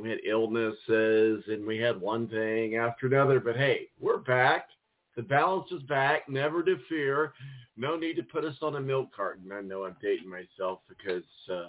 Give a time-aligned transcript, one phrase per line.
[0.00, 3.40] We had illnesses, and we had one thing after another.
[3.40, 4.68] But hey, we're back.
[5.16, 6.28] The balance is back.
[6.28, 7.32] Never to fear.
[7.76, 9.50] No need to put us on a milk carton.
[9.52, 11.66] I know I'm dating myself because uh,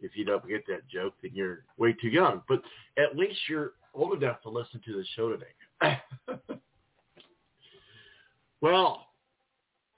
[0.00, 2.42] if you don't get that joke, then you're way too young.
[2.48, 2.62] But
[2.96, 6.00] at least you're old enough to listen to the show today.
[8.60, 9.06] Well,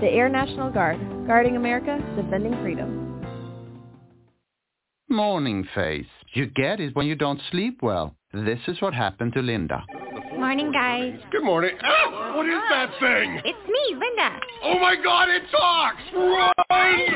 [0.00, 3.20] The Air National Guard, guarding America, defending freedom.
[5.08, 6.06] Morning face.
[6.34, 8.14] You get it when you don't sleep well.
[8.32, 9.82] This is what happened to Linda.
[10.38, 11.18] Morning, guys.
[11.32, 11.74] Good morning.
[11.82, 13.42] Ah, what is that thing?
[13.42, 14.38] It's me, Linda.
[14.62, 15.98] Oh my god, it talks!
[16.14, 16.54] Run!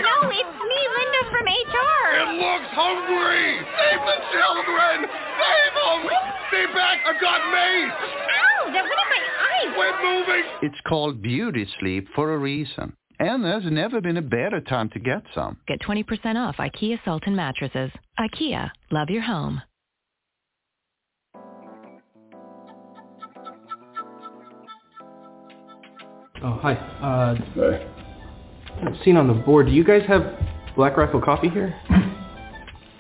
[0.03, 2.03] No, it's me, Linda from HR.
[2.19, 3.63] It looks hungry.
[3.79, 5.07] Save the children.
[5.39, 6.01] Save them.
[6.51, 6.99] Stay back.
[7.07, 7.95] I've got mace.
[7.95, 9.23] Ow, that went in my
[9.69, 9.75] eyes.
[9.75, 10.43] Quit moving.
[10.63, 12.97] It's called beauty sleep for a reason.
[13.19, 15.59] And there's never been a better time to get some.
[15.69, 17.91] Get 20% off IKEA Sultan mattresses.
[18.19, 19.63] IKEA, love your home.
[26.45, 26.75] Oh, hi.
[26.75, 27.37] Uh,
[29.05, 30.35] seen on the board, do you guys have
[30.75, 31.75] Black Rifle coffee here?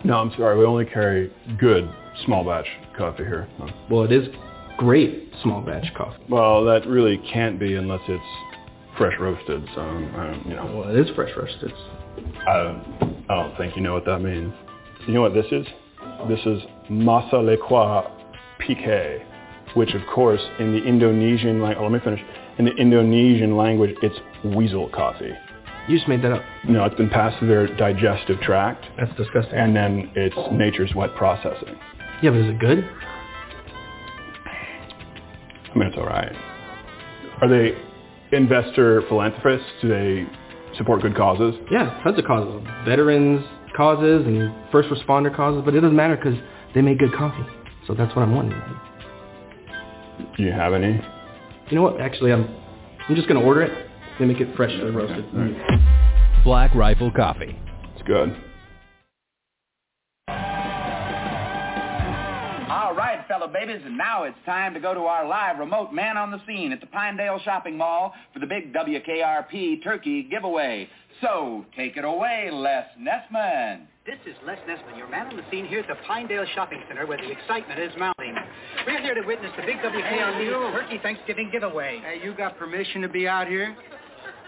[0.04, 0.58] No, I'm sorry.
[0.58, 1.88] We only carry good
[2.24, 2.66] small batch
[2.96, 3.48] coffee here.
[3.90, 4.28] Well, it is
[4.76, 6.22] great small batch coffee.
[6.28, 8.24] Well, that really can't be unless it's
[8.96, 9.64] fresh roasted.
[9.74, 10.66] So, um, you know.
[10.76, 11.72] Well, it is fresh roasted.
[12.46, 12.80] I,
[13.28, 14.52] I don't think you know what that means.
[15.06, 15.66] You know what this is?
[16.28, 18.10] This is Masa Lekwa
[18.58, 19.22] Pique,
[19.74, 22.20] which of course in the Indonesian language, oh, let me finish.
[22.58, 25.32] In the Indonesian language, it's weasel coffee.
[25.88, 26.42] You just made that up.
[26.68, 28.84] No, it's been passed through their digestive tract.
[28.96, 29.54] That's disgusting.
[29.54, 31.76] And then it's nature's wet processing.
[32.22, 32.88] Yeah, but is it good?
[35.74, 36.32] I mean, it's all right.
[37.40, 37.72] Are they
[38.36, 39.66] investor philanthropists?
[39.80, 40.26] Do they
[40.76, 41.54] support good causes?
[41.70, 42.62] Yeah, tons of causes.
[42.84, 43.44] Veterans
[43.76, 46.38] causes and first responder causes, but it doesn't matter because
[46.74, 47.44] they make good coffee.
[47.86, 48.60] So that's what I'm wanting.
[50.36, 51.00] Do you have any?
[51.70, 52.00] You know what?
[52.00, 52.54] Actually, I'm
[53.08, 53.88] I'm just gonna order it.
[54.18, 55.24] They make it freshly roasted.
[56.44, 57.58] Black Rifle Coffee.
[57.94, 58.36] It's good.
[63.52, 66.72] Babies, and now it's time to go to our live remote man on the scene
[66.72, 70.88] at the Pinedale Shopping Mall for the big WKRP turkey giveaway.
[71.20, 73.82] So take it away, Les Nessman.
[74.04, 77.06] This is Les Nessman, your man on the scene here at the Pinedale Shopping Center
[77.06, 78.34] where the excitement is mounting.
[78.86, 82.00] We're here to witness the big WKRP Turkey Thanksgiving giveaway.
[82.02, 83.76] Hey, you got permission to be out here?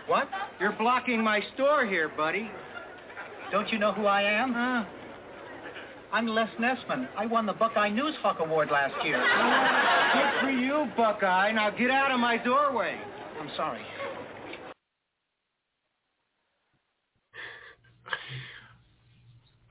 [0.07, 0.29] What?
[0.59, 2.51] You're blocking my store here, buddy.
[3.53, 4.53] Don't you know who I am?
[4.53, 4.85] Huh?
[6.15, 7.09] I'm Les Nessman.
[7.17, 9.19] I won the Buckeye Newshawk Award last year.
[9.19, 11.51] Good for you, Buckeye.
[11.51, 12.97] Now get out of my doorway.
[13.41, 13.81] I'm sorry.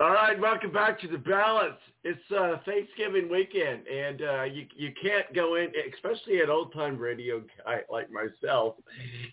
[0.01, 1.79] All right, welcome back to the balance.
[2.05, 6.97] It's uh, Thanksgiving weekend, and uh, you you can't go in, especially an old time
[6.97, 8.75] radio guy like myself.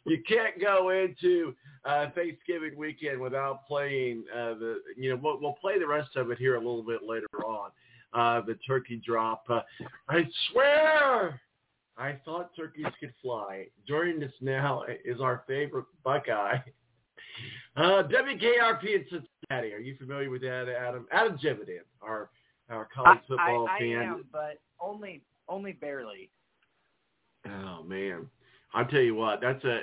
[0.04, 1.52] You can't go into
[1.84, 4.76] uh, Thanksgiving weekend without playing uh, the.
[4.96, 7.70] You know, we'll, we'll play the rest of it here a little bit later on.
[8.12, 9.44] Uh, the turkey drop.
[9.48, 9.60] Uh,
[10.08, 11.40] I swear,
[11.96, 13.66] I thought turkeys could fly.
[13.86, 16.58] Joining us now is our favorite Buckeye.
[17.76, 19.72] Uh, WKRP in Cincinnati.
[19.72, 21.06] Are you familiar with that, Adam?
[21.12, 22.30] Adam Jividen, our
[22.70, 23.98] our college football I, I, fan.
[23.98, 26.30] I am, but only only barely.
[27.46, 28.26] Oh man,
[28.74, 29.40] I'll tell you what.
[29.40, 29.80] That's a.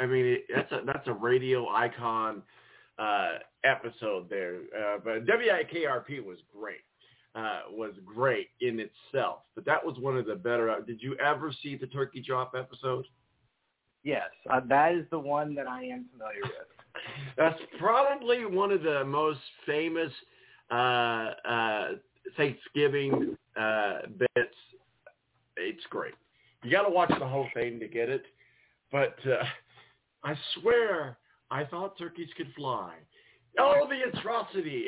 [0.00, 2.42] I mean, it, that's a that's a radio icon
[2.98, 4.56] uh, episode there.
[4.76, 6.80] Uh, but WKRP was great.
[7.34, 10.74] Uh, was great in itself, but that was one of the better.
[10.86, 13.04] Did you ever see the turkey drop episode?
[14.04, 16.52] Yes, uh, that is the one that I am familiar with.
[17.36, 20.10] That's probably one of the most famous
[20.70, 20.74] uh,
[21.46, 21.88] uh,
[22.36, 24.54] Thanksgiving uh, bits.
[25.56, 26.14] It's great.
[26.62, 28.24] You got to watch the whole thing to get it.
[28.92, 29.44] But uh,
[30.24, 31.18] I swear,
[31.50, 32.94] I thought turkeys could fly.
[33.58, 34.86] Oh, the atrocity!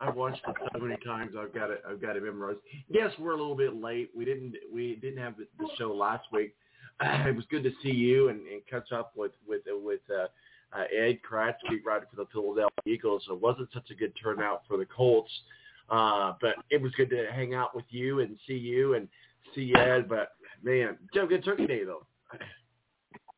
[0.00, 1.32] I've watched it so many times.
[1.38, 1.82] I've got it.
[1.88, 2.60] I've got it memorized.
[2.88, 4.10] Yes, we're a little bit late.
[4.16, 4.54] We didn't.
[4.72, 5.46] We didn't have the,
[5.76, 6.54] show last week.
[7.00, 10.28] Uh, it was good to see you and, and catch up with with with uh,
[10.72, 13.24] uh, Ed Kracz, beat writer for the Philadelphia Eagles.
[13.28, 15.40] It wasn't such a good turnout for the Colts, uh,
[15.90, 19.08] Uh, but it was good to hang out with you and see you and
[19.54, 20.08] see Ed.
[20.08, 20.30] But
[20.62, 22.06] man, Joe, good Turkey Day though.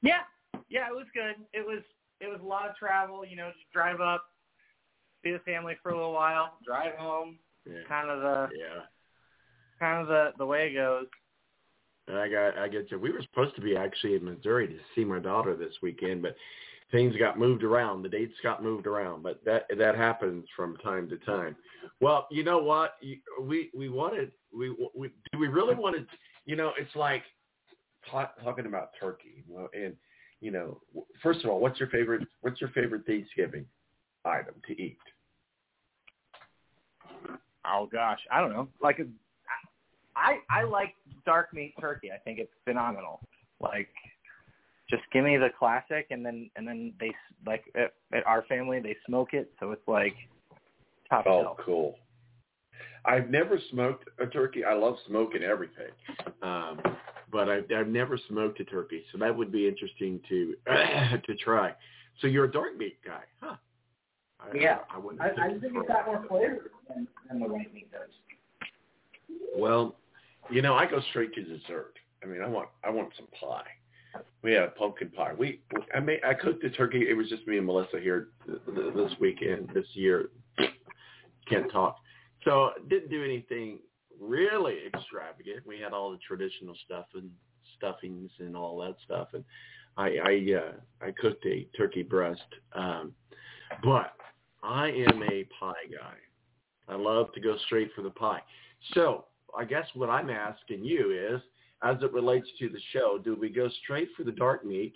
[0.02, 0.20] Yeah,
[0.68, 1.36] yeah, it was good.
[1.52, 1.82] It was
[2.20, 3.24] it was a lot of travel.
[3.24, 4.24] You know, just drive up,
[5.24, 7.38] see the family for a little while, drive home.
[7.66, 7.82] Yeah.
[7.88, 8.82] Kind of the yeah,
[9.78, 11.06] kind of the the way it goes.
[12.08, 12.98] And I got I get you.
[12.98, 16.34] We were supposed to be actually in Missouri to see my daughter this weekend, but
[16.92, 18.02] things got moved around.
[18.02, 21.56] The dates got moved around, but that that happens from time to time.
[22.00, 22.96] Well, you know what?
[23.40, 26.06] We we wanted we we do we really wanted.
[26.44, 27.22] You know, it's like
[28.10, 29.42] ta- talking about turkey.
[29.48, 29.94] Well, and
[30.40, 30.80] you know,
[31.22, 32.26] first of all, what's your favorite?
[32.42, 33.64] What's your favorite Thanksgiving
[34.24, 34.98] item to eat?
[37.64, 38.68] Oh gosh, I don't know.
[38.82, 39.00] Like
[40.14, 40.94] I I like
[41.24, 42.10] dark meat turkey.
[42.12, 43.20] I think it's phenomenal.
[43.60, 43.88] Like
[44.92, 47.10] just give me the classic and then and then they
[47.46, 50.14] like at, at our family they smoke it so it's like
[51.08, 51.56] top Oh, shelf.
[51.64, 51.94] cool.
[53.04, 54.64] I've never smoked a turkey.
[54.64, 55.90] I love smoking everything,
[56.42, 56.80] um,
[57.32, 60.54] but I've, I've never smoked a turkey, so that would be interesting to
[61.26, 61.74] to try.
[62.20, 63.56] So you're a dark meat guy, huh?
[64.38, 65.22] I, Yeah, I, I wouldn't.
[65.22, 68.10] I, I think it it's for got more flavor than, than the white meat does.
[69.56, 69.96] Well,
[70.50, 71.94] you know, I go straight to dessert.
[72.22, 73.66] I mean, I want I want some pie.
[74.42, 75.32] We had a pumpkin pie.
[75.36, 75.60] We
[75.94, 77.06] I made I cooked the turkey.
[77.08, 80.30] It was just me and Melissa here th- th- this weekend this year.
[81.48, 81.96] Can't talk.
[82.44, 83.78] So didn't do anything
[84.20, 85.66] really extravagant.
[85.66, 87.30] We had all the traditional stuff and
[87.76, 89.28] stuffings and all that stuff.
[89.32, 89.44] And
[89.96, 92.42] I I uh, I cooked a turkey breast.
[92.72, 93.12] Um,
[93.82, 94.12] but
[94.62, 96.14] I am a pie guy.
[96.88, 98.42] I love to go straight for the pie.
[98.94, 101.40] So I guess what I'm asking you is,
[101.82, 104.94] as it relates to the show, do we go straight for the dark meat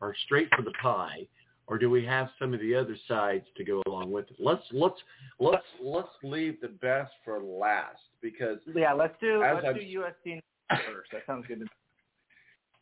[0.00, 1.26] or straight for the pie,
[1.66, 4.36] or do we have some of the other sides to go along with it?
[4.38, 4.98] Let's let's
[5.40, 10.40] let's let's leave the best for last because Yeah, let's do let's I've- do USC
[10.70, 11.10] first.
[11.12, 11.58] That sounds good.
[11.60, 11.70] to me.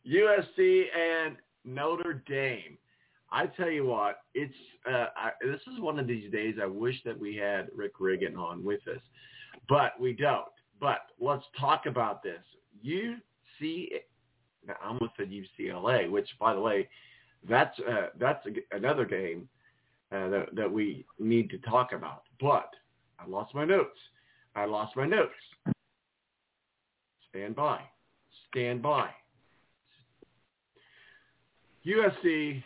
[0.05, 1.35] USC and
[1.65, 2.77] Notre Dame.
[3.29, 4.53] I tell you what, it's
[4.89, 8.37] uh, I, this is one of these days I wish that we had Rick Riggin
[8.37, 9.01] on with us,
[9.67, 10.45] but we don't.
[10.79, 12.39] But let's talk about this.
[12.85, 13.15] UC,
[13.61, 16.87] now I almost said UCLA, which by the way,
[17.47, 19.47] that's uh, that's a, another game
[20.11, 22.23] uh, that that we need to talk about.
[22.39, 22.69] But
[23.19, 23.97] I lost my notes.
[24.55, 25.31] I lost my notes.
[27.29, 27.79] Stand by.
[28.49, 29.09] Stand by.
[31.85, 32.61] USC,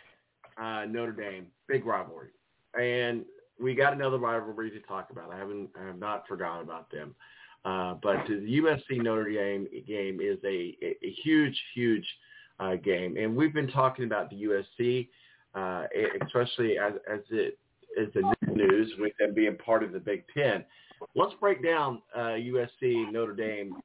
[0.60, 2.30] uh, Notre Dame, big rivalry,
[2.78, 3.24] and
[3.60, 5.30] we got another rivalry to talk about.
[5.32, 7.14] I haven't, I have not forgotten about them.
[7.64, 12.06] Uh, but the USC Notre Dame game is a, a, huge, huge
[12.58, 15.08] uh, game, and we've been talking about the USC,
[15.54, 15.84] uh,
[16.24, 17.58] especially as as it
[17.96, 20.64] is the news with them being part of the Big Ten.
[21.14, 23.76] Let's break down uh, USC Notre Dame.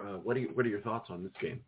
[0.00, 1.60] Uh, what are you, what are your thoughts on this game?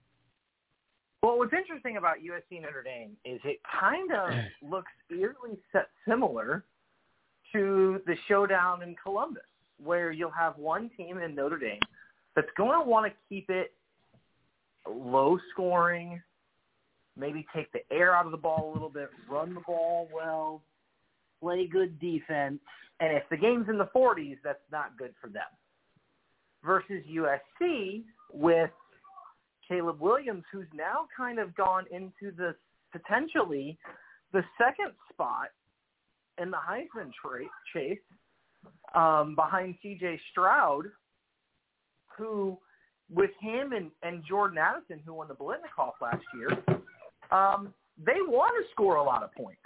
[1.22, 4.30] Well, what's interesting about USC Notre Dame is it kind of
[4.68, 6.64] looks eerily set similar
[7.52, 9.42] to the showdown in Columbus,
[9.82, 11.80] where you'll have one team in Notre Dame
[12.34, 13.72] that's going to want to keep it
[14.88, 16.20] low scoring,
[17.16, 20.62] maybe take the air out of the ball a little bit, run the ball well,
[21.40, 22.60] play good defense,
[23.00, 25.42] and if the game's in the 40s, that's not good for them.
[26.64, 28.70] Versus USC with
[29.66, 32.54] Caleb Williams, who's now kind of gone into the
[32.92, 33.76] potentially
[34.32, 35.48] the second spot
[36.40, 37.40] in the Heisman tra-
[37.72, 37.98] chase
[38.94, 40.20] um, behind C.J.
[40.30, 40.86] Stroud,
[42.16, 42.58] who
[43.12, 46.50] with him and, and Jordan Addison, who won the Biletnikoff last year,
[47.30, 49.60] um, they want to score a lot of points.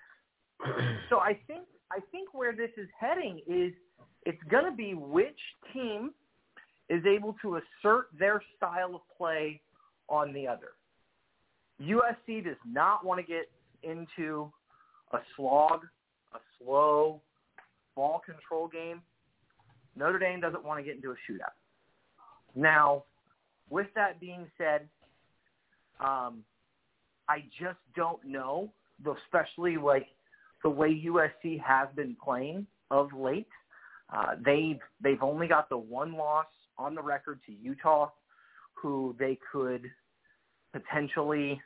[1.11, 1.63] So I think
[1.93, 3.73] I think where this is heading is
[4.25, 5.39] it's going to be which
[5.73, 6.11] team
[6.89, 9.61] is able to assert their style of play
[10.09, 10.71] on the other.
[11.81, 13.49] USC does not want to get
[13.83, 14.51] into
[15.13, 15.83] a slog,
[16.35, 17.21] a slow
[17.97, 19.03] ball control game.
[19.97, 21.57] Notre Dame doesn't want to get into a shootout.
[22.55, 23.05] Now,
[23.69, 24.89] with that being said,
[25.99, 26.45] um,
[27.29, 28.71] I just don't know,
[29.25, 30.07] especially like
[30.63, 33.49] the way USC has been playing of late.
[34.13, 36.47] Uh, they've they've only got the one loss
[36.79, 38.11] on the record to Utah,
[38.75, 39.91] who they could
[40.73, 41.61] potentially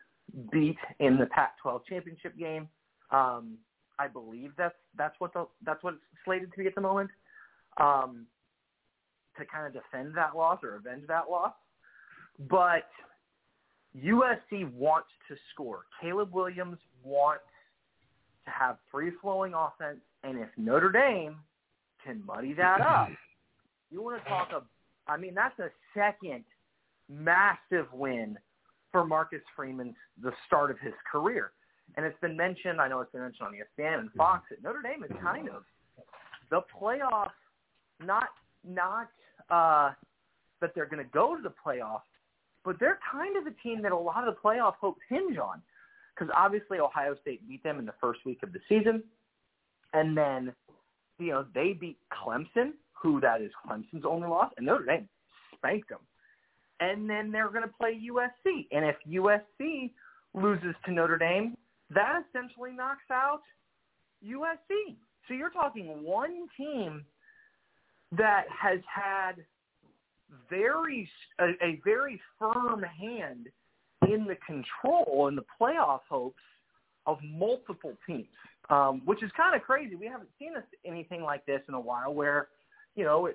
[0.52, 2.68] beat in the Pac-12 championship game.
[3.10, 3.58] Um,
[4.00, 7.11] I believe that's that's what the that's what it's slated to be at the moment.
[7.78, 8.26] Um,
[9.38, 11.52] to kind of defend that loss or avenge that loss,
[12.50, 12.88] but
[13.97, 15.85] USC wants to score.
[16.00, 17.45] Caleb Williams wants
[18.45, 21.37] to have free-flowing offense, and if Notre Dame
[22.04, 23.09] can muddy that up,
[23.90, 24.62] you want to talk a
[25.11, 26.45] I mean, that's a second
[27.09, 28.38] massive win
[28.92, 31.52] for Marcus Freeman's the start of his career.
[31.97, 34.82] And it's been mentioned, I know it's been mentioned on ESPN and Fox, that Notre
[34.82, 35.64] Dame is kind of
[36.50, 37.30] the playoff,
[38.04, 38.28] not
[38.64, 39.09] not
[39.50, 39.92] uh,
[40.61, 42.02] that they're going to go to the playoff,
[42.64, 45.62] but they're kind of a team that a lot of the playoff hopes hinge on.
[46.14, 49.02] Because obviously Ohio State beat them in the first week of the season.
[49.94, 50.52] And then,
[51.18, 55.09] you know, they beat Clemson, who that is Clemson's only loss, and Notre Dame
[55.56, 56.00] spanked them.
[56.80, 58.66] And then they're going to play USC.
[58.73, 59.90] And if USC
[60.35, 61.56] loses to Notre Dame,
[61.94, 63.40] that essentially knocks out
[64.25, 64.97] USC.
[65.28, 67.04] So you're talking one team
[68.16, 69.44] that has had
[70.49, 71.09] very
[71.40, 73.49] a, a very firm hand
[74.09, 76.42] in the control and the playoff hopes
[77.06, 78.26] of multiple teams,
[78.68, 79.94] um, which is kind of crazy.
[79.94, 82.49] We haven't seen this, anything like this in a while, where
[82.94, 83.32] you know a,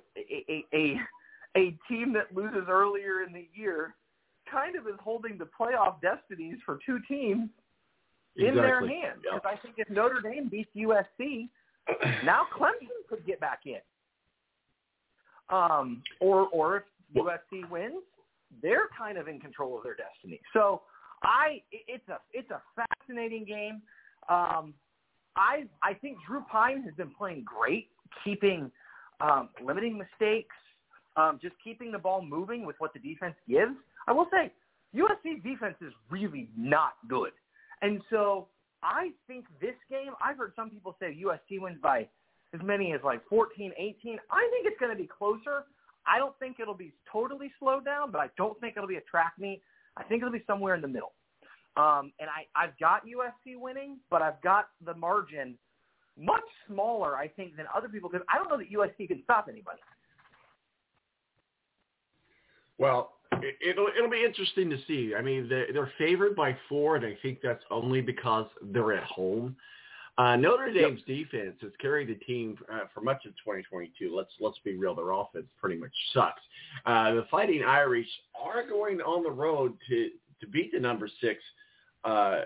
[0.50, 1.00] a, a
[1.56, 3.94] a team that loses earlier in the year
[4.50, 7.48] kind of is holding the playoff destinies for two teams
[8.38, 9.20] in their hands.
[9.22, 11.48] Because I think if Notre Dame beats USC,
[12.24, 13.80] now Clemson could get back in.
[15.48, 16.82] Um, or or if
[17.16, 18.02] USC wins,
[18.62, 20.40] they're kind of in control of their destiny.
[20.52, 20.82] So
[21.22, 23.82] I, it's a it's a fascinating game.
[24.28, 24.74] Um,
[25.36, 27.88] I I think Drew Pyne has been playing great,
[28.24, 28.70] keeping
[29.20, 30.56] um, limiting mistakes,
[31.16, 33.72] um, just keeping the ball moving with what the defense gives.
[34.08, 34.52] I will say
[34.94, 37.32] USC's defense is really not good,
[37.82, 38.48] and so
[38.82, 40.12] I think this game.
[40.22, 42.08] I've heard some people say USC wins by
[42.54, 44.18] as many as like 14, 18.
[44.30, 45.64] I think it's going to be closer.
[46.06, 49.02] I don't think it'll be totally slowed down, but I don't think it'll be a
[49.02, 49.62] track meet.
[49.96, 51.12] I think it'll be somewhere in the middle.
[51.76, 55.58] Um, and I, I've got USC winning, but I've got the margin
[56.18, 59.48] much smaller, I think, than other people because I don't know that USC can stop
[59.50, 59.80] anybody.
[62.78, 63.15] Well,
[63.60, 65.14] it'll it'll be interesting to see.
[65.16, 69.04] I mean, they're, they're favored by four, and I think that's only because they're at
[69.04, 69.56] home.
[70.18, 71.18] Uh, Notre Dame's yep.
[71.18, 74.14] defense has carried the team uh, for much of 2022.
[74.16, 76.40] Let's let's be real, their offense pretty much sucks.
[76.86, 80.10] Uh, the Fighting Irish are going on the road to
[80.40, 81.40] to beat the number six.
[82.04, 82.42] Uh,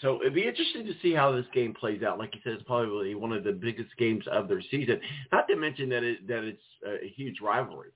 [0.00, 2.18] so it'd be interesting to see how this game plays out.
[2.18, 5.00] Like you said, it's probably one of the biggest games of their season.
[5.32, 7.90] Not to mention that it that it's a huge rivalry.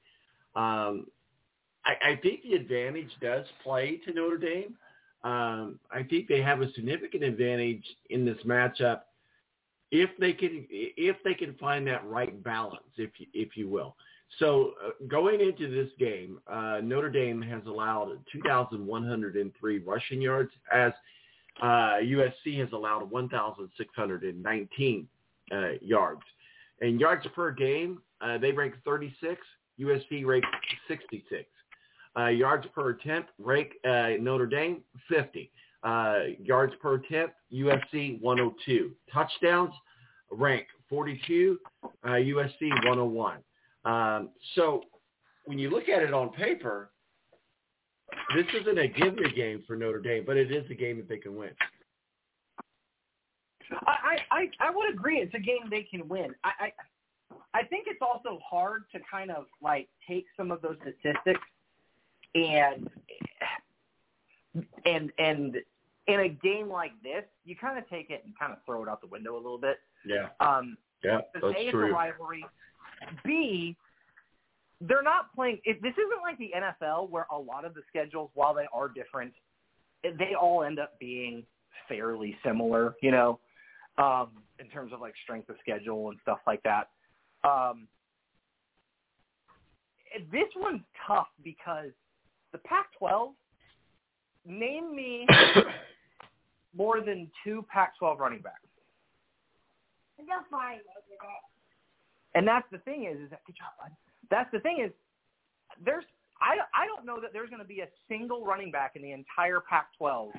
[0.55, 1.07] Um,
[1.85, 4.75] I, I think the advantage does play to Notre Dame.
[5.23, 9.03] Um, I think they have a significant advantage in this matchup
[9.91, 13.97] if they can if they can find that right balance, if you, if you will.
[14.39, 20.93] So uh, going into this game, uh, Notre Dame has allowed 2,103 rushing yards, as
[21.61, 25.09] uh, USC has allowed 1,619
[25.53, 26.23] uh, yards.
[26.81, 29.41] And yards per game, uh, they rank 36.
[29.81, 30.49] USC ranks
[30.87, 31.45] 66.
[32.19, 35.51] Uh, yards per attempt, rank uh, Notre Dame 50.
[35.83, 38.91] Uh, yards per attempt, USC 102.
[39.13, 39.73] Touchdowns,
[40.31, 41.59] rank 42,
[42.05, 43.39] USC 101.
[43.85, 44.83] Um, so
[45.45, 46.91] when you look at it on paper,
[48.35, 51.09] this isn't a give me game for Notre Dame, but it is a game that
[51.09, 51.51] they can win.
[53.87, 55.19] I, I, I would agree.
[55.19, 56.35] It's a game they can win.
[56.43, 56.73] I, I
[57.53, 61.41] I think it's also hard to kind of like take some of those statistics
[62.35, 62.89] and
[64.85, 65.57] and and
[66.07, 68.89] in a game like this, you kind of take it and kind of throw it
[68.89, 69.79] out the window a little bit.
[70.05, 70.29] Yeah.
[70.41, 71.87] Um, yeah, that's a, true.
[71.87, 72.45] It's a rivalry.
[73.25, 73.77] B,
[74.81, 75.61] they're not playing.
[75.65, 78.89] If this isn't like the NFL where a lot of the schedules, while they are
[78.89, 79.33] different,
[80.03, 81.45] they all end up being
[81.89, 82.95] fairly similar.
[83.03, 83.41] You know,
[83.99, 86.89] um, in terms of like strength of schedule and stuff like that.
[87.45, 87.89] Um,
[90.33, 91.91] this one's tough because
[92.53, 93.33] the Pac-12,
[94.47, 95.27] name me
[96.77, 98.61] more than two Pac-12 running backs.
[102.35, 103.91] And that's the thing is, is that good job, bud.
[104.31, 104.93] That's the thing is,
[105.85, 106.05] there's
[106.41, 109.13] I I don't know that there's going to be a single running back in the
[109.13, 110.31] entire Pac-12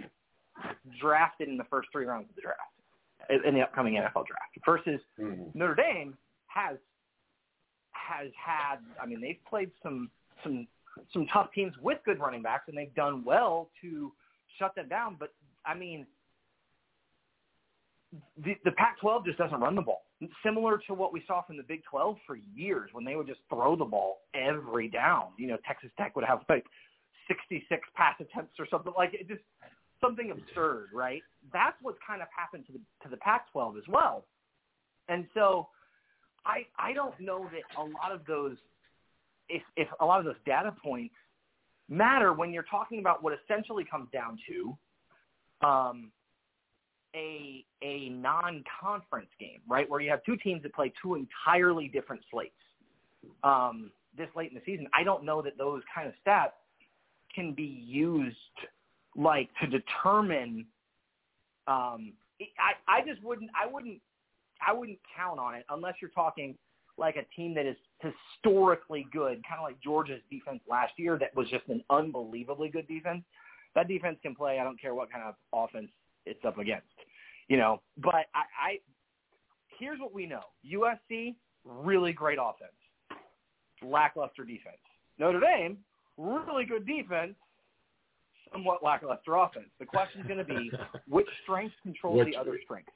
[1.00, 4.58] drafted in the first three rounds of the draft in the upcoming NFL draft.
[4.66, 5.58] Versus mm-hmm.
[5.58, 6.78] Notre Dame has
[7.92, 8.78] has had.
[9.02, 10.10] I mean, they've played some
[10.44, 10.68] some
[11.14, 14.12] some tough teams with good running backs, and they've done well to
[14.60, 15.18] shut them down.
[15.20, 15.34] But
[15.66, 16.06] I mean,
[18.44, 20.04] the, the Pac-12 just doesn't run the ball.
[20.44, 23.40] Similar to what we saw from the Big 12 for years, when they would just
[23.50, 25.28] throw the ball every down.
[25.38, 26.66] You know, Texas Tech would have like
[27.28, 29.28] 66 pass attempts or something like it.
[29.28, 29.42] Just
[30.02, 31.22] something absurd, right?
[31.54, 34.26] That's what's kind of happened to the to the Pac-12 as well.
[35.08, 35.68] And so,
[36.46, 38.58] I I don't know that a lot of those
[39.52, 41.14] if, if a lot of those data points
[41.90, 46.12] matter when you're talking about what essentially comes down to um,
[47.14, 52.22] a a non-conference game, right, where you have two teams that play two entirely different
[52.32, 52.54] slates
[53.44, 54.88] um, this late in the season.
[54.94, 56.52] I don't know that those kind of stats
[57.36, 58.36] can be used
[59.16, 60.66] like to determine.
[61.68, 64.00] Um, I I just wouldn't I wouldn't
[64.66, 66.56] I wouldn't count on it unless you're talking
[67.02, 71.36] like a team that is historically good, kind of like Georgia's defense last year that
[71.36, 73.24] was just an unbelievably good defense.
[73.76, 74.60] That defense can play.
[74.60, 75.90] I don't care what kind of offense
[76.26, 76.86] it's up against,
[77.50, 77.82] you know.
[77.98, 78.80] But I, I
[79.80, 81.36] here's what we know: USC
[81.66, 82.72] really great offense,
[83.84, 84.78] lackluster defense.
[85.20, 85.78] Notre Dame
[86.18, 87.34] really good defense,
[88.52, 89.70] somewhat lackluster offense.
[89.80, 90.72] The question's going to be
[91.08, 92.90] which strength controls which, the other strength.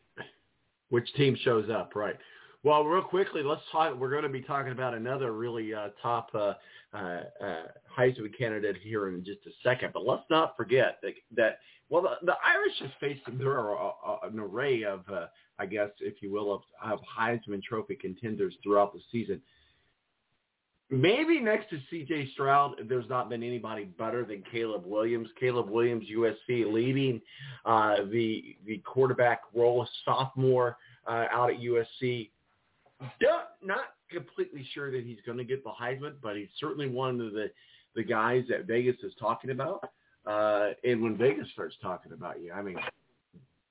[0.90, 2.16] Which team shows up, right?
[2.66, 3.96] Well, real quickly, let's talk.
[3.96, 6.54] We're going to be talking about another really uh, top uh,
[6.96, 6.98] uh,
[7.40, 7.64] uh,
[7.96, 9.92] Heisman candidate here in just a second.
[9.94, 11.60] But let's not forget that, that
[11.92, 15.28] well, the, the Irish have faced there are an array of, uh,
[15.60, 19.40] I guess, if you will, of, of Heisman Trophy contenders throughout the season.
[20.90, 22.32] Maybe next to C.J.
[22.34, 25.30] Stroud, there's not been anybody better than Caleb Williams.
[25.40, 27.22] Caleb Williams, USC, leading
[27.64, 32.30] uh, the the quarterback role, sophomore out at USC.
[33.20, 37.20] Don't, not completely sure that he's going to get the Heisman, but he's certainly one
[37.22, 37.52] of the
[37.96, 39.90] the guys that Vegas is talking about.
[40.26, 42.78] Uh, and when Vegas starts talking about you, I mean,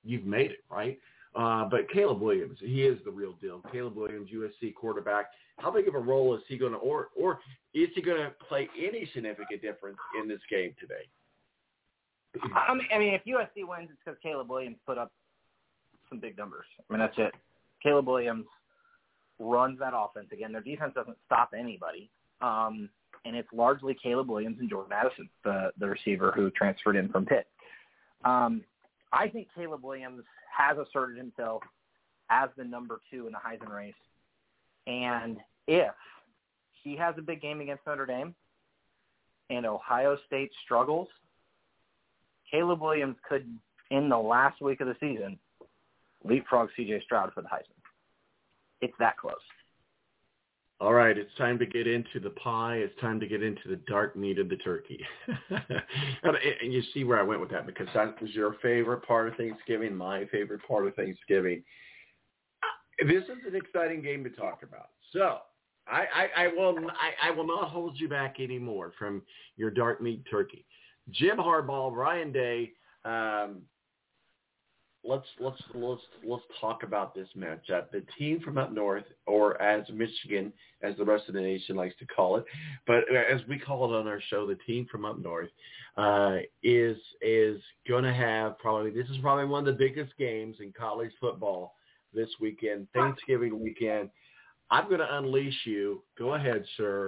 [0.03, 0.97] you've made it, right?
[1.35, 3.61] Uh, but Caleb Williams, he is the real deal.
[3.71, 5.31] Caleb Williams, USC quarterback.
[5.57, 7.39] How big of a role is he going to, or or
[7.73, 11.07] is he going to play any significant difference in this game today?
[12.55, 15.11] I mean, I mean, if USC wins, it's because Caleb Williams put up
[16.09, 16.65] some big numbers.
[16.89, 17.33] I mean, that's it.
[17.81, 18.45] Caleb Williams
[19.39, 20.51] runs that offense again.
[20.51, 22.09] Their defense doesn't stop anybody,
[22.41, 22.89] um,
[23.25, 27.25] and it's largely Caleb Williams and Jordan Addison, the the receiver who transferred in from
[27.25, 27.47] Pitt.
[28.23, 28.63] Um,
[29.11, 30.23] I think Caleb Williams
[30.55, 31.63] has asserted himself
[32.29, 33.93] as the number two in the Heisman race.
[34.87, 35.93] And if
[36.83, 38.35] he has a big game against Notre Dame
[39.49, 41.07] and Ohio State struggles,
[42.49, 43.47] Caleb Williams could,
[43.91, 45.37] in the last week of the season,
[46.23, 47.74] leapfrog CJ Stroud for the Heisman.
[48.81, 49.35] It's that close.
[50.81, 52.75] All right, it's time to get into the pie.
[52.75, 54.99] It's time to get into the dark meat of the turkey.
[55.49, 59.35] and you see where I went with that because that was your favorite part of
[59.35, 61.63] Thanksgiving, my favorite part of Thanksgiving.
[62.99, 64.89] This is an exciting game to talk about.
[65.13, 65.39] So
[65.87, 69.21] I, I, I will I, I will not hold you back anymore from
[69.55, 70.65] your dark meat turkey.
[71.11, 72.71] Jim Harbaugh, Ryan Day,
[73.05, 73.61] um,
[75.07, 77.91] let's let's let's let's talk about this matchup.
[77.91, 81.95] The team from up north, or as Michigan, as the rest of the nation likes
[81.99, 82.45] to call it,
[82.87, 85.49] but as we call it on our show, the team from up north
[85.97, 90.57] uh, is is going to have probably this is probably one of the biggest games
[90.59, 91.75] in college football
[92.13, 94.09] this weekend, Thanksgiving weekend.
[94.71, 96.01] I'm going to unleash you.
[96.17, 97.07] Go ahead, sir.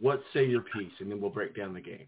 [0.00, 2.06] What say your piece, and then we'll break down the game.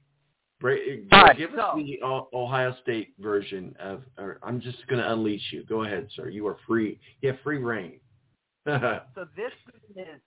[0.58, 4.02] Break, right, give so, us the Ohio State version of.
[4.16, 5.64] Or I'm just going to unleash you.
[5.64, 6.28] Go ahead, sir.
[6.28, 6.98] You are free.
[7.20, 8.00] You have free reign.
[8.66, 9.00] so
[9.36, 9.52] this
[9.94, 10.20] is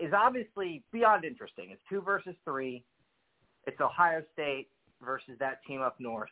[0.00, 1.68] is obviously beyond interesting.
[1.70, 2.82] It's two versus three.
[3.66, 4.68] It's Ohio State
[5.02, 6.30] versus that team up north.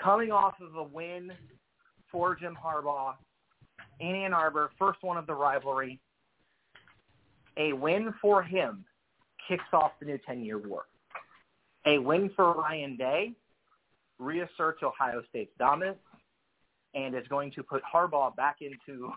[0.00, 1.32] Coming off of a win
[2.12, 3.14] for Jim Harbaugh
[4.00, 5.98] in Ann Arbor, first one of the rivalry.
[7.56, 8.84] A win for him
[9.48, 10.84] kicks off the new 10-year war.
[11.86, 13.32] A win for Ryan Day
[14.18, 15.98] reasserts Ohio State's dominance
[16.94, 19.10] and is going to put Harbaugh back into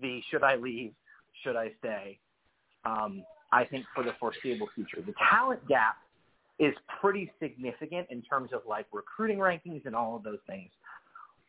[0.00, 0.92] the should I leave,
[1.42, 2.18] should I stay,
[2.84, 5.02] um, I think for the foreseeable future.
[5.04, 5.96] The talent gap
[6.58, 10.70] is pretty significant in terms of like recruiting rankings and all of those things.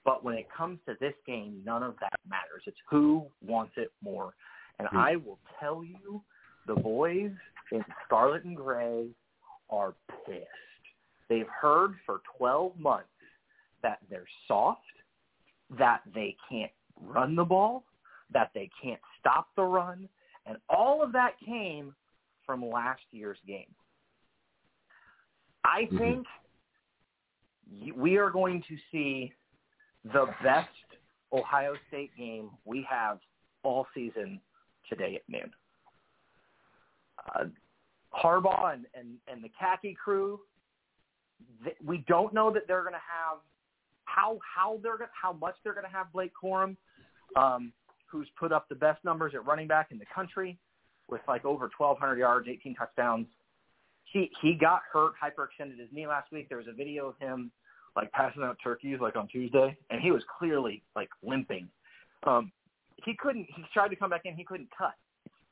[0.04, 2.64] But when it comes to this game, none of that matters.
[2.66, 4.34] It's who wants it more.
[4.80, 4.98] And mm-hmm.
[4.98, 6.22] I will tell you,
[6.68, 7.32] the boys
[7.72, 9.08] in Scarlet and Gray
[9.70, 9.94] are
[10.26, 10.46] pissed.
[11.30, 13.08] They've heard for 12 months
[13.82, 14.82] that they're soft,
[15.78, 17.84] that they can't run the ball,
[18.34, 20.08] that they can't stop the run,
[20.46, 21.94] and all of that came
[22.46, 23.74] from last year's game.
[25.64, 25.98] I mm-hmm.
[25.98, 26.28] think
[27.96, 29.34] we are going to see
[30.04, 30.70] the best
[31.34, 33.20] Ohio State game we have
[33.64, 34.40] all season
[34.88, 35.52] today at noon.
[37.36, 37.46] Uh,
[38.14, 40.40] Harbaugh and, and, and the khaki crew,
[41.84, 43.40] we don't know that they're going to have
[44.06, 46.78] how how they're gonna, how much they're going to have Blake Corum,
[47.36, 47.74] um,
[48.08, 50.58] who's put up the best numbers at running back in the country
[51.10, 53.28] with like over 1,200 yards, 18 touchdowns.
[54.06, 56.48] He he got hurt, hyperextended his knee last week.
[56.50, 57.52] There was a video of him
[57.96, 61.68] like passing out turkeys like on Tuesday, and he was clearly like limping.
[62.26, 62.52] Um,
[63.04, 63.48] he couldn't.
[63.56, 64.36] He tried to come back in.
[64.36, 64.94] He couldn't cut.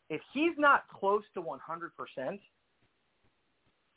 [0.10, 2.40] If he's not close to 100 percent,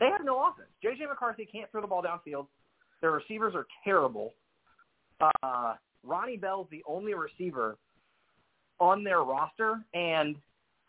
[0.00, 0.68] they have no offense.
[0.84, 2.46] JJ McCarthy can't throw the ball downfield.
[3.00, 4.34] Their receivers are terrible.
[5.20, 7.78] Uh, Ronnie Bell's the only receiver
[8.78, 10.36] on their roster, and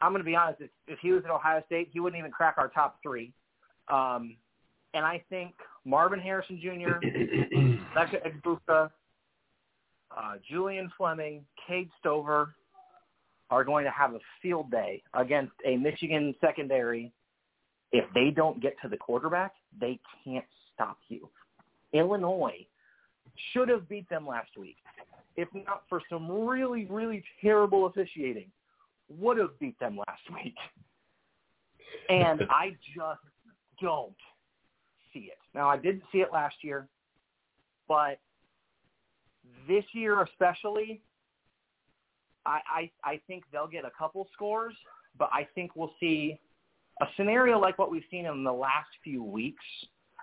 [0.02, 0.62] I'm going to be honest.
[0.62, 3.34] If, if he was at Ohio State, he wouldn't even crack our top three.
[3.90, 4.36] Um,
[4.94, 5.54] and I think
[5.86, 7.00] Marvin Harrison Jr.,
[7.96, 8.90] Emeka Egbuka,
[10.16, 12.54] uh, Julian Fleming, Cade Stover
[13.50, 17.12] are going to have a field day against a Michigan secondary.
[17.92, 21.30] If they don't get to the quarterback, they can't stop you.
[21.94, 22.66] Illinois
[23.54, 24.78] should have beat them last week.
[25.36, 28.50] if not for some really, really terrible officiating,
[29.08, 30.56] would have beat them last week.
[32.10, 33.22] And I just
[33.82, 34.16] don't
[35.14, 35.38] see it.
[35.54, 36.88] Now, I didn't see it last year,
[37.88, 38.20] but
[39.68, 41.02] this year especially,
[42.46, 44.74] I, I, I think they'll get a couple scores,
[45.18, 46.40] but I think we'll see
[47.02, 49.64] a scenario like what we've seen in the last few weeks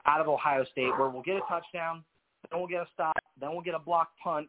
[0.06, 2.04] out of Ohio State where we'll get a touchdown,
[2.50, 4.48] then we'll get a stop, then we'll get a blocked punt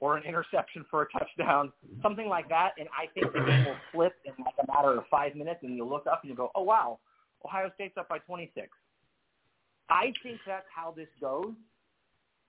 [0.00, 1.72] or an interception for a touchdown,
[2.02, 2.72] something like that.
[2.78, 5.76] And I think the game will flip in like a matter of five minutes and
[5.76, 6.98] you'll look up and you'll go, oh, wow,
[7.44, 8.68] Ohio State's up by 26.
[9.88, 11.52] I think that's how this goes.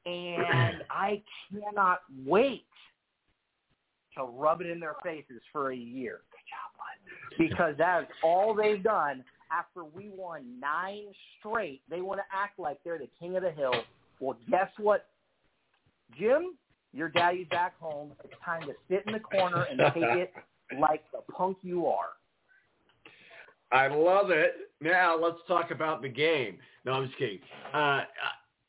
[0.05, 1.21] And I
[1.51, 2.65] cannot wait
[4.17, 6.21] to rub it in their faces for a year.
[6.31, 6.92] Good job, bud.
[7.37, 11.05] Because that is all they've done after we won nine
[11.39, 11.81] straight.
[11.89, 13.73] They want to act like they're the king of the hill.
[14.19, 15.07] Well, guess what,
[16.17, 16.55] Jim?
[16.93, 18.11] Your daddy's back home.
[18.23, 20.33] It's time to sit in the corner and take it
[20.79, 22.09] like the punk you are.
[23.71, 24.53] I love it.
[24.81, 26.57] Now let's talk about the game.
[26.85, 27.39] No, I'm just kidding.
[27.73, 28.01] Uh,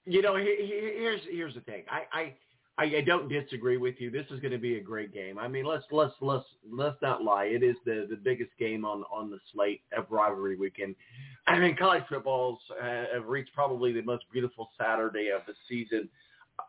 [0.06, 1.84] you know, here's here's the thing.
[1.90, 2.34] I, I
[2.78, 4.10] I I don't disagree with you.
[4.10, 5.38] This is going to be a great game.
[5.38, 7.44] I mean, let's let's let's let's not lie.
[7.44, 10.94] It is the the biggest game on on the slate of rivalry weekend.
[11.46, 16.08] I mean, college footballs uh, have reached probably the most beautiful Saturday of the season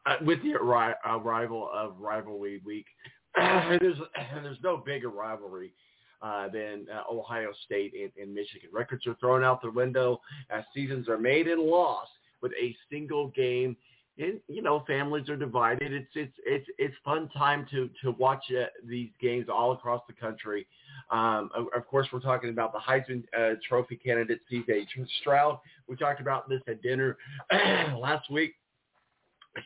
[0.06, 2.86] uh, with the arri- arrival of rivalry week.
[3.36, 3.98] there's
[4.44, 5.74] there's no bigger rivalry
[6.22, 8.70] uh, than uh, Ohio State and, and Michigan.
[8.72, 13.28] Records are thrown out the window as seasons are made and lost with a single
[13.30, 13.76] game.
[14.18, 15.92] And you know, families are divided.
[15.92, 20.14] It's it's it's it's fun time to to watch uh, these games all across the
[20.14, 20.66] country.
[21.12, 24.88] Um, of, of, course, we're talking about the Heisman uh, Trophy candidate C.J.
[25.20, 25.60] Stroud.
[25.88, 27.18] We talked about this at dinner
[27.52, 28.54] last week.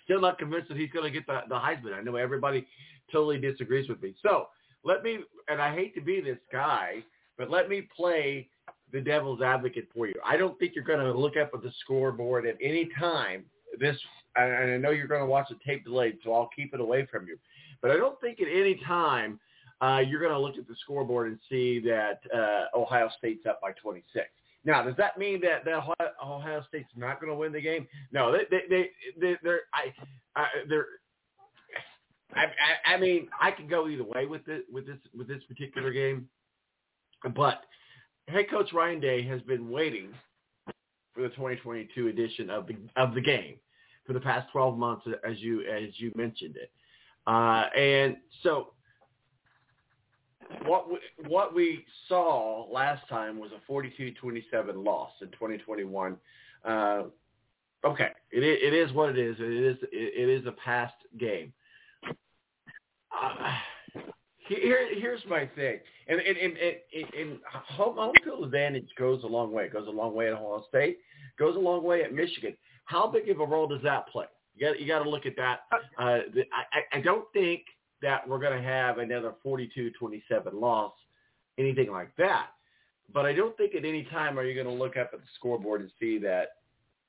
[0.04, 1.94] Still not convinced that he's going to get the, the Heisman.
[1.94, 2.66] I know everybody
[3.12, 4.16] totally disagrees with me.
[4.22, 4.48] So
[4.84, 7.04] let me, and I hate to be this guy,
[7.38, 8.50] but let me play
[8.92, 10.16] the devil's advocate for you.
[10.26, 13.46] I don't think you're going to look up at the scoreboard at any time.
[13.80, 13.98] This,
[14.36, 17.08] and I know you're going to watch the tape delayed, so I'll keep it away
[17.12, 17.38] from you.
[17.82, 19.40] But I don't think at any time
[19.82, 23.62] uh, you're going to look at the scoreboard and see that uh, Ohio State's up
[23.62, 24.26] by 26.
[24.66, 25.84] Now, does that mean that, that
[26.24, 27.88] Ohio State's not going to win the game?
[28.12, 29.94] No, they they they, they they're I,
[30.36, 30.86] I they're
[32.36, 35.42] I, I, I mean, I could go either way with it with this with this
[35.48, 36.28] particular game,
[37.36, 37.64] but
[38.28, 40.14] head coach Ryan Day has been waiting
[41.14, 43.56] for the 2022 edition of the of the game
[44.06, 46.72] for the past 12 months, as you as you mentioned it,
[47.28, 48.74] uh, and so
[50.66, 56.18] what we, what we saw last time was a 42-27 loss in 2021.
[56.66, 57.04] Uh,
[57.86, 59.36] okay, it, it is what it is.
[59.40, 61.54] It is it is a past game.
[63.12, 63.54] Uh,
[64.58, 69.28] here, here's my thing, and and and, and, and home, home field advantage goes a
[69.28, 69.66] long way.
[69.66, 71.00] It goes a long way at Ohio State.
[71.38, 72.56] Goes a long way at Michigan.
[72.86, 74.26] How big of a role does that play?
[74.56, 75.62] You got you got to look at that.
[75.98, 77.62] Uh, the, I I don't think
[78.02, 79.92] that we're going to have another 42-27
[80.54, 80.94] loss,
[81.58, 82.48] anything like that.
[83.14, 85.26] But I don't think at any time are you going to look up at the
[85.36, 86.50] scoreboard and see that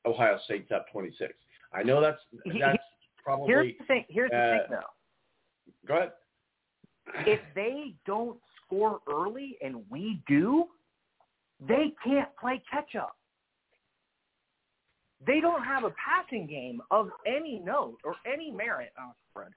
[0.07, 1.33] Ohio State's up 26.
[1.73, 2.19] I know that's
[2.61, 2.79] that's
[3.23, 3.49] probably.
[3.49, 4.05] Here's the thing.
[4.09, 5.87] Here's the uh, thing, though.
[5.87, 6.13] Go ahead.
[7.27, 10.67] If they don't score early and we do,
[11.67, 13.17] they can't play catch up.
[15.27, 18.93] They don't have a passing game of any note or any merit.
[18.99, 19.51] Oh, Fred,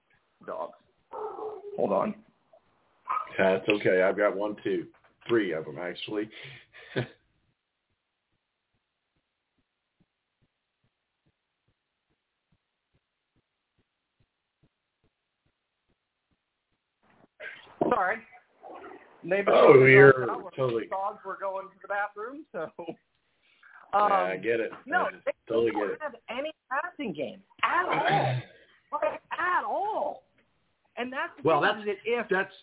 [0.46, 0.74] dogs.
[1.78, 2.16] Hold on.
[3.38, 4.02] That's okay.
[4.02, 4.88] I've got one, two,
[5.28, 6.30] three of them actually.
[17.90, 18.18] Sorry.
[19.24, 20.88] Neighbor oh, you're totally.
[20.88, 22.70] Dogs were going to the bathroom, so.
[23.94, 24.72] Um, yeah, I get it.
[24.86, 26.00] No, I they totally don't get it.
[26.02, 29.00] have any passing game at all.
[29.32, 30.24] at all.
[30.98, 32.54] And that's well, that's is that if that's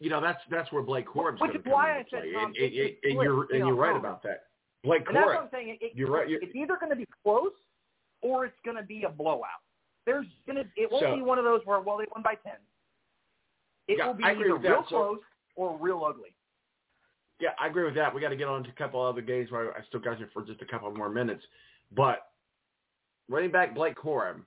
[0.00, 2.22] you know that's that's where Blake Corum's which is to why I into said.
[2.34, 4.44] Tom, and, it, it, and, and you're and you're right about that.
[4.84, 5.78] Blake and that's what I'm saying.
[5.80, 6.28] It, you're right.
[6.28, 7.52] You're, it's either going to be close
[8.22, 9.62] or it's going to be a blowout.
[10.04, 12.34] There's going to it won't So- be one of those where well they won by
[12.44, 12.56] ten.
[13.88, 14.68] It Yeah, will be either that.
[14.68, 15.20] real So- close
[15.54, 16.32] or real ugly.
[17.38, 18.14] Yeah, I agree with that.
[18.14, 20.26] We got to get on to a couple other games where I still got you
[20.32, 21.44] for just a couple more minutes.
[21.92, 22.30] But
[23.28, 24.46] running back Blake Corum,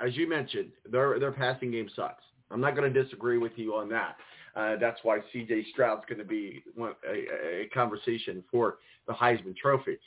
[0.00, 2.22] as you mentioned, their their passing game sucks.
[2.50, 4.16] I'm not going to disagree with you on that.
[4.54, 5.64] Uh, that's why C.J.
[5.72, 9.98] Stroud's going to be one, a, a conversation for the Heisman Trophy.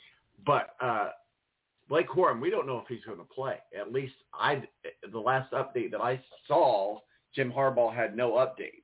[0.46, 1.10] But uh,
[1.90, 3.56] Blake Corum, we don't know if he's going to play.
[3.78, 4.62] At least I,
[5.12, 7.00] the last update that I saw,
[7.34, 8.82] Jim Harbaugh had no update.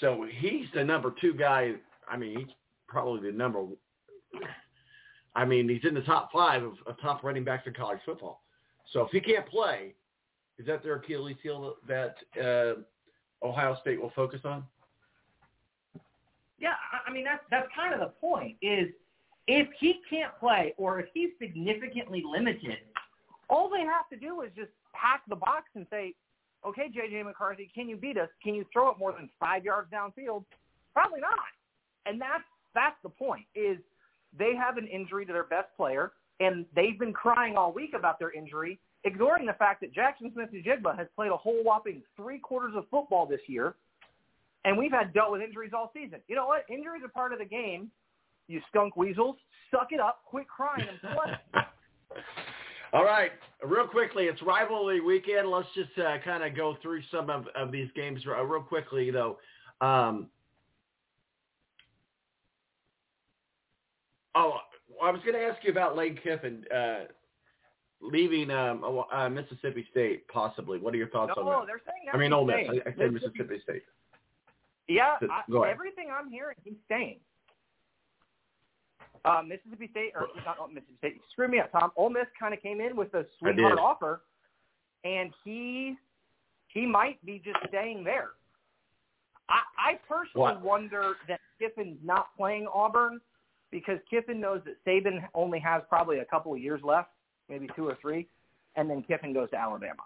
[0.00, 1.72] So he's the number two guy.
[2.08, 2.48] I mean, he's
[2.86, 3.64] probably the number.
[5.34, 8.42] I mean, he's in the top five of, of top running backs in college football.
[8.92, 9.94] So if he can't play,
[10.58, 14.64] is that their Achilles heel that uh, Ohio State will focus on?
[16.58, 16.74] Yeah,
[17.06, 18.56] I mean that's that's kind of the point.
[18.62, 18.88] Is
[19.46, 22.78] if he can't play or if he's significantly limited,
[23.48, 26.14] all they have to do is just pack the box and say,
[26.66, 27.22] okay, J.J.
[27.22, 28.28] McCarthy, can you beat us?
[28.42, 30.44] Can you throw it more than five yards downfield?
[30.92, 31.38] Probably not.
[32.06, 32.44] And that's
[32.74, 33.44] that's the point.
[33.54, 33.78] Is
[34.38, 38.18] they have an injury to their best player, and they've been crying all week about
[38.18, 42.72] their injury, ignoring the fact that Jackson Smith-Njigba has played a whole whopping three quarters
[42.76, 43.74] of football this year,
[44.64, 46.20] and we've had dealt with injuries all season.
[46.28, 46.64] You know what?
[46.68, 47.90] Injuries are part of the game.
[48.48, 49.36] You skunk weasels,
[49.70, 51.62] suck it up, quit crying, and play.
[52.92, 53.30] All right,
[53.62, 55.50] real quickly, it's rivalry weekend.
[55.50, 59.10] Let's just uh, kind of go through some of, of these games uh, real quickly,
[59.10, 59.38] though.
[59.80, 60.28] Um,
[64.34, 64.58] oh,
[65.02, 67.04] I was going to ask you about Lane Kiffin uh,
[68.00, 70.78] leaving um, uh, Mississippi State, possibly.
[70.78, 71.66] What are your thoughts no, on that?
[71.66, 72.56] they're saying I mean, Ole Miss.
[72.86, 73.82] I, I said Mississippi State.
[74.88, 77.18] Yeah, I, everything I'm hearing, he's staying.
[79.24, 81.90] Uh, Mississippi State, or not, not Mississippi State, screw me up, Tom.
[81.96, 84.22] Ole Miss kind of came in with a sweetheart offer,
[85.04, 85.96] and he
[86.68, 88.30] he might be just staying there.
[89.48, 89.60] I,
[89.92, 90.62] I personally What?
[90.62, 93.20] wonder that Kiffin's not playing Auburn
[93.70, 97.10] because Kiffin knows that Saban only has probably a couple of years left,
[97.48, 98.28] maybe two or three,
[98.76, 100.02] and then Kiffin goes to Alabama.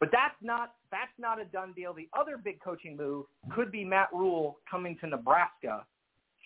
[0.00, 1.92] But that's not that's not a done deal.
[1.92, 5.84] The other big coaching move could be Matt Rhule coming to Nebraska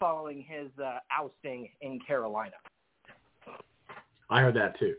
[0.02, 2.56] following his uh, ousting in Carolina.
[4.28, 4.96] I heard that too.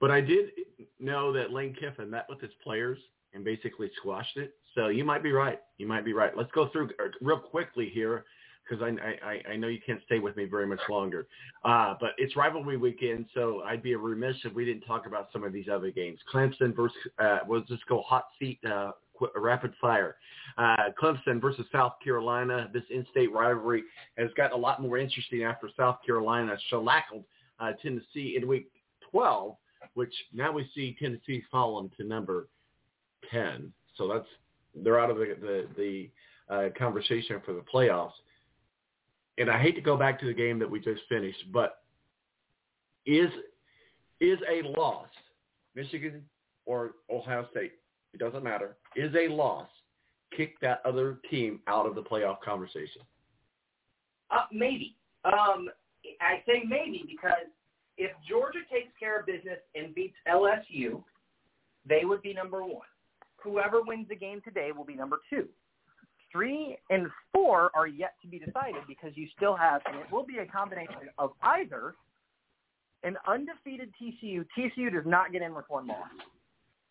[0.00, 0.50] But I did
[1.00, 2.96] know that Lane Kiffin met with his players
[3.34, 4.54] and basically squashed it.
[4.76, 5.58] So you might be right.
[5.78, 6.36] You might be right.
[6.36, 8.24] Let's go through uh, real quickly here
[8.68, 11.26] because I, I, I know you can't stay with me very much longer.
[11.64, 15.42] Uh, but it's rivalry weekend, so I'd be remiss if we didn't talk about some
[15.42, 16.20] of these other games.
[16.32, 20.16] Clemson versus, uh, we'll just go hot seat, uh, qu- rapid fire.
[20.58, 22.68] Uh, Clemson versus South Carolina.
[22.72, 23.84] This in-state rivalry
[24.16, 27.24] has gotten a lot more interesting after South Carolina shellackled
[27.60, 28.70] uh, Tennessee in week
[29.10, 29.56] 12,
[29.94, 32.48] which now we see Tennessee fallen to number
[33.30, 33.72] 10.
[33.96, 34.26] So that's
[34.74, 38.12] they're out of the the, the uh, conversation for the playoffs.
[39.38, 41.82] And I hate to go back to the game that we just finished, but
[43.04, 43.30] is
[44.20, 45.08] is a loss
[45.74, 46.22] Michigan
[46.64, 47.72] or Ohio State?
[48.16, 48.78] It doesn't matter.
[48.96, 49.68] Is a loss
[50.34, 53.02] kick that other team out of the playoff conversation?
[54.30, 54.96] Uh, maybe.
[55.26, 55.68] Um,
[56.22, 57.44] I say maybe because
[57.98, 61.02] if Georgia takes care of business and beats LSU,
[61.86, 62.86] they would be number one.
[63.44, 65.46] Whoever wins the game today will be number two.
[66.32, 70.24] Three and four are yet to be decided because you still have, and it will
[70.24, 71.94] be a combination of either
[73.02, 74.46] an undefeated TCU.
[74.56, 76.08] TCU does not get in with one loss.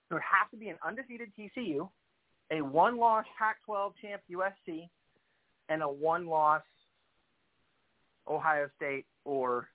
[0.09, 1.89] So it has to be an undefeated TCU,
[2.51, 4.87] a one-loss Pac-12 champ USC,
[5.69, 6.61] and a one-loss
[8.27, 9.67] Ohio State or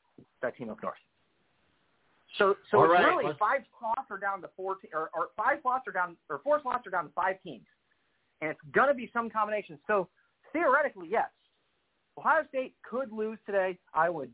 [0.43, 0.95] that team up north.
[2.39, 5.11] So, so All it's right, really let's- five slots are down to four, te- or,
[5.15, 7.67] or five slots are down, or four slots are down to five teams,
[8.41, 9.79] and it's going to be some combination.
[9.89, 10.09] So
[10.53, 11.29] theoretically, yes,
[12.17, 13.79] Ohio State could lose today.
[13.95, 14.31] I would,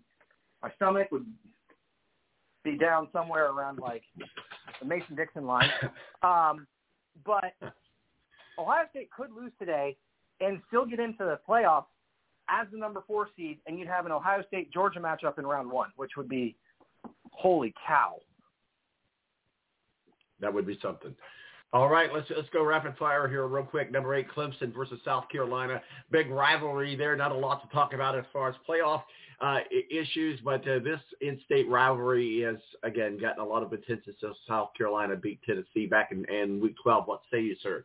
[0.62, 1.24] my stomach would
[2.64, 4.02] be down somewhere around like
[4.80, 5.70] the Mason Dixon line.
[6.22, 6.66] Um,
[7.24, 7.54] but
[8.58, 9.96] Ohio State could lose today
[10.40, 11.84] and still get into the playoffs
[12.48, 15.70] as the number four seed, and you'd have an Ohio State Georgia matchup in round
[15.70, 16.56] one, which would be
[17.30, 18.16] holy cow.
[20.40, 21.14] That would be something.
[21.72, 23.90] All right, let's let's go rapid fire here real quick.
[23.90, 25.82] Number eight, Clemson versus South Carolina.
[26.10, 27.16] Big rivalry there.
[27.16, 29.02] Not a lot to talk about as far as playoff
[29.40, 29.58] uh,
[29.90, 34.14] issues, but uh, this in-state rivalry has again gotten a lot of attention.
[34.20, 37.06] So South Carolina beat Tennessee back in, in Week 12.
[37.06, 37.84] What say you, sir?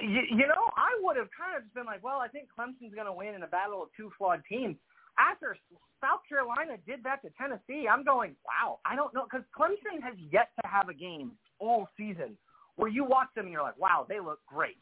[0.00, 2.94] You, you know, I would have kind of just been like, well, I think Clemson's
[2.94, 4.76] going to win in a battle of two flawed teams.
[5.18, 5.56] After
[6.00, 10.14] South Carolina did that to Tennessee, I'm going, wow, I don't know, because Clemson has
[10.30, 12.36] yet to have a game all season
[12.76, 14.78] where you watch them and you're like, wow, they look great.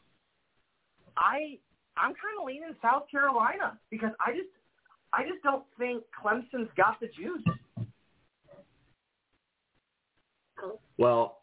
[1.17, 1.57] I
[1.97, 4.49] I'm kind of leaning South Carolina because I just
[5.13, 7.43] I just don't think Clemson's got the juice.
[10.97, 11.39] Well,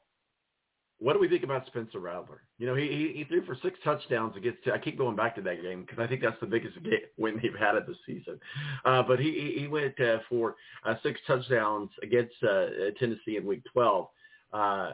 [0.99, 2.43] what do we think about Spencer Rattler?
[2.59, 4.59] You know, he he, threw for six touchdowns against.
[4.73, 6.77] I keep going back to that game because I think that's the biggest
[7.19, 8.39] win they've had of the season.
[8.85, 12.67] Uh, but he he went uh, for uh, six touchdowns against uh,
[12.99, 14.09] Tennessee in Week 12.
[14.53, 14.91] Uh,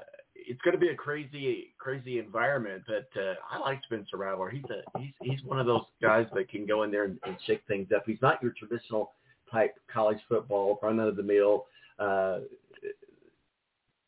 [0.47, 4.51] it's going to be a crazy crazy environment, but uh, I like Spencer Rattler.
[4.51, 7.37] He's a he's he's one of those guys that can go in there and, and
[7.47, 8.05] shake things up.
[8.07, 9.13] He's not your traditional
[9.51, 11.67] type college football run of the mill
[11.99, 12.41] uh,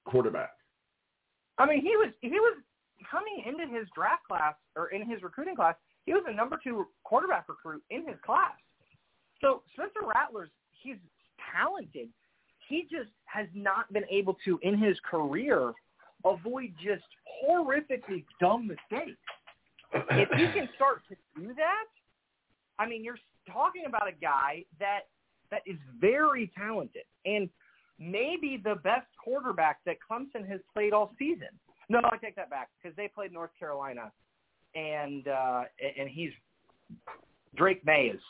[0.05, 0.51] quarterback.
[1.59, 2.59] I mean, he was he was
[3.11, 5.74] coming into his draft class or in his recruiting class.
[6.07, 8.53] He was a number two quarterback recruit in his class.
[9.41, 10.51] So Spencer Rattler's
[10.83, 10.97] he's
[11.53, 12.09] talented.
[12.68, 15.72] He just has not been able to in his career
[16.25, 17.05] avoid just
[17.45, 19.19] horrifically dumb mistakes.
[19.93, 21.85] if you can start to do that,
[22.79, 23.19] I mean, you're
[23.51, 25.03] talking about a guy that
[25.51, 27.49] that is very talented and
[27.99, 31.49] maybe the best quarterback that Clemson has played all season.
[31.89, 34.12] No, I take that back because they played North Carolina,
[34.75, 35.62] and uh,
[35.99, 36.31] and he's
[37.57, 38.21] Drake Maye is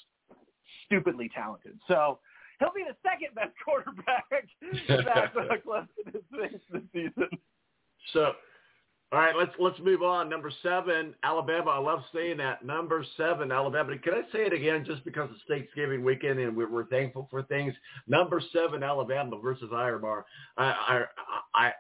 [0.87, 1.79] stupidly talented.
[1.89, 2.21] So
[2.61, 7.29] he'll be the second best quarterback that Clemson has faced this season.
[8.13, 8.33] So
[9.11, 10.29] all right, let's let's move on.
[10.29, 11.71] Number seven, Alabama.
[11.71, 12.63] I love saying that.
[12.63, 13.97] Number seven, Alabama.
[13.97, 17.43] Can I say it again just because it's Thanksgiving weekend and we're, we're thankful for
[17.45, 17.73] things?
[18.07, 20.25] Number seven, Alabama versus Ironbar.
[20.59, 21.03] I, I,
[21.55, 21.73] I,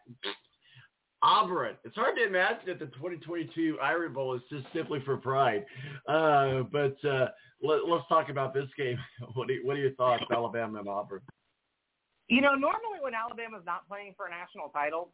[1.23, 1.77] Auburn.
[1.85, 5.67] It's hard to imagine that the 2022 Iron Bowl is just simply for pride.
[6.09, 7.29] Uh, but uh,
[7.63, 8.99] let, us talk about this game.
[9.35, 11.21] What, do, what are your thoughts, Alabama and Auburn?
[12.29, 15.13] You know, normally when Alabama's not playing for a national title,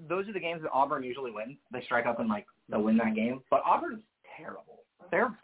[0.00, 1.56] those are the games that Auburn usually wins.
[1.72, 3.42] They strike up and like they'll win that game.
[3.50, 4.02] But Auburn's
[4.36, 4.84] terrible.
[5.10, 5.36] They're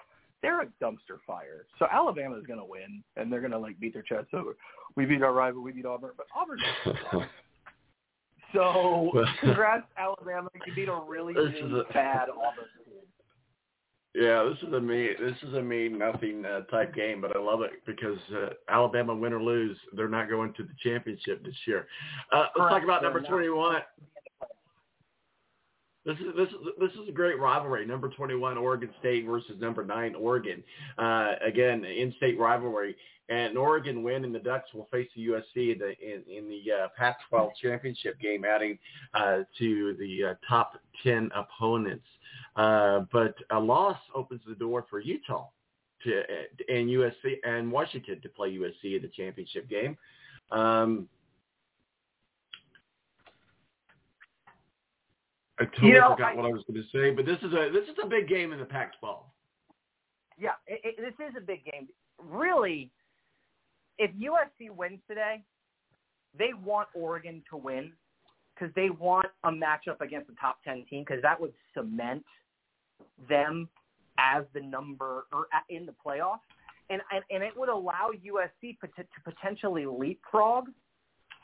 [0.42, 1.66] they're a dumpster fire.
[1.78, 4.56] So Alabama's gonna win and they're gonna like beat their chest over.
[4.96, 6.58] We beat our rival, we beat Auburn, but Auburn.
[8.52, 10.48] so congrats Alabama.
[10.66, 12.94] You beat a really, really a, bad Auburn team.
[14.14, 15.10] Yeah, this is a me.
[15.20, 19.14] This is a me nothing uh, type game, but I love it because uh, Alabama
[19.14, 21.86] win or lose, they're not going to the championship this year.
[22.32, 23.82] Uh, let's talk about number twenty-one.
[26.08, 27.84] This is this is this is a great rivalry.
[27.84, 30.64] Number 21 Oregon State versus number nine Oregon.
[30.96, 32.96] Uh, again, in-state rivalry,
[33.28, 36.72] and Oregon win, and the Ducks will face the USC in the in, in the
[36.72, 38.78] uh, Pac-12 championship game, adding
[39.12, 42.06] uh, to the uh, top 10 opponents.
[42.56, 45.50] Uh, but a loss opens the door for Utah
[46.04, 46.22] to
[46.70, 49.94] and USC and Washington to play USC in the championship game.
[50.52, 51.06] Um,
[55.60, 57.52] I totally you know, forgot I, what I was going to say, but this is
[57.52, 59.18] a this is a big game in the Pac-12.
[60.38, 61.88] Yeah, it, it, this is a big game.
[62.22, 62.90] Really,
[63.98, 65.42] if USC wins today,
[66.38, 67.92] they want Oregon to win
[68.54, 72.24] because they want a matchup against the top ten team because that would cement
[73.28, 73.68] them
[74.18, 76.38] as the number or in the playoffs,
[76.88, 78.88] and and, and it would allow USC to
[79.24, 80.66] potentially leapfrog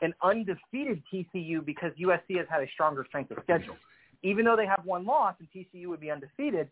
[0.02, 3.76] an undefeated TCU because USC has had a stronger strength of schedule
[4.24, 6.68] even though they have one loss and TCU would be undefeated,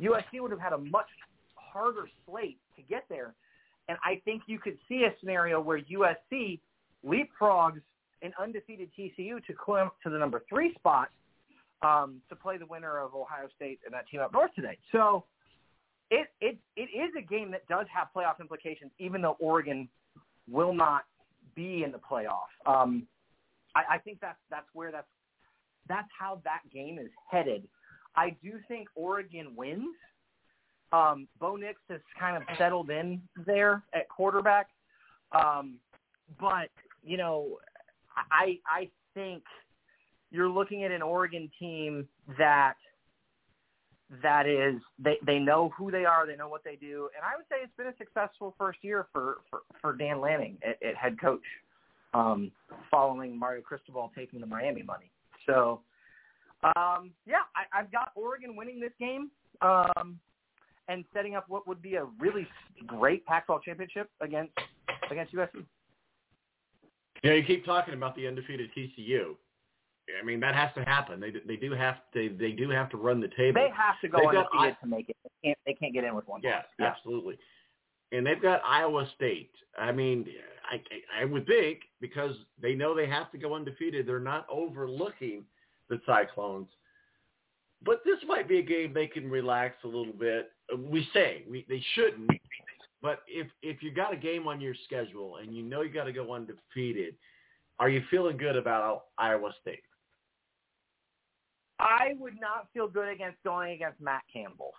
[0.00, 1.08] USC would have had a much
[1.54, 3.34] harder slate to get there.
[3.88, 6.60] And I think you could see a scenario where USC
[7.04, 7.80] leapfrogs
[8.22, 11.08] an undefeated TCU to climb to the number three spot
[11.82, 14.78] um, to play the winner of Ohio State and that team up north today.
[14.92, 15.24] So
[16.10, 19.88] it, it, it is a game that does have playoff implications, even though Oregon
[20.48, 21.02] will not
[21.56, 22.46] be in the playoff.
[22.64, 23.08] Um,
[23.74, 25.08] I, I think that's that's where that's
[25.88, 27.66] that's how that game is headed.
[28.16, 29.94] I do think Oregon wins.
[30.92, 34.68] Um, Bo Nix has kind of settled in there at quarterback,
[35.32, 35.78] um,
[36.38, 36.68] but
[37.02, 37.58] you know,
[38.30, 39.42] I I think
[40.30, 42.06] you're looking at an Oregon team
[42.36, 42.74] that
[44.22, 47.36] that is they they know who they are, they know what they do, and I
[47.36, 50.94] would say it's been a successful first year for for, for Dan Lanning at, at
[50.94, 51.40] head coach,
[52.12, 52.52] um,
[52.90, 55.10] following Mario Cristobal taking the Miami money.
[55.46, 55.80] So,
[56.76, 59.30] um, yeah, I, I've got Oregon winning this game
[59.60, 60.18] um,
[60.88, 62.46] and setting up what would be a really
[62.86, 64.52] great Pac-12 championship against
[65.10, 65.64] against USC.
[67.22, 69.36] Yeah, you keep talking about the undefeated TCU.
[70.20, 71.20] I mean, that has to happen.
[71.20, 73.60] They they do have to they do have to run the table.
[73.60, 75.16] They have to go They've undefeated got, to make it.
[75.22, 76.40] They can't they can't get in with one.
[76.42, 77.38] Yeah, yeah, absolutely.
[78.10, 79.52] And they've got Iowa State.
[79.78, 80.26] I mean,
[80.72, 80.80] I
[81.20, 85.44] I would think because they know they have to go undefeated, they're not overlooking
[85.88, 86.68] the Cyclones.
[87.84, 90.52] But this might be a game they can relax a little bit.
[90.78, 92.30] We say we, they shouldn't,
[93.02, 96.04] but if if you got a game on your schedule and you know you got
[96.04, 97.14] to go undefeated,
[97.78, 99.82] are you feeling good about Iowa State?
[101.80, 104.72] I would not feel good against going against Matt Campbell,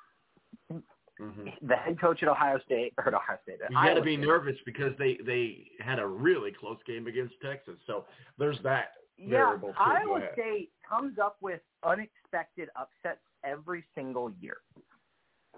[1.22, 1.68] Mm-hmm.
[1.68, 3.60] the head coach at Ohio State or at Ohio State.
[3.70, 4.26] You got to be State.
[4.26, 7.76] nervous because they they had a really close game against Texas.
[7.86, 8.06] So
[8.40, 9.76] there's that Yeah, variable too.
[9.78, 9.84] Go
[10.16, 10.30] Iowa.
[10.34, 14.58] State comes up with unexpected upsets every single year,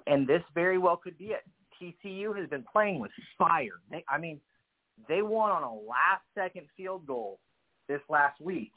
[0.08, 1.44] and this very well could be it.
[1.82, 3.80] TCU has been playing with fire.
[3.90, 4.42] They, I mean,
[5.08, 7.40] they won on a last-second field goal
[7.88, 8.72] this last week,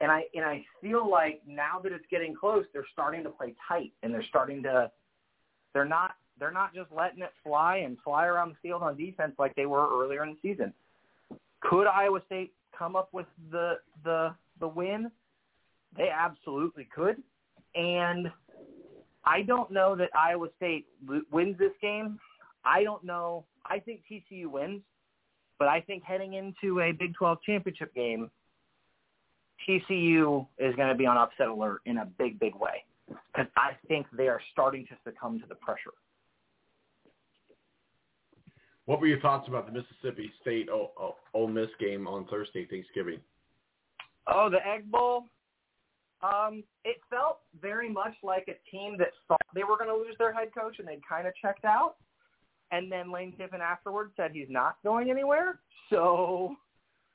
[0.00, 3.54] and I and I feel like now that it's getting close, they're starting to play
[3.68, 4.92] tight, and they're starting to.
[5.74, 6.12] They're not.
[6.38, 9.66] They're not just letting it fly and fly around the field on defense like they
[9.66, 10.72] were earlier in the season.
[11.60, 15.10] Could Iowa State come up with the the the win?
[15.96, 17.22] They absolutely could,
[17.74, 18.30] and
[19.24, 20.86] I don't know that Iowa State
[21.30, 22.18] wins this game.
[22.64, 23.44] I don't know.
[23.64, 24.82] I think TCU wins,
[25.58, 28.30] but I think heading into a Big 12 championship game,
[29.68, 33.72] TCU is going to be on upset alert in a big, big way because I
[33.88, 35.92] think they are starting to succumb to the pressure.
[38.86, 42.66] What were your thoughts about the Mississippi State o- o- Ole Miss game on Thursday,
[42.66, 43.18] Thanksgiving?
[44.26, 45.24] Oh, the Egg Bowl.
[46.22, 50.16] Um, it felt very much like a team that thought they were going to lose
[50.18, 51.96] their head coach and they'd kind of checked out.
[52.72, 55.60] And then Lane Kiffin afterwards said he's not going anywhere.
[55.90, 56.56] So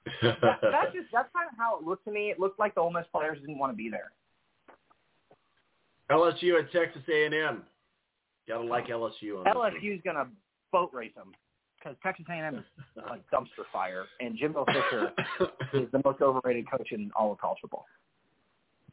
[0.21, 2.29] that, that's just that's kind of how it looked to me.
[2.29, 4.11] It looked like the Ole Miss players didn't want to be there.
[6.11, 7.63] LSU at Texas A&M.
[8.47, 9.45] Gotta like LSU on.
[9.45, 10.27] LSU's going to
[10.71, 11.31] boat race them
[11.77, 12.63] because Texas A&M is
[12.97, 13.01] a
[13.35, 15.11] dumpster fire, and Jimbo Fisher
[15.73, 17.85] is the most overrated coach in all of college football.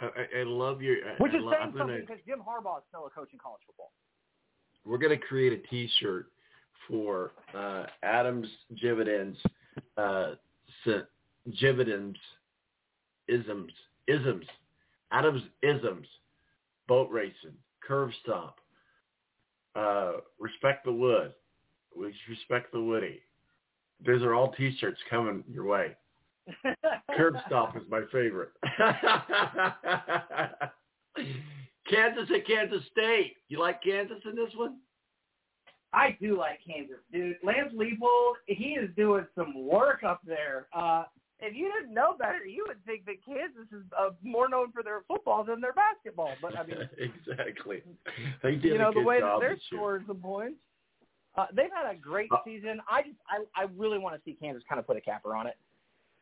[0.01, 0.97] I, I- I love your.
[1.09, 3.39] I- Which I is lo- saying something because Jim Harbaugh is still a coach in
[3.39, 3.93] college football.
[4.85, 6.27] we're going to create a T-shirt
[6.87, 8.47] for uh, Adams
[8.81, 9.39] Jividen's,
[9.97, 10.35] uh,
[11.51, 12.17] Jividen's,
[13.29, 13.73] isms,
[14.07, 14.45] isms,
[15.11, 16.07] Adams isms,
[16.89, 17.57] boat racing,
[17.87, 18.59] curve stop,
[19.75, 21.33] uh, respect the wood,
[21.97, 23.21] we respect the woody.
[24.05, 25.97] Those are all T-shirts coming your way.
[27.17, 28.51] Curb stop is my favorite.
[31.89, 33.37] Kansas at Kansas State.
[33.49, 34.77] You like Kansas in this one?
[35.93, 37.37] I do like Kansas, dude.
[37.43, 40.67] Lance Leipold, he is doing some work up there.
[40.77, 41.05] Uh,
[41.41, 44.83] if you didn't know better, you would think that Kansas is uh, more known for
[44.83, 46.33] their football than their basketball.
[46.41, 47.83] But I mean, exactly.
[48.43, 50.57] They did you know the way that they're scoring some points.
[51.37, 52.81] Uh, they've had a great Uh, season.
[52.91, 55.47] I just I, I really want to see Kansas kind of put a capper on
[55.47, 55.57] it,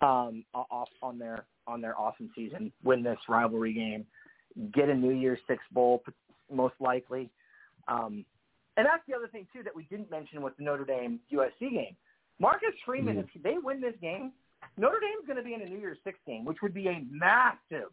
[0.00, 4.04] um, off on their on their awesome season, win this rivalry game,
[4.74, 6.02] get a New Year's Six bowl
[6.52, 7.30] most likely,
[7.88, 8.24] um,
[8.76, 11.70] and that's the other thing too that we didn't mention with the Notre Dame USC
[11.70, 11.96] game.
[12.40, 13.28] Marcus Freeman, Mm-hmm.
[13.36, 14.32] if they win this game,
[14.76, 17.04] Notre Dame's going to be in a New Year's Six game, which would be a
[17.10, 17.90] massive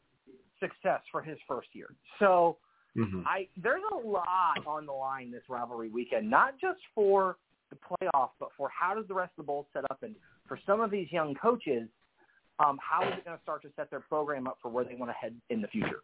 [0.60, 1.88] success for his first year.
[2.20, 2.58] So.
[2.98, 3.24] Mhm.
[3.26, 7.38] I there's a lot on the line this rivalry weekend, not just for
[7.70, 10.14] the playoff, but for how does the rest of the bowl set up, and
[10.46, 11.88] for some of these young coaches,
[12.60, 14.96] um, how is it going to start to set their program up for where they
[14.96, 16.02] want to head in the future?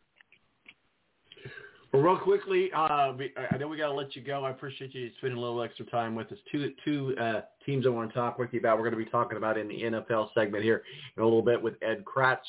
[1.94, 4.44] Well, real quickly, uh, I I know we got to let you go.
[4.44, 6.38] I appreciate you spending a little extra time with us.
[6.52, 8.78] Two two uh, teams I want to talk with you about.
[8.78, 10.84] We're going to be talking about in the NFL segment here
[11.16, 12.40] in a little bit with Ed Kracz,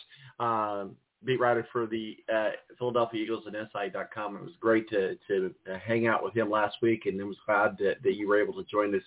[0.40, 4.36] um, beat writer for the uh, Philadelphia Eagles and SI.com.
[4.36, 7.36] It was great to to uh, hang out with him last week, and it was
[7.46, 9.02] glad that, that you were able to join us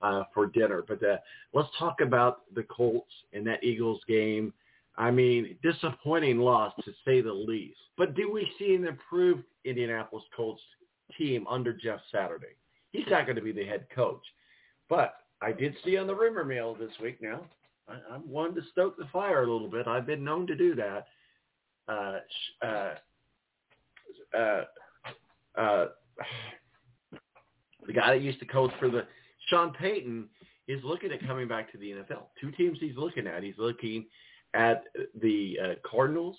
[0.00, 0.82] uh, for dinner.
[0.86, 1.16] But uh,
[1.52, 4.52] let's talk about the Colts and that Eagles game.
[4.96, 7.78] I mean, disappointing loss to say the least.
[7.96, 10.62] But do we see an improved Indianapolis Colts
[11.18, 12.54] team under Jeff Saturday?
[12.92, 14.22] He's not going to be the head coach.
[14.88, 17.42] But I did see on the rumor mill this week now,
[17.88, 19.88] I, I'm one to stoke the fire a little bit.
[19.88, 21.06] I've been known to do that.
[21.88, 22.18] Uh,
[22.64, 22.94] uh,
[24.36, 24.64] uh,
[25.58, 25.86] uh,
[27.86, 29.06] the guy that used to coach for the
[29.48, 30.28] Sean Payton
[30.68, 32.26] is looking at coming back to the NFL.
[32.40, 33.42] Two teams he's looking at.
[33.42, 34.06] He's looking
[34.54, 34.84] at
[35.20, 36.36] the uh, Cardinals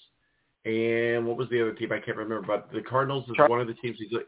[0.66, 1.92] and what was the other team?
[1.92, 2.46] I can't remember.
[2.46, 4.28] But the Cardinals is Char- one of the teams he's look.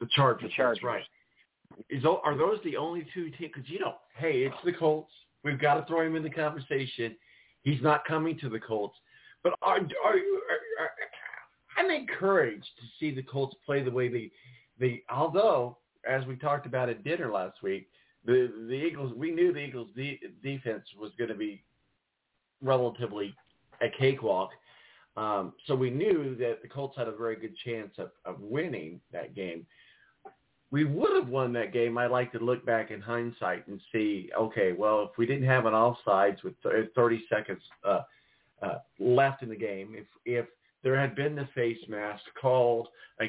[0.00, 0.50] The Chargers.
[0.50, 0.78] The Chargers.
[0.82, 1.04] That's right.
[1.88, 3.52] Is are those the only two teams?
[3.54, 5.12] Because you know, hey, it's the Colts.
[5.44, 7.16] We've got to throw him in the conversation.
[7.62, 8.96] He's not coming to the Colts.
[9.42, 10.16] But are, are, are,
[10.80, 10.90] are
[11.76, 14.30] I'm encouraged to see the Colts play the way they
[14.78, 15.02] they.
[15.10, 17.88] Although, as we talked about at dinner last week,
[18.24, 21.62] the the Eagles we knew the Eagles de- defense was going to be
[22.64, 23.34] relatively
[23.80, 24.50] a cakewalk.
[25.16, 29.00] Um, so we knew that the Colts had a very good chance of, of winning
[29.12, 29.64] that game.
[30.70, 31.96] We would have won that game.
[31.98, 35.66] I like to look back in hindsight and see, okay, well, if we didn't have
[35.66, 38.00] an offsides with th- 30 seconds uh,
[38.60, 40.46] uh, left in the game, if if
[40.82, 42.88] there had been the face mask called
[43.20, 43.24] uh,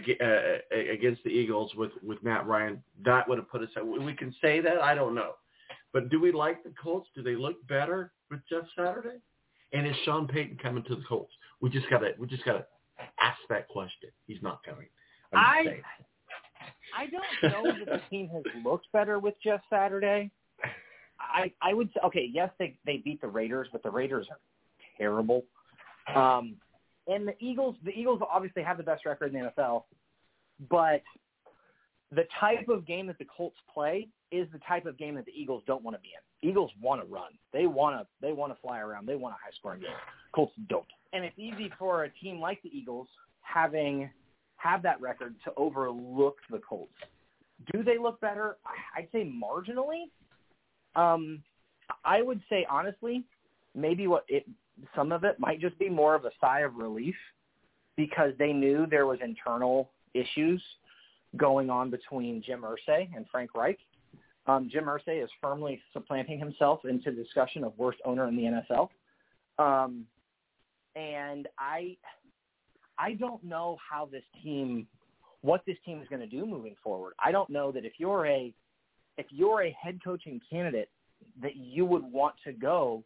[0.91, 3.69] against the Eagles with with Matt Ryan, that would have put us.
[3.77, 4.79] At, we can say that.
[4.81, 5.33] I don't know,
[5.93, 7.09] but do we like the Colts?
[7.15, 9.17] Do they look better with Jeff Saturday?
[9.73, 11.33] And is Sean Payton coming to the Colts?
[11.61, 12.65] We just gotta we just gotta
[13.19, 14.09] ask that question.
[14.27, 14.87] He's not coming.
[15.33, 15.81] I saying.
[16.97, 20.31] I don't know that the team has looked better with Jeff Saturday.
[21.19, 24.39] I I would say okay, yes they they beat the Raiders, but the Raiders are
[24.97, 25.43] terrible.
[26.15, 26.55] Um
[27.07, 29.83] and the Eagles the Eagles obviously have the best record in the NFL,
[30.69, 31.01] but
[32.15, 35.31] the type of game that the Colts play is the type of game that the
[35.31, 36.49] Eagles don't want to be in.
[36.49, 37.31] Eagles want to run.
[37.53, 39.07] They want to they want to fly around.
[39.07, 39.89] They want a high scoring game.
[40.33, 40.85] Colts don't.
[41.13, 43.07] And it's easy for a team like the Eagles
[43.41, 44.09] having
[44.57, 46.93] have that record to overlook the Colts.
[47.73, 48.57] Do they look better?
[48.95, 50.05] I'd say marginally.
[50.95, 51.43] Um,
[52.03, 53.23] I would say honestly,
[53.73, 54.45] maybe what it
[54.95, 57.15] some of it might just be more of a sigh of relief
[57.95, 60.61] because they knew there was internal issues
[61.37, 63.79] going on between Jim Irsay and Frank Reich.
[64.47, 68.43] Um, Jim Irsay is firmly supplanting himself into the discussion of worst owner in the
[68.43, 68.89] NFL.
[69.57, 70.05] Um,
[70.95, 71.97] and I,
[72.99, 74.87] I don't know how this team,
[75.41, 77.13] what this team is going to do moving forward.
[77.23, 78.53] I don't know that if you're a,
[79.17, 80.89] if you're a head coaching candidate,
[81.41, 83.03] that you would want to go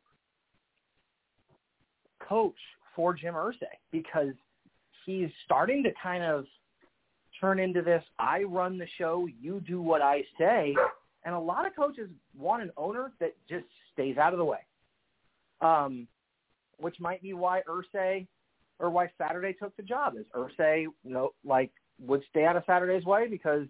[2.28, 2.58] coach
[2.96, 4.34] for Jim Irsay because
[5.06, 6.46] he's starting to kind of
[7.40, 10.76] turn into this I run the show, you do what I say.
[11.26, 14.60] And a lot of coaches want an owner that just stays out of the way.
[15.62, 16.08] Um,
[16.78, 18.26] which might be why Irsay
[18.80, 22.64] or why Saturday took the job is Irsay, you know, like would stay out of
[22.66, 23.68] Saturday's way because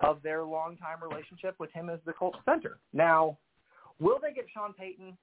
[0.00, 2.78] of their longtime relationship with him as the Colts center.
[2.94, 3.36] Now,
[4.00, 5.16] will they get Sean Payton?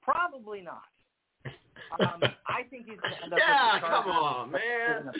[0.00, 0.82] Probably not.
[2.00, 3.38] Um, I think he's going to end up.
[3.46, 5.12] Yeah, come on, man.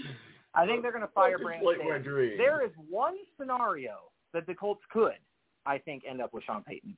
[0.56, 2.36] I think they're going to fire Brandon Staley.
[2.36, 3.96] There is one scenario
[4.32, 5.18] that the Colts could,
[5.66, 6.96] I think, end up with Sean Payton,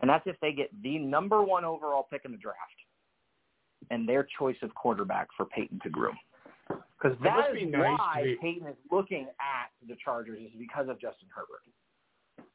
[0.00, 2.58] and that's if they get the number one overall pick in the draft
[3.90, 6.16] and their choice of quarterback for Payton to groom.
[6.68, 10.52] Because that be is nice to why be- Payton is looking at the Chargers is
[10.58, 11.62] because of Justin Herbert.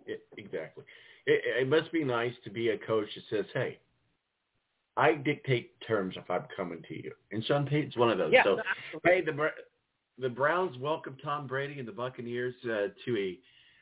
[0.05, 0.83] It, exactly.
[1.25, 3.79] It, it must be nice to be a coach that says, "Hey,
[4.97, 8.33] I dictate terms if I'm coming to you." And Sean Payton's one of those.
[8.33, 9.11] Yeah, so, absolutely.
[9.11, 9.49] hey, the
[10.19, 13.39] the Browns welcome Tom Brady and the Buccaneers uh, to a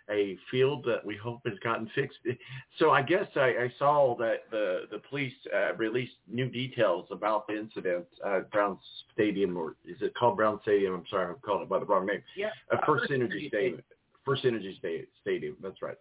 [0.10, 2.18] a field that we hope has gotten fixed.
[2.80, 7.48] So I guess I, I saw that the the police uh, released new details about
[7.48, 8.78] the incident at Brown
[9.14, 10.96] Stadium, or is it called Brown Stadium?
[10.96, 12.24] I'm sorry, I'm calling it by the wrong name.
[12.36, 13.82] Yeah, Uh, uh, First First Energy Stadium.
[14.26, 15.56] First Energy Sta- Stadium.
[15.62, 15.98] That's right.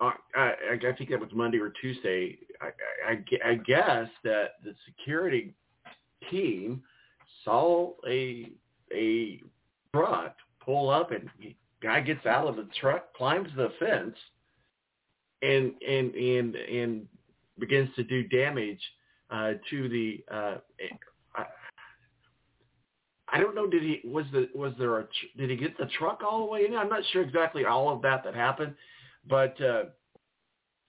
[0.00, 2.38] Uh, I, I think that was Monday or Tuesday.
[2.60, 2.66] I,
[3.08, 5.54] I, I I guess that the security
[6.30, 6.82] team
[7.44, 8.50] saw a
[8.92, 9.40] a
[9.96, 11.28] truck pull up, and
[11.82, 14.16] guy gets out of the truck, climbs the fence,
[15.42, 17.06] and and and and
[17.58, 18.80] begins to do damage
[19.30, 20.24] uh, to the.
[20.30, 20.56] Uh,
[21.34, 21.44] I,
[23.32, 23.66] I don't know.
[23.66, 26.66] Did he was the was there a did he get the truck all the way
[26.66, 26.74] in?
[26.74, 28.74] I'm not sure exactly all of that that happened,
[29.28, 29.84] but uh,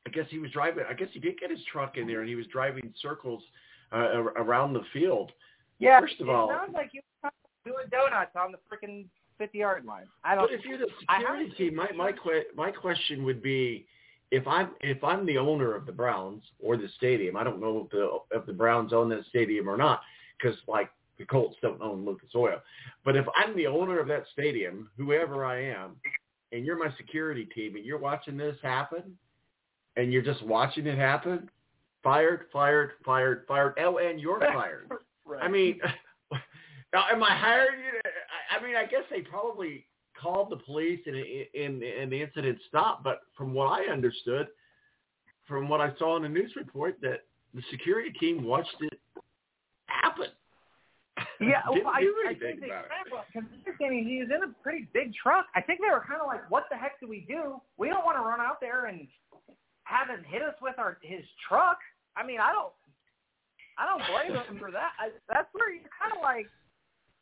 [0.05, 0.85] I guess he was driving.
[0.89, 3.43] I guess he did get his truck in there, and he was driving circles
[3.93, 5.31] uh, around the field.
[5.79, 7.29] Yeah, First of it all, sounds like you were
[7.67, 9.05] doing donuts on the freaking
[9.37, 10.05] fifty yard line.
[10.23, 10.49] I don't.
[10.49, 13.85] But if you're the security team, my my que- my question would be,
[14.31, 17.85] if I'm if I'm the owner of the Browns or the stadium, I don't know
[17.85, 20.01] if the if the Browns own that stadium or not,
[20.37, 22.61] because like the Colts don't own Lucas Oil.
[23.03, 25.95] But if I'm the owner of that stadium, whoever I am,
[26.51, 29.17] and you're my security team, and you're watching this happen,
[29.95, 31.49] and you're just watching it happen,
[32.03, 33.73] fired, fired, fired, fired.
[33.79, 34.91] Oh, and you're fired.
[35.29, 35.43] Right.
[35.43, 35.81] I mean,
[36.93, 37.91] now, am I hiring you?
[37.91, 38.09] To,
[38.55, 39.85] I- mean, I guess they probably
[40.19, 43.03] called the police and, and and the incident stopped.
[43.03, 44.47] But from what I understood,
[45.47, 47.23] from what I saw in the news report, that
[47.53, 48.99] the security team watched it
[49.87, 50.27] happen.
[51.39, 52.89] Yeah, well, I, I think they about it.
[52.89, 55.45] kind of, because understanding he was in a pretty big truck.
[55.55, 57.61] I think they were kind of like, "What the heck do we do?
[57.77, 59.07] We don't want to run out there and
[59.83, 61.77] have him hit us with our his truck."
[62.15, 62.73] I mean, I don't,
[63.77, 64.97] I don't blame him for that.
[64.97, 66.49] I, that's where you're kind of like,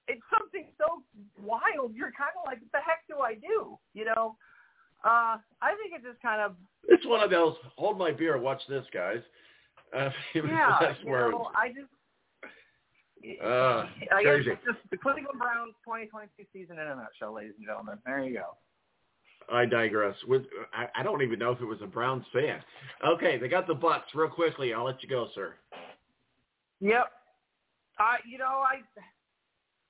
[0.08, 1.02] it's something so
[1.42, 1.96] wild.
[1.96, 4.38] You're kind of like, "What the heck do I do?" You know.
[5.04, 6.56] Uh, I think it's just kind of
[6.88, 7.56] It's one of those.
[7.78, 8.40] Hold my beer.
[8.40, 9.20] Watch this, guys.
[9.96, 10.94] Uh, yeah.
[11.04, 11.32] You words.
[11.32, 11.90] know, I just.
[13.44, 14.50] Uh, I guess crazy.
[14.52, 17.98] it's just the Cleveland Browns 2022 season in a nutshell, ladies and gentlemen.
[18.06, 18.56] There you go.
[19.52, 20.16] I digress.
[20.28, 20.44] With
[20.74, 22.60] I, I don't even know if it was a Browns fan.
[23.06, 24.74] Okay, they got the Bucks real quickly.
[24.74, 25.56] I'll let you go, sir.
[26.82, 27.08] Yep.
[28.00, 28.82] Uh, you know, I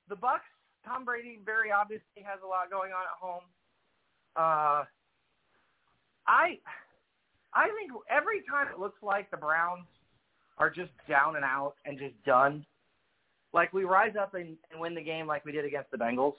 [0.10, 0.46] the Bucks.
[0.86, 3.44] Tom Brady very obviously has a lot going on at home.
[4.36, 4.84] Uh,
[6.28, 6.60] I
[7.54, 9.86] I think every time it looks like the Browns
[10.58, 12.66] are just down and out and just done,
[13.54, 16.36] like we rise up and, and win the game like we did against the Bengals.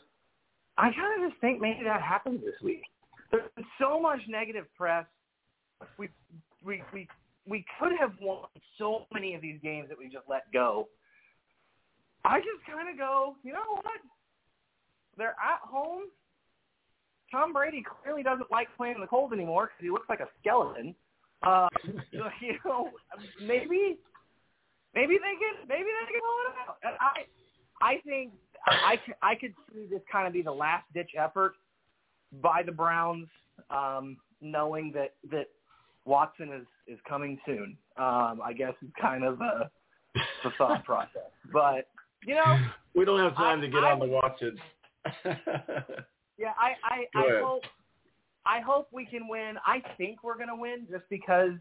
[0.78, 2.82] I kind of just think maybe that happens this week.
[3.30, 5.06] There's been so much negative press.
[5.98, 6.08] We
[6.64, 7.08] we we
[7.48, 8.44] we could have won
[8.78, 10.88] so many of these games that we just let go.
[12.26, 14.00] I just kind of go, you know what?
[15.16, 16.10] They're at home.
[17.30, 20.28] Tom Brady clearly doesn't like playing in the cold anymore because he looks like a
[20.40, 20.94] skeleton.
[21.42, 21.68] Uh,
[22.12, 22.90] you know,
[23.40, 23.98] maybe,
[24.94, 26.76] maybe they can, maybe they can pull it out.
[26.82, 27.26] And I,
[27.80, 28.32] I think
[28.66, 31.54] I, I could see this kind of be the last ditch effort
[32.42, 33.28] by the Browns,
[33.70, 35.46] um, knowing that that
[36.04, 37.76] Watson is is coming soon.
[37.96, 39.70] Um, I guess is kind of the,
[40.44, 41.30] the thought process.
[41.52, 41.88] But
[42.24, 42.58] you know,
[42.94, 44.58] we don't have time I, to get I, on the Watson.
[46.38, 47.62] yeah, I I, I hope
[48.44, 49.54] I hope we can win.
[49.66, 51.52] I think we're gonna win just because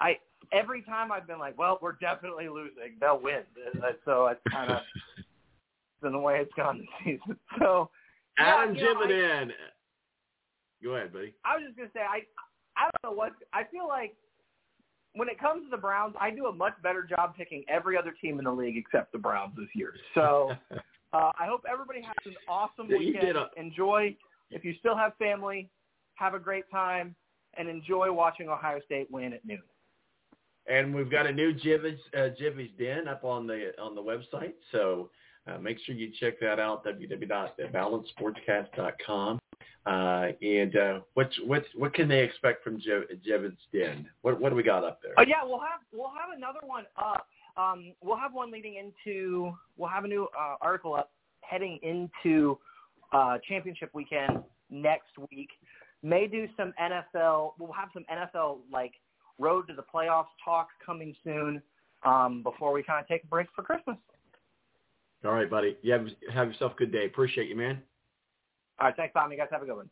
[0.00, 0.18] I
[0.52, 2.96] every time I've been like, well, we're definitely losing.
[3.00, 3.42] They'll win.
[4.04, 4.80] So it's kind of
[6.02, 7.36] been the way it's gone this season.
[7.58, 7.90] So
[8.38, 9.50] Adam yeah, Jividen.
[10.82, 11.34] Go ahead, buddy.
[11.44, 12.20] I was just gonna say I
[12.76, 14.14] I don't know what I feel like
[15.14, 18.12] when it comes to the Browns, I do a much better job picking every other
[18.20, 19.94] team in the league except the Browns this year.
[20.14, 20.52] So
[21.12, 23.36] uh, I hope everybody has an awesome Yeah, weekend.
[23.36, 24.16] a- Enjoy.
[24.50, 25.70] If you still have family,
[26.14, 27.14] have a great time
[27.56, 29.62] and enjoy watching Ohio State win at noon.
[30.68, 32.28] And we've got a new Jivy's, uh,
[32.78, 35.10] Den up on the on the website, so
[35.48, 36.84] uh, make sure you check that out.
[36.84, 39.39] www.balancesportscast.com.
[39.86, 44.08] Uh, and uh, what what what can they expect from Jiv- Jivy's Den?
[44.22, 45.14] What what do we got up there?
[45.16, 47.26] Oh yeah, we'll have we'll have another one up.
[47.56, 52.58] Um, we'll have one leading into we'll have a new uh, article up heading into
[53.12, 55.48] uh, championship weekend next week.
[56.02, 57.52] May do some NFL.
[57.58, 58.92] We'll have some NFL like
[59.38, 61.62] road to the playoffs talk coming soon
[62.04, 63.96] um, before we kind of take a break for Christmas.
[65.24, 65.76] All right, buddy.
[65.82, 67.06] You have have yourself a good day.
[67.06, 67.82] Appreciate you, man.
[68.80, 69.36] All right, thanks, Tommy.
[69.36, 69.90] You guys have a good one.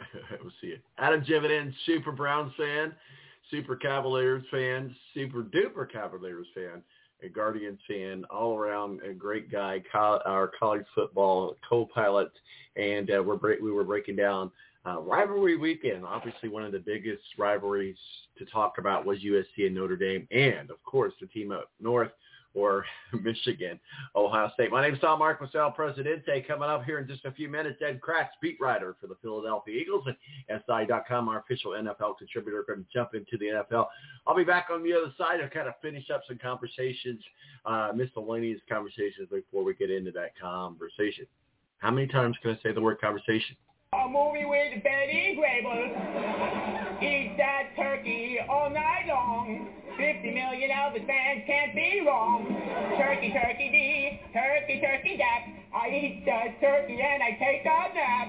[0.42, 0.78] we'll see you.
[0.98, 2.92] Adam Jividen, super Browns fan,
[3.50, 6.82] super Cavaliers fan, super duper Cavaliers fan,
[7.22, 12.30] a Guardians fan, all around a great guy, co- our college football co-pilot,
[12.76, 14.50] and uh, we're we were breaking down
[14.86, 16.04] uh, rivalry weekend.
[16.04, 17.96] Obviously, one of the biggest rivalries
[18.38, 22.10] to talk about was USC and Notre Dame, and of course the team up north
[22.56, 22.84] or
[23.22, 23.78] Michigan,
[24.16, 24.72] Ohio State.
[24.72, 26.44] My name is Tom Mark El Presidente.
[26.48, 29.78] Coming up here in just a few minutes, Ed Kracz, beat writer for the Philadelphia
[29.78, 30.16] Eagles and
[30.66, 33.86] SI.com, our official NFL contributor, going to jump into the NFL.
[34.26, 37.22] I'll be back on the other side to kind of finish up some conversations,
[37.66, 41.26] uh, miscellaneous conversations before we get into that conversation.
[41.78, 43.56] How many times can I say the word conversation?
[43.92, 47.02] A movie with Betty Grable.
[47.02, 49.75] Eat that turkey all night long.
[49.96, 52.46] 50 million Elvis fans can't be wrong.
[52.98, 55.48] Turkey, turkey dee, turkey, turkey dap.
[55.74, 58.28] I eat the turkey and I take a nap.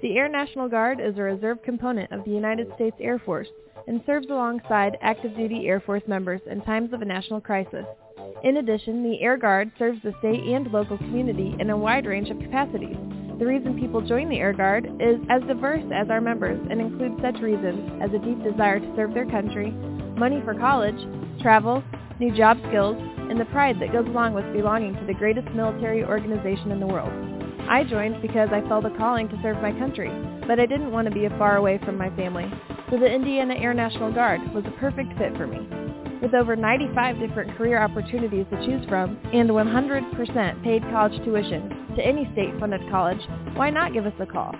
[0.00, 3.48] The Air National Guard is a reserve component of the United States Air Force
[3.86, 7.86] and serves alongside active duty Air Force members in times of a national crisis.
[8.44, 12.30] In addition, the Air Guard serves the state and local community in a wide range
[12.30, 12.96] of capacities.
[13.38, 17.22] The reason people join the Air Guard is as diverse as our members and includes
[17.22, 19.70] such reasons as a deep desire to serve their country,
[20.18, 20.98] money for college,
[21.40, 21.84] travel,
[22.18, 22.96] new job skills,
[23.30, 26.86] and the pride that goes along with belonging to the greatest military organization in the
[26.86, 27.12] world.
[27.70, 30.10] I joined because I felt a calling to serve my country,
[30.48, 32.50] but I didn't want to be far away from my family,
[32.90, 35.60] so the Indiana Air National Guard was a perfect fit for me.
[36.20, 42.06] With over 95 different career opportunities to choose from and 100% paid college tuition to
[42.06, 43.20] any state-funded college,
[43.54, 44.54] why not give us a call?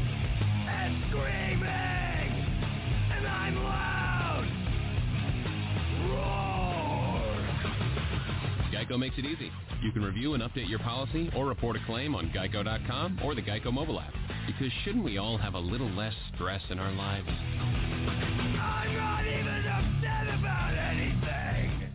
[8.91, 9.51] Geico makes it easy.
[9.82, 13.41] You can review and update your policy or report a claim on geico.com or the
[13.41, 14.14] Geico mobile app.
[14.47, 17.28] Because shouldn't we all have a little less stress in our lives?
[17.30, 21.93] I'm not even upset about anything.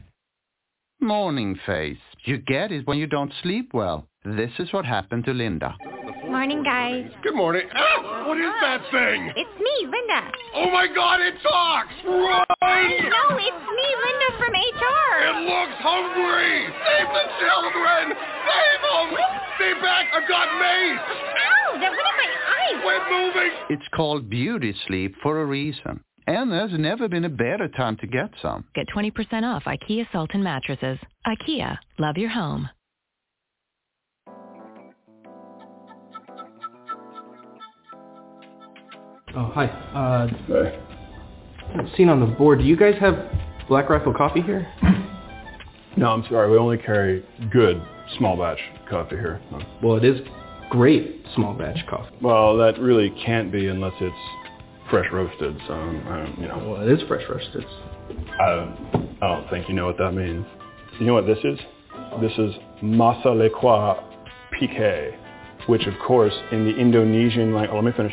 [1.00, 1.98] Morning face.
[2.24, 4.06] You get it when you don't sleep well.
[4.26, 5.76] This is what happened to Linda.
[6.26, 7.06] Morning, guys.
[7.22, 7.62] Good morning.
[7.72, 9.30] Ah, what is that thing?
[9.36, 10.26] It's me, Linda.
[10.56, 11.94] Oh my God, it talks!
[12.02, 12.90] Run!
[13.06, 15.10] No, it's me, Linda from HR.
[15.30, 16.66] It looks hungry!
[16.74, 18.18] Save the children!
[18.18, 19.06] Save them!
[19.54, 20.06] Stay back!
[20.12, 21.06] I've got mace!
[21.06, 22.82] Ow, that went in my eye.
[22.82, 23.52] Quit moving!
[23.70, 26.00] It's called beauty sleep for a reason.
[26.26, 28.64] And there's never been a better time to get some.
[28.74, 30.98] Get 20% off IKEA Sultan mattresses.
[31.24, 32.68] IKEA, love your home.
[39.34, 39.66] Oh, hi.
[39.66, 40.28] Uh,
[41.96, 43.14] seen on the board, do you guys have
[43.68, 44.66] Black Rifle coffee here?
[45.98, 46.50] No, I'm sorry.
[46.50, 47.80] We only carry good
[48.18, 49.40] small batch coffee here.
[49.82, 50.20] Well, it is
[50.68, 52.14] great small batch coffee.
[52.20, 54.14] Well, that really can't be unless it's
[54.90, 55.56] fresh roasted.
[55.66, 56.58] So, um, you know.
[56.68, 57.64] Well, it is fresh roasted.
[58.38, 60.44] I don't, I don't think you know what that means.
[61.00, 61.58] You know what this is?
[62.20, 62.52] This is
[62.82, 64.04] Masa Lekwa
[64.52, 65.14] Pique,
[65.66, 68.12] which of course in the Indonesian language, oh, let me finish.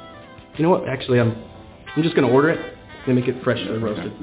[0.61, 0.87] You know what?
[0.87, 1.35] Actually, I'm
[1.95, 2.77] I'm just gonna order it.
[3.07, 4.13] They make it freshly roasted.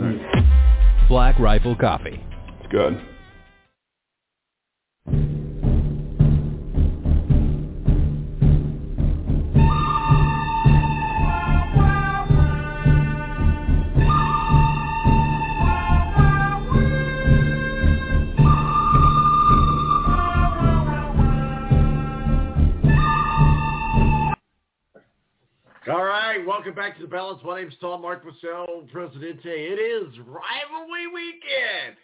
[1.08, 2.24] Black Rifle Coffee.
[2.60, 2.96] It's good.
[27.38, 27.46] Balance.
[27.46, 29.48] My name's Tom Mark Marcel, Presidente.
[29.48, 31.96] It is rivalry weekend.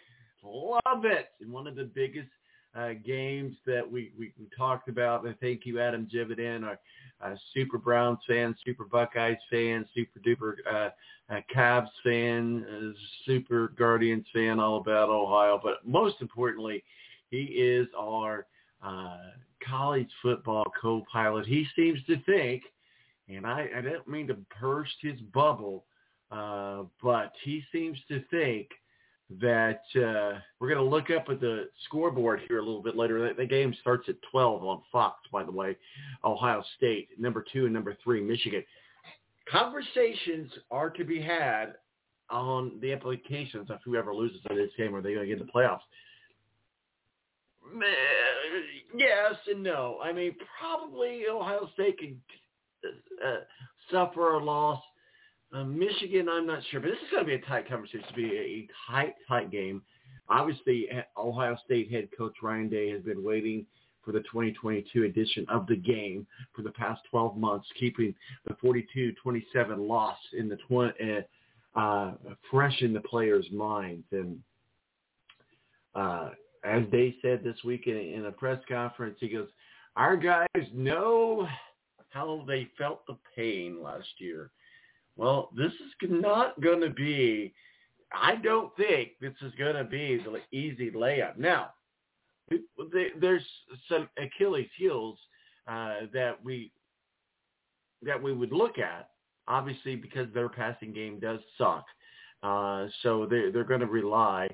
[0.43, 1.29] Love it.
[1.41, 2.27] And one of the biggest
[2.75, 5.25] uh, games that we, we, talked about.
[5.25, 6.79] And thank you, Adam Jividen, our
[7.21, 10.89] uh, super Browns fan, super Buckeyes fan, super duper uh,
[11.33, 15.59] uh, Cavs fan, uh, super Guardians fan, all about Ohio.
[15.61, 16.83] But most importantly,
[17.31, 18.45] he is our
[18.83, 19.17] uh,
[19.67, 21.45] college football co-pilot.
[21.45, 22.63] He seems to think
[23.27, 25.85] and I, I don't mean to burst his bubble,
[26.31, 28.69] uh, but he seems to think
[29.41, 33.33] that uh, we're going to look up at the scoreboard here a little bit later.
[33.33, 35.75] The, game starts at 12 on Fox, by the way.
[36.23, 38.63] Ohio State, number two and number three, Michigan.
[39.49, 41.75] Conversations are to be had
[42.29, 44.95] on the implications of whoever loses in this game.
[44.95, 45.79] Are they going to get in the playoffs?
[48.95, 49.97] Yes and no.
[50.03, 52.21] I mean, probably Ohio State can
[53.25, 53.37] uh,
[53.91, 54.81] suffer a loss.
[55.53, 58.01] Uh, Michigan, I'm not sure, but this is going to be a tight conversation.
[58.01, 59.81] It's going to be a tight, tight game.
[60.27, 63.65] Obviously, Ohio State head coach Ryan Day has been waiting
[64.05, 66.25] for the 2022 edition of the game
[66.55, 68.13] for the past 12 months, keeping
[68.47, 71.25] the 42-27 loss in the
[71.75, 72.13] uh, uh,
[72.51, 74.05] fresh in the players' minds.
[74.11, 74.39] And
[75.95, 76.29] uh,
[76.63, 79.47] as Day said this week in, in a press conference, he goes,
[79.95, 81.47] "Our guys know."
[82.15, 84.49] How they felt the pain last year.
[85.17, 87.53] Well, this is not going to be,
[88.13, 91.37] I don't think this is going to be the easy layup.
[91.37, 91.71] Now,
[93.19, 93.43] there's
[93.89, 95.17] some Achilles heels
[95.67, 96.71] uh, that we
[98.03, 99.09] that we would look at,
[99.47, 101.85] obviously because their passing game does suck.
[102.43, 104.47] Uh, so they're, they're going to rely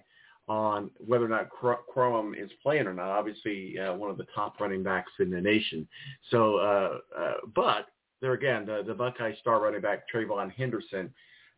[0.52, 3.08] on whether or not Corum is playing or not.
[3.08, 5.88] Obviously, uh, one of the top running backs in the nation.
[6.30, 7.88] So, uh, uh, but
[8.20, 11.10] there again, the, the Buckeye star running back TreVeyon Henderson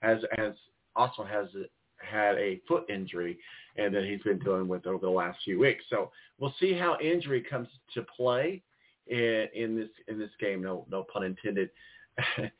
[0.03, 0.53] has has
[0.95, 1.47] also has
[1.97, 3.39] had a foot injury,
[3.77, 5.83] and that he's been dealing with over the last few weeks.
[5.89, 8.61] So we'll see how injury comes to play
[9.07, 10.61] in, in this in this game.
[10.61, 11.69] No, no pun intended.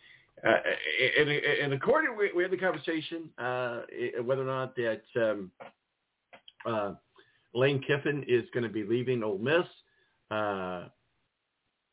[0.45, 0.57] Uh,
[1.17, 3.81] and, and, according, we, we had the conversation uh,
[4.25, 5.49] whether or not that um,
[6.65, 6.93] uh,
[7.53, 9.65] Lane Kiffin is going to be leaving Ole Miss.
[10.31, 10.85] Uh,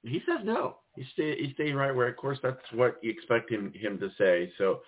[0.02, 0.76] he says no.
[0.96, 4.10] He's, stay, he's staying right where, of course, that's what you expect him, him to
[4.18, 4.52] say.
[4.58, 4.80] So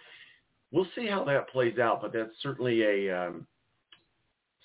[0.70, 3.46] we'll see how that plays out, but that's certainly a um,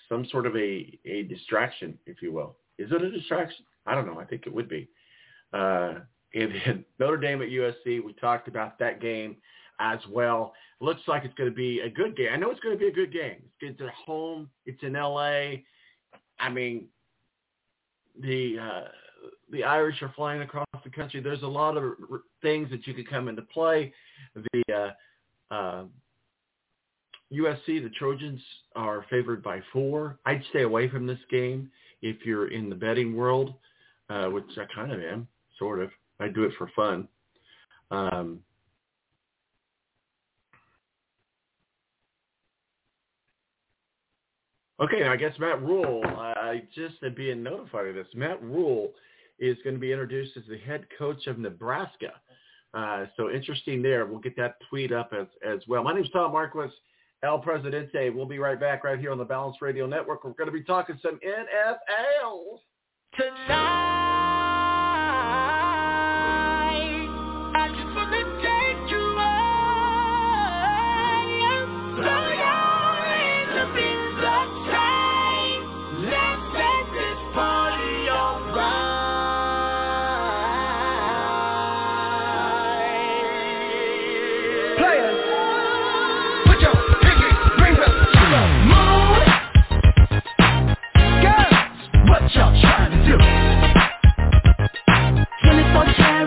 [0.10, 2.56] some sort of a, a distraction, if you will.
[2.78, 3.66] Is it a distraction?
[3.86, 4.20] I don't know.
[4.20, 4.88] I think it would be.
[5.54, 5.96] Uh,
[6.34, 9.38] and then Notre Dame at USC, we talked about that game
[9.80, 10.54] as well.
[10.80, 12.30] Looks like it's going to be a good game.
[12.32, 13.42] I know it's going to be a good game.
[13.62, 14.50] It's at home.
[14.66, 15.62] It's in LA.
[16.40, 16.86] I mean,
[18.22, 18.88] the uh,
[19.52, 21.22] the Irish are flying across the country.
[21.22, 23.94] There's a lot of r- things that you could come into play.
[24.36, 24.94] The
[25.52, 25.84] uh, uh,
[27.34, 28.42] USC, the Trojans
[28.76, 30.20] are favored by four.
[30.26, 31.72] I'd stay away from this game
[32.02, 33.56] if you're in the betting world,
[34.10, 35.90] uh, which I kind of am, sort of.
[36.20, 37.08] I do it for fun.
[37.92, 38.40] Um,
[44.80, 46.02] okay, I guess Matt Rhule.
[46.06, 48.08] I just am being notified of this.
[48.14, 48.92] Matt Rhule
[49.40, 52.14] is going to be introduced as the head coach of Nebraska.
[52.74, 54.06] Uh, so interesting there.
[54.06, 55.84] We'll get that tweet up as, as well.
[55.84, 56.74] My name is Tom Marquis,
[57.24, 58.10] El Presidente.
[58.10, 60.24] We'll be right back right here on the Balance Radio Network.
[60.24, 62.60] We're going to be talking some NFL
[63.16, 63.97] Tonight,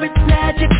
[0.00, 0.79] 24 karat magic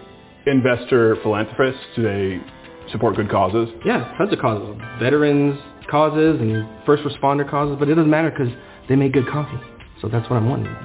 [0.45, 1.81] investor philanthropists?
[1.95, 2.39] Do they
[2.91, 3.69] support good causes?
[3.85, 4.75] Yeah, tons of causes.
[4.99, 8.53] Veterans causes and first responder causes, but it doesn't matter because
[8.89, 9.59] they make good coffee.
[10.01, 10.75] So that's what I'm wanting.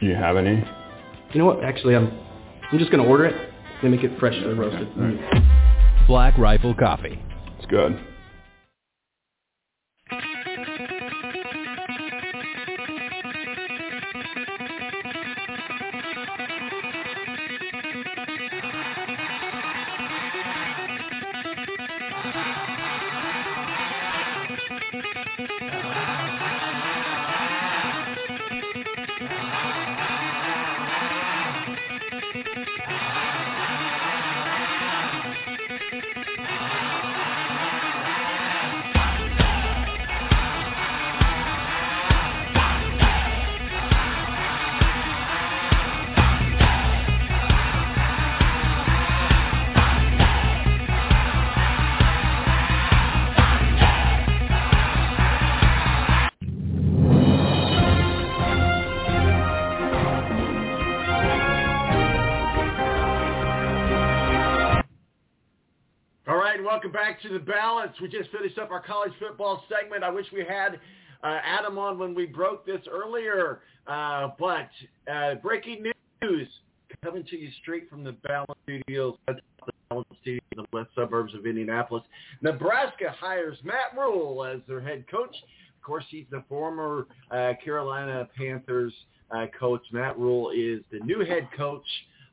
[0.00, 0.62] Do you have any?
[1.32, 1.64] You know what?
[1.64, 2.12] Actually, I'm
[2.70, 3.52] I'm just gonna order it.
[3.82, 4.88] They make it fresh and roasted.
[6.06, 7.18] Black Rifle Coffee.
[7.58, 7.98] It's good.
[67.80, 68.00] Balance.
[68.00, 70.04] We just finished up our college football segment.
[70.04, 70.80] I wish we had
[71.24, 74.68] uh, Adam on when we broke this earlier, uh, but
[75.10, 75.84] uh, breaking
[76.22, 76.48] news
[77.02, 79.36] coming to you straight from the Balance Studios, the
[79.88, 82.02] Balance Studios in the west suburbs of Indianapolis.
[82.42, 85.34] Nebraska hires Matt Rhule as their head coach.
[85.78, 88.92] Of course, he's the former uh, Carolina Panthers
[89.30, 89.82] uh, coach.
[89.90, 91.86] Matt Rhule is the new head coach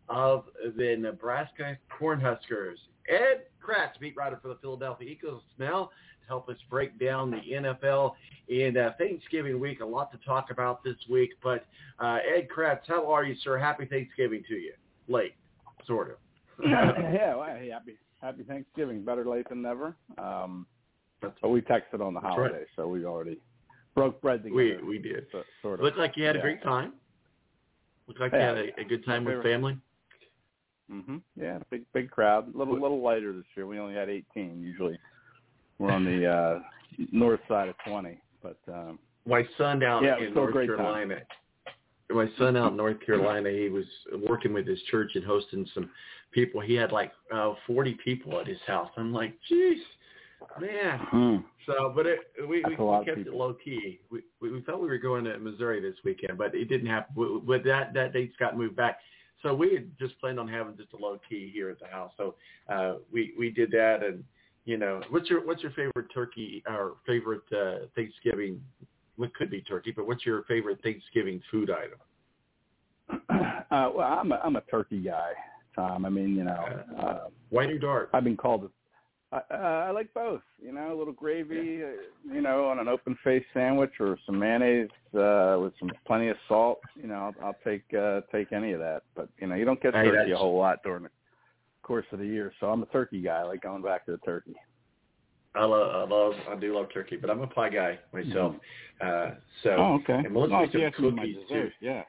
[0.09, 0.45] of
[0.77, 2.75] the Nebraska Cornhuskers.
[3.07, 5.85] Ed Kracz, beat writer for the Philadelphia Eagles, now
[6.21, 8.13] to help us break down the NFL
[8.47, 9.81] in uh, Thanksgiving week.
[9.81, 11.65] A lot to talk about this week, but
[11.99, 13.57] uh, Ed Kracz, how are you, sir?
[13.57, 14.73] Happy Thanksgiving to you.
[15.07, 15.35] Late,
[15.85, 16.17] sort of.
[16.65, 19.03] yeah, well, hey, happy happy Thanksgiving.
[19.03, 19.95] Better late than never.
[20.17, 20.65] Um,
[21.21, 22.67] but we texted on the holiday, right.
[22.75, 23.39] so we already
[23.95, 24.55] broke bread together.
[24.55, 25.27] We we did.
[25.31, 25.83] So, sort of.
[25.85, 26.93] Looked like you had a great time.
[28.07, 28.51] Looked like Yeah.
[28.51, 29.53] you had a, a good time My with favorite.
[29.55, 29.77] family.
[30.89, 32.53] Hmm Yeah, big big crowd.
[32.53, 33.67] A little little lighter this year.
[33.67, 34.61] We only had 18.
[34.61, 34.97] Usually,
[35.79, 36.59] we're on the uh,
[37.11, 38.19] north side of 20.
[38.41, 40.77] But um, My son down Yeah, in North great time.
[40.77, 41.19] Carolina.
[42.09, 43.83] My son out in North Carolina, he was
[44.29, 45.89] working with his church and hosting some
[46.31, 46.61] people.
[46.61, 48.89] He had like uh, 40 people at his house.
[48.95, 49.79] I'm like, jeez,
[50.61, 50.99] man.
[51.11, 51.35] hmm.
[51.65, 53.99] So, but it, we, we, That's we kept it low key.
[54.09, 57.41] We, we we thought we were going to Missouri this weekend, but it didn't happen.
[57.45, 58.99] But that that date's got moved back.
[59.43, 62.11] So we had just planned on having just a low key here at the house.
[62.17, 62.35] So
[62.69, 64.23] uh, we we did that, and
[64.65, 68.61] you know, what's your what's your favorite turkey or favorite uh, Thanksgiving?
[69.15, 71.99] What could be turkey, but what's your favorite Thanksgiving food item?
[73.71, 75.31] uh, well, I'm a, I'm a turkey guy,
[75.75, 76.05] Tom.
[76.05, 78.09] I mean, you know, uh, White or dark?
[78.13, 78.69] I've been called.
[79.31, 80.41] I, uh, I like both.
[80.61, 84.39] You know, a little gravy, uh, you know, on an open face sandwich or some
[84.39, 86.79] mayonnaise uh, with some plenty of salt.
[86.95, 89.03] You know, I'll, I'll take uh, take any of that.
[89.15, 91.09] But you know, you don't get Hey, turkey a whole lot during the
[91.83, 92.53] course of the year.
[92.59, 93.39] So I'm a turkey guy.
[93.39, 94.55] I like going back to the turkey.
[95.55, 98.55] I love, I love, I do love turkey, but I'm a pie guy myself.
[99.01, 99.31] Uh,
[99.63, 100.13] so, oh, okay.
[100.13, 101.69] And Melissa oh, makes some have some of my cookies too.
[101.81, 102.03] Yeah.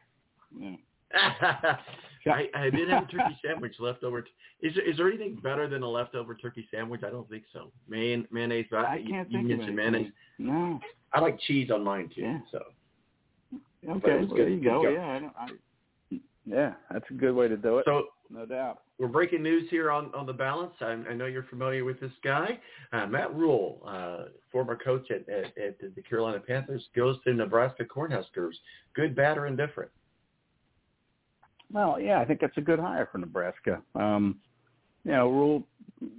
[0.59, 0.77] Yeah.
[2.29, 4.27] I, I did have a turkey sandwich left over.
[4.61, 7.03] Is there, is there anything better than a leftover turkey sandwich?
[7.07, 7.71] I don't think so.
[7.89, 8.67] Man, mayonnaise.
[8.71, 10.13] but I you- can't you, think of mentioned mayonnaise.
[10.39, 10.81] No.
[11.13, 12.23] I like cheese on mine too.
[12.23, 12.39] Yeah.
[12.53, 12.63] So
[13.89, 14.25] Okay.
[14.25, 14.83] Well, there you go.
[14.83, 14.95] Good.
[14.95, 15.07] Yeah.
[15.09, 15.49] I don't, I,
[16.45, 17.85] yeah, that's a good way to do it.
[17.87, 18.83] So no doubt.
[18.99, 20.73] we're breaking news here on, on the balance.
[20.81, 22.59] I, I know you're familiar with this guy,
[22.93, 27.85] uh, Matt Rhule, uh, former coach at, at, at the Carolina Panthers, goes to Nebraska
[27.85, 28.55] Cornhuskers.
[28.95, 29.91] Good, bad, or indifferent?
[31.73, 33.83] Well, yeah, I think that's a good hire for Nebraska.
[33.95, 34.39] Um,
[35.05, 35.67] you know, Rhule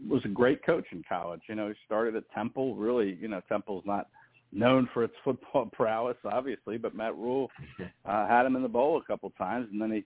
[0.07, 1.41] was a great coach in college.
[1.47, 2.75] You know, he started at Temple.
[2.75, 4.07] Really, you know, Temple's not
[4.51, 7.49] known for its football prowess, obviously, but Matt Rhule
[8.05, 10.03] uh, had him in the bowl a couple times, and then he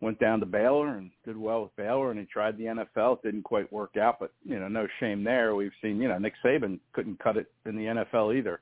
[0.00, 3.18] went down to Baylor and did well with Baylor, and he tried the NFL.
[3.18, 5.54] It didn't quite work out, but you know, no shame there.
[5.54, 8.60] We've seen, you know, Nick Saban couldn't cut it in the NFL either.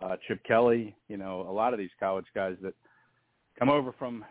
[0.00, 2.74] Uh, Chip Kelly, you know, a lot of these college guys that
[3.58, 4.24] come over from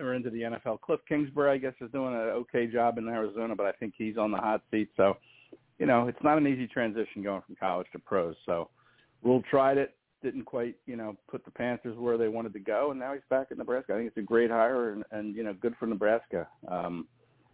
[0.00, 0.80] or into the NFL.
[0.80, 4.16] Cliff Kingsbury, I guess, is doing an okay job in Arizona, but I think he's
[4.16, 4.88] on the hot seat.
[4.96, 5.16] So,
[5.78, 8.36] you know, it's not an easy transition going from college to pros.
[8.46, 8.68] So,
[9.22, 12.90] Rhule tried it, didn't quite, you know, put the Panthers where they wanted to go,
[12.90, 13.94] and now he's back at Nebraska.
[13.94, 16.46] I think it's a great hire, and, and you know, good for Nebraska.
[16.68, 17.06] Um,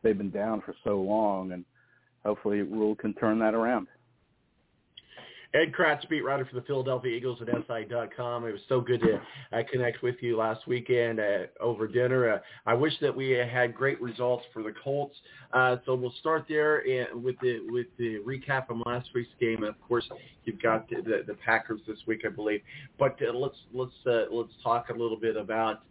[0.02, 1.64] they've been down for so long, and
[2.24, 3.88] hopefully Rhule can turn that around.
[5.54, 8.44] Ed Kracz, beat writer for the Philadelphia Eagles at SI.com.
[8.44, 9.18] It was so good to
[9.56, 12.34] uh, connect with you last weekend uh, over dinner.
[12.34, 15.16] Uh, I wish that we had great results for the Colts.
[15.54, 19.62] Uh, so we'll start there and with the with the recap from last week's game.
[19.62, 20.06] Of course,
[20.44, 22.60] you've got the, the, Packers this week, I believe.
[22.98, 25.82] But uh, let's let's uh, let's talk a little bit about.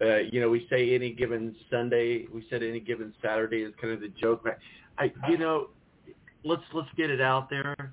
[0.00, 4.00] You know, we say any given Sunday, we said any given Saturday is kind of
[4.00, 4.40] the joke.
[4.42, 4.58] But
[4.98, 5.68] I, you know,
[6.44, 7.92] let's let's get it out there.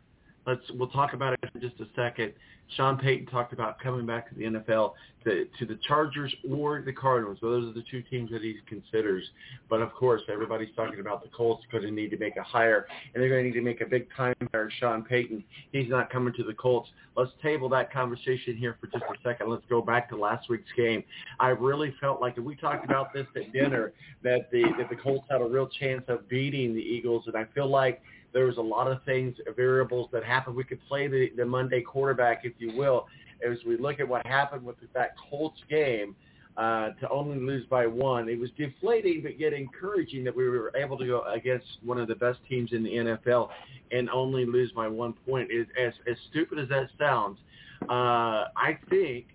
[0.50, 2.34] Let's we'll talk about it in just a second.
[2.76, 4.94] Sean Payton talked about coming back to the NFL
[5.24, 7.38] to, to the Chargers or the Cardinals.
[7.40, 9.24] Those are the two teams that he considers.
[9.70, 12.88] But of course, everybody's talking about the Colts going to need to make a hire,
[13.14, 14.72] and they're going to need to make a big time hire.
[14.80, 16.90] Sean Payton, he's not coming to the Colts.
[17.16, 19.50] Let's table that conversation here for just a second.
[19.52, 21.04] Let's go back to last week's game.
[21.40, 23.94] I really felt like, we talked about this at dinner,
[24.24, 27.46] that the that the Colts had a real chance of beating the Eagles, and I
[27.54, 28.02] feel like
[28.34, 30.56] there was a lot of things, variables that happened.
[30.56, 33.08] We could play the, the Monday quarterback, if you will,
[33.48, 36.16] as we look at what happened with that Colts game
[36.58, 38.28] uh, to only lose by one.
[38.28, 42.08] It was deflating, but yet encouraging that we were able to go against one of
[42.08, 43.50] the best teams in the NFL
[43.92, 45.50] and only lose by one point.
[45.52, 47.40] It, as as stupid as that sounds,
[47.84, 49.28] uh, I think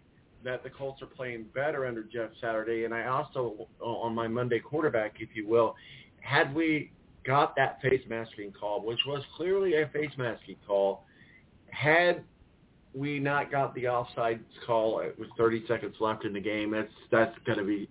[0.44, 4.60] that the Colts are playing better under Jeff Saturday, and I also on my Monday
[4.60, 5.74] quarterback, if you will,
[6.20, 6.90] had we
[7.26, 11.04] got that face masking call, which was clearly a face masking call.
[11.70, 12.22] Had
[12.94, 17.36] we not got the offside call with 30 seconds left in the game, that's that's
[17.44, 17.88] going to be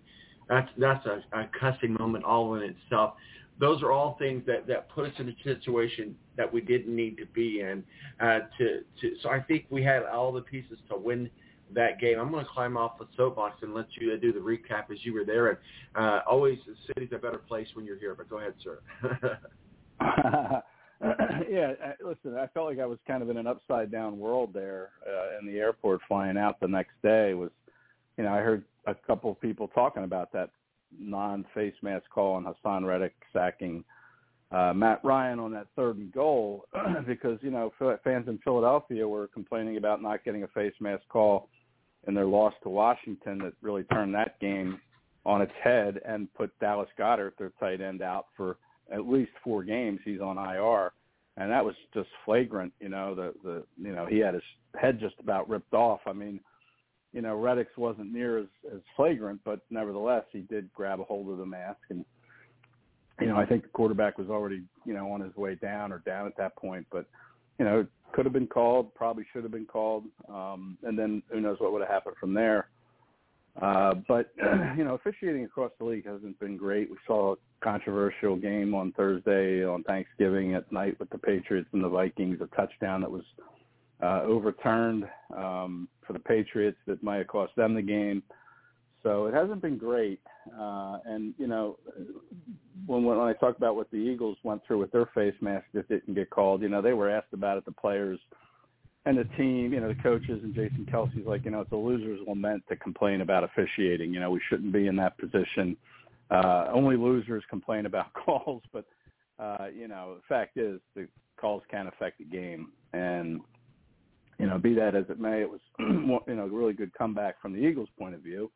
[0.48, 3.16] that's that's a, a cussing moment all in itself.
[3.60, 7.18] Those are all things that that put us in a situation that we didn't need
[7.18, 7.84] to be in.
[8.20, 11.30] Uh, to to so I think we had all the pieces to win
[11.76, 12.20] that game.
[12.20, 15.14] I'm going to climb off the soapbox and let you do the recap as you
[15.14, 15.50] were there.
[15.50, 15.58] And
[15.96, 18.16] uh, always, the city's a better place when you're here.
[18.16, 18.80] But go ahead, sir.
[21.50, 21.74] yeah,
[22.06, 25.40] listen, I felt like I was kind of in an upside down world there uh,
[25.40, 27.34] in the airport flying out the next day.
[27.34, 27.52] Was,
[28.18, 30.50] you know, I heard a couple of people talking about that
[30.98, 33.84] non-face mask call on Haason Reddick sacking
[34.54, 36.66] uh, Matt Ryan on that third and goal
[37.08, 37.74] because you know
[38.04, 41.50] fans in Philadelphia were complaining about not getting a face mask call
[42.08, 44.80] in their loss to Washington that really turned that game
[45.26, 48.58] on its head and put Dallas Goedert, their tight end, out for
[48.94, 50.00] at least four games.
[50.04, 50.92] He's on IR,
[51.38, 52.74] and that was just flagrant.
[52.80, 54.44] You know, the the you know he had his
[54.80, 56.02] head just about ripped off.
[56.06, 56.40] I mean,
[57.14, 61.30] you know, Reddick's wasn't near as as flagrant, but nevertheless, he did grab a hold
[61.30, 62.06] of the mask and.
[63.22, 66.00] You know, I think the quarterback was already, you know, on his way down or
[66.00, 67.06] down at that point, but
[67.60, 71.42] you know, could have been called, probably should have been called, um, and then who
[71.42, 72.70] knows what would have happened from there.
[73.62, 74.32] Uh, but
[74.78, 76.90] you know, officiating across the league hasn't been great.
[76.90, 81.84] We saw a controversial game on Thursday on Thanksgiving at night with the Patriots and
[81.84, 83.24] the Vikings, a touchdown that was
[84.02, 88.24] uh, overturned um, for the Patriots that might have cost them the game.
[89.04, 90.22] So it hasn't been great.
[90.58, 91.78] Uh, and you know,
[92.86, 95.90] when when I talk about what the Eagles went through with their face mask that
[95.90, 97.66] didn't get called, you know, they were asked about it.
[97.66, 98.20] The players
[99.06, 101.76] and the team, you know, the coaches and Jason Kelce's like, you know, it's a
[101.76, 104.14] loser's lament to complain about officiating.
[104.14, 105.76] You know, we shouldn't be in that position.
[106.32, 108.86] Uh, only losers complain about calls, but
[109.38, 111.08] uh, you know, the fact is the
[111.38, 112.72] calls can affect the game.
[112.94, 113.42] And
[114.40, 117.42] you know, be that as it may, it was you know a really good comeback
[117.42, 118.50] from the Eagles' point of view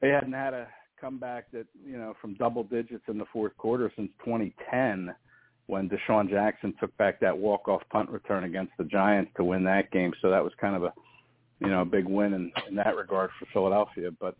[0.00, 0.68] they hadn't had a
[1.00, 5.14] comeback that you know from double digits in the fourth quarter since 2010
[5.66, 9.90] when DeSean Jackson took back that walk-off punt return against the Giants to win that
[9.90, 10.12] game.
[10.22, 10.92] So that was kind of a
[11.60, 14.10] you know a big win in, in that regard for Philadelphia.
[14.18, 14.36] But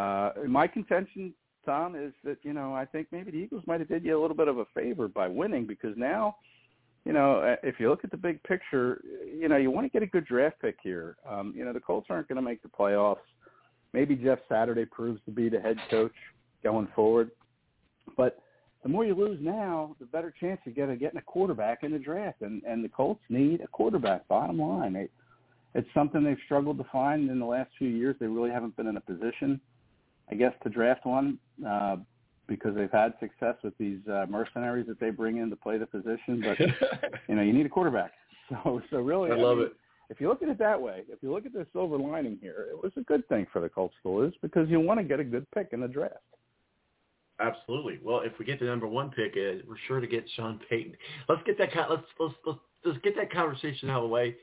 [0.00, 1.34] uh, my contention,
[1.64, 4.20] Tom, is that you know I think maybe the Eagles might have did you a
[4.20, 6.36] little bit of a favor by winning because now.
[7.04, 10.04] You know, if you look at the big picture, you know, you want to get
[10.04, 11.16] a good draft pick here.
[11.28, 13.16] Um, you know, the Colts aren't going to make the playoffs
[13.92, 16.12] maybe Jeff Saturday proves to be the head coach
[16.62, 17.30] going forward.
[18.16, 18.38] But
[18.82, 21.92] the more you lose now, the better chance you get of getting a quarterback in
[21.92, 22.42] the draft.
[22.42, 24.26] And and the Colts need a quarterback.
[24.28, 25.10] Bottom line, it,
[25.74, 28.16] it's something they've struggled to find in the last few years.
[28.18, 29.60] They really haven't been in a position,
[30.30, 31.96] I guess, to draft one uh,
[32.48, 35.86] because they've had success with these uh, mercenaries that they bring in to play the
[35.86, 36.42] position.
[36.42, 36.58] But
[37.28, 38.12] you know, you need a quarterback.
[38.48, 39.72] So so really, I love mean, it
[40.12, 42.66] if you look at it that way, if you look at the silver lining here,
[42.70, 45.24] it was a good thing for the Colts to because you want to get a
[45.24, 46.16] good pick in the draft.
[47.40, 47.98] Absolutely.
[48.02, 50.94] Well, if we get the number one pick, uh, we're sure to get Sean Payton.
[51.30, 51.70] Let's get that.
[51.88, 54.36] Let's let's let's, let's get that conversation out of the way.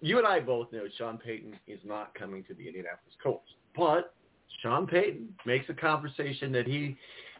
[0.00, 4.14] You and I both know Sean Payton is not coming to the Indianapolis Colts, but
[4.62, 6.96] Sean Payton makes a conversation that he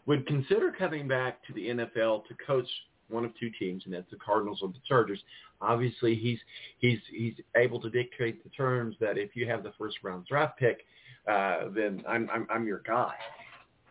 [0.07, 2.67] would consider coming back to the NFL to coach
[3.09, 5.21] one of two teams, and that's the Cardinals or the Chargers.
[5.63, 6.39] Obviously, he's
[6.79, 10.59] he's he's able to dictate the terms that if you have the first round draft
[10.59, 10.85] pick,
[11.29, 13.15] uh, then I'm, I'm I'm your guy.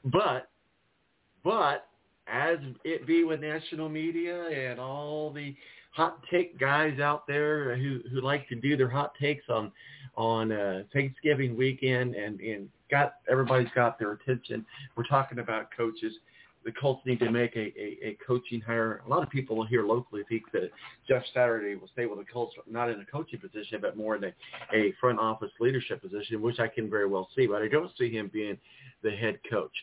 [0.05, 0.49] But
[1.43, 1.87] but
[2.27, 5.55] as it be with national media and all the
[5.91, 9.71] hot take guys out there who who like to do their hot takes on
[10.15, 14.65] on uh, Thanksgiving weekend and and got everybody's got their attention.
[14.95, 16.13] We're talking about coaches
[16.63, 19.01] the Colts need to make a, a, a coaching hire.
[19.05, 20.69] A lot of people here locally think that
[21.07, 24.23] Jeff Saturday will stay with the Colts, not in a coaching position, but more in
[24.25, 24.33] a,
[24.73, 27.47] a front office leadership position, which I can very well see.
[27.47, 28.57] But I don't see him being
[29.03, 29.73] the head coach.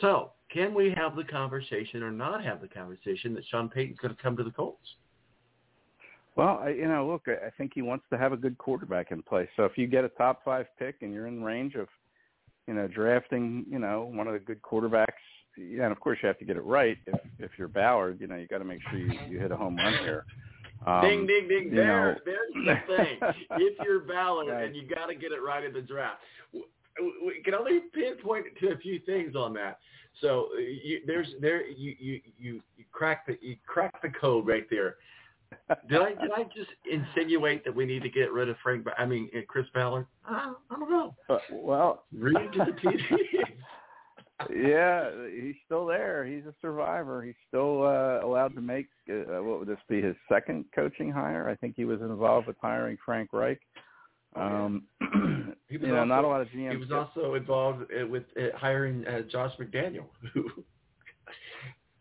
[0.00, 4.14] So can we have the conversation or not have the conversation that Sean Payton's going
[4.14, 4.86] to come to the Colts?
[6.36, 9.10] Well, I, you know, look, I I think he wants to have a good quarterback
[9.10, 9.48] in place.
[9.56, 11.88] So if you get a top five pick and you're in range of,
[12.68, 15.06] you know, drafting, you know, one of the good quarterbacks,
[15.60, 16.98] yeah, and of course you have to get it right.
[17.06, 19.56] If if you're Ballard, you know, you got to make sure you, you hit a
[19.56, 20.24] home run here.
[20.86, 21.64] Um, ding, ding, ding.
[21.64, 22.54] you There, know- there's
[22.88, 23.18] the thing.
[23.58, 24.64] if you're Ballard Right.
[24.64, 26.20] and you got to get it right in the draft,
[26.52, 26.66] W-
[26.96, 29.78] w- we can only pinpoint to a few things on that.
[30.22, 34.46] So uh, you, there's there you you you you crack the you crack the code
[34.46, 34.96] right there.
[35.88, 38.84] Did I did I just insinuate that we need to get rid of Frank?
[38.84, 40.06] Ba- I mean uh, Chris Ballard?
[40.24, 41.14] I, I don't know.
[41.28, 43.00] Uh, well, Read to the PD.
[44.48, 46.24] Yeah, he's still there.
[46.24, 47.22] He's a survivor.
[47.22, 51.48] He's still uh, allowed to make uh, what would this be his second coaching hire?
[51.48, 53.60] I think he was involved with hiring Frank Reich.
[54.36, 55.06] Um, He
[55.68, 56.70] you was know, also, not a lot of GMs.
[56.70, 60.06] He was also involved uh, with uh, hiring uh, Josh McDaniel.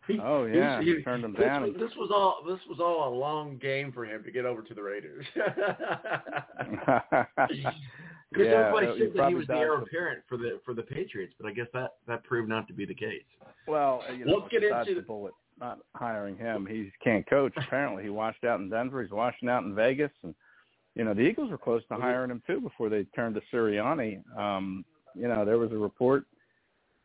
[0.07, 1.61] He- Oh, he yeah, he, he turned him this down.
[1.61, 4.63] Was, this was all this was all a long game for him to get over
[4.63, 5.23] to the Raiders.
[8.31, 10.83] Because yeah, everybody said that he probably was the heir apparent for the for the
[10.83, 13.23] Patriots, but I guess that that proved not to be the case.
[13.67, 15.33] Well, uh, you know, Let's get into the bullet.
[15.59, 16.65] Not hiring him.
[16.65, 17.53] He can't coach.
[17.57, 19.01] Apparently, he washed out in Denver.
[19.01, 20.33] He's washing out in Vegas, and
[20.95, 24.21] you know the Eagles were close to hiring him too before they turned to Sirianni.
[24.37, 24.85] Um,
[25.15, 26.25] you know, there was a report,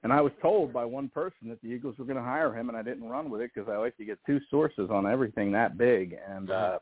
[0.02, 2.68] and I was told by one person that the Eagles were going to hire him,
[2.68, 5.50] and I didn't run with it because I like to get two sources on everything
[5.52, 6.16] that big.
[6.28, 6.78] And uh,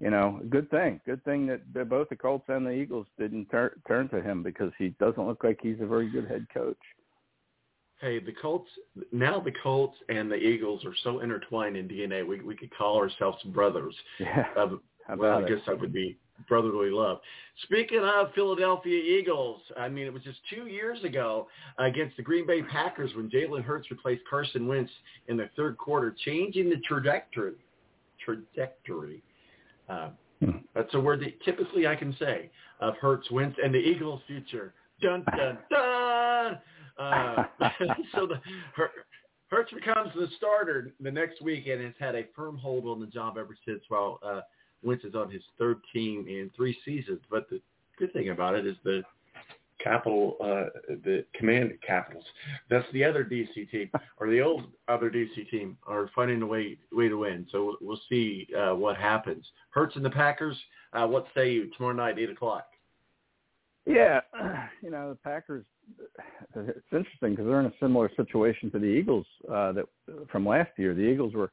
[0.00, 3.76] you know, good thing, good thing that both the Colts and the Eagles didn't tur-
[3.86, 6.78] turn to him because he doesn't look like he's a very good head coach.
[8.00, 8.68] Hey, the Colts
[9.12, 12.26] now the Colts and the Eagles are so intertwined in DNA.
[12.26, 13.94] We we could call ourselves brothers.
[14.18, 14.46] Yeah.
[14.56, 14.68] Uh,
[15.06, 15.56] How well, I about it?
[15.56, 16.16] guess that would be
[16.48, 17.20] brotherly love.
[17.64, 21.48] Speaking of Philadelphia Eagles, I mean, it was just two years ago
[21.78, 24.90] against the Green Bay Packers when Jalen Hurts replaced Carson Wentz
[25.28, 27.52] in the third quarter, changing the trajectory.
[28.24, 29.22] Trajectory.
[29.90, 30.10] Uh,
[30.74, 32.50] that's a word that typically I can say
[32.80, 34.72] of Hurts, Wentz, and the Eagles' future.
[35.02, 36.58] Dun dun dun.
[36.98, 37.44] Uh,
[38.14, 38.40] so the
[39.48, 43.06] Hurts becomes the starter the next week and has had a firm hold on the
[43.06, 43.82] job ever since.
[43.88, 44.40] While uh,
[44.82, 47.20] Wentz is on his third team in three seasons.
[47.30, 47.60] But the
[47.98, 49.02] good thing about it is the
[49.82, 50.64] capital, uh,
[51.04, 52.24] the command capitals.
[52.68, 56.76] That's the other DC team, or the old other DC team, are finding a way
[56.92, 57.46] way to win.
[57.50, 59.44] So we'll see uh, what happens.
[59.70, 60.56] Hurts and the Packers.
[60.92, 62.66] Uh, what say you tomorrow night, eight o'clock?
[63.86, 64.20] Yeah,
[64.82, 65.64] you know the Packers.
[66.54, 69.86] It's interesting because they're in a similar situation to the Eagles uh, that
[70.30, 70.94] from last year.
[70.94, 71.50] The Eagles were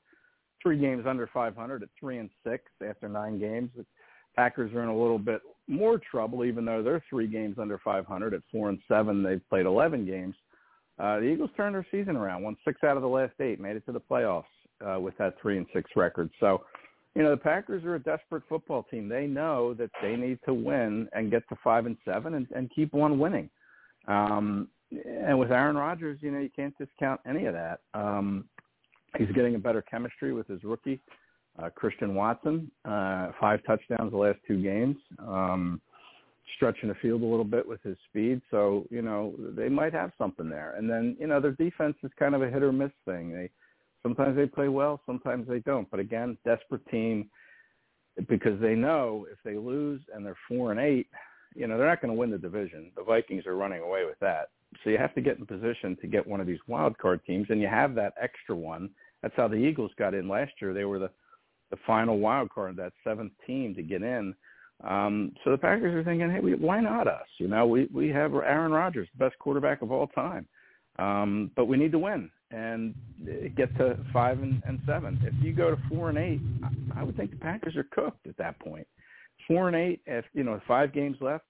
[0.61, 3.69] three games under 500 at three and six after nine games.
[3.75, 3.85] The
[4.35, 8.33] Packers are in a little bit more trouble, even though they're three games under 500
[8.33, 9.23] at four and seven.
[9.23, 10.35] They've played 11 games.
[10.99, 13.75] Uh, the Eagles turned their season around, won six out of the last eight, made
[13.75, 14.43] it to the playoffs
[14.85, 16.29] uh, with that three and six record.
[16.39, 16.63] So,
[17.15, 19.07] you know, the Packers are a desperate football team.
[19.07, 22.71] They know that they need to win and get to five and seven and, and
[22.73, 23.49] keep on winning.
[24.07, 27.81] Um, and with Aaron Rodgers, you know, you can't discount any of that.
[27.93, 28.45] Um,
[29.17, 30.99] he's getting a better chemistry with his rookie,
[31.61, 35.81] uh, Christian Watson, uh, five touchdowns the last two games, um,
[36.55, 38.41] stretching the field a little bit with his speed.
[38.51, 40.75] So, you know, they might have something there.
[40.77, 43.33] And then, you know, their defense is kind of a hit or miss thing.
[43.33, 43.49] They,
[44.03, 45.89] sometimes they play well, sometimes they don't.
[45.89, 47.29] But again, desperate team
[48.27, 51.07] because they know if they lose and they're four and eight,
[51.55, 52.91] you know, they're not going to win the division.
[52.95, 54.49] The Vikings are running away with that.
[54.83, 57.47] So you have to get in position to get one of these wild card teams,
[57.49, 58.89] and you have that extra one.
[59.21, 60.73] That's how the Eagles got in last year.
[60.73, 61.09] They were the
[61.69, 64.33] the final wild card, that seventh team to get in.
[64.83, 67.27] Um, so the Packers are thinking, hey, we, why not us?
[67.39, 70.47] You know, we we have Aaron Rodgers, the best quarterback of all time,
[70.99, 72.95] um, but we need to win and
[73.55, 75.19] get to five and, and seven.
[75.23, 78.27] If you go to four and eight, I, I would think the Packers are cooked
[78.27, 78.87] at that point.
[79.47, 81.45] Four and eight, if you know five games left,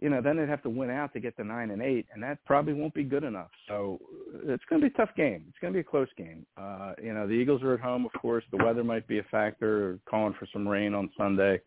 [0.00, 2.22] you know then they'd have to win out to get to nine and eight, and
[2.22, 3.50] that probably won't be good enough.
[3.68, 3.98] So
[4.44, 5.44] it's going to be a tough game.
[5.48, 6.44] It's going to be a close game.
[6.56, 8.44] Uh, you know the Eagles are at home, of course.
[8.50, 9.98] The weather might be a factor.
[10.08, 11.60] Calling for some rain on Sunday.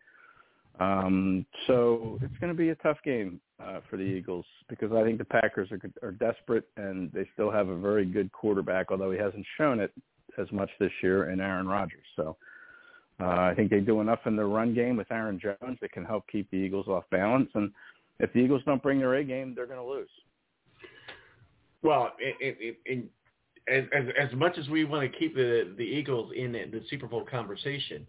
[0.79, 5.03] Um, so it's going to be a tough game uh, for the Eagles because I
[5.03, 9.11] think the Packers are, are desperate and they still have a very good quarterback, although
[9.11, 9.91] he hasn't shown it
[10.37, 12.05] as much this year in Aaron Rodgers.
[12.15, 12.37] So
[13.19, 16.05] uh, I think they do enough in the run game with Aaron Jones that can
[16.05, 17.49] help keep the Eagles off balance.
[17.55, 17.71] And
[18.19, 20.09] if the Eagles don't bring their A game, they're going to lose.
[21.81, 23.09] Well, in, in, in,
[23.69, 26.81] as, as as much as we want to keep the the Eagles in the, the
[26.89, 28.05] Super Bowl conversation,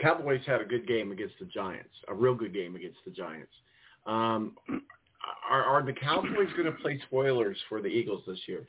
[0.00, 3.52] Cowboys had a good game against the Giants, a real good game against the Giants.
[4.06, 4.56] Um,
[5.50, 8.66] are, are the Cowboys going to play spoilers for the Eagles this year?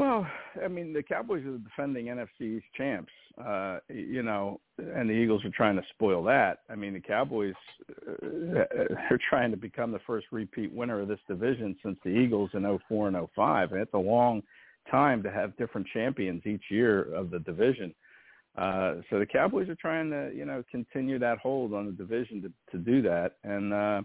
[0.00, 0.26] Well,
[0.64, 5.12] I mean, the Cowboys are the defending NFC East champs, uh, you know, and the
[5.12, 6.60] Eagles are trying to spoil that.
[6.70, 7.52] I mean, the Cowboys
[8.10, 8.60] uh,
[9.10, 12.62] are trying to become the first repeat winner of this division since the Eagles in
[12.88, 14.42] 04 and 05, and it's a long
[14.90, 17.94] time to have different champions each year of the division.
[18.56, 22.40] Uh, so the Cowboys are trying to, you know, continue that hold on the division
[22.40, 24.00] to, to do that, and uh,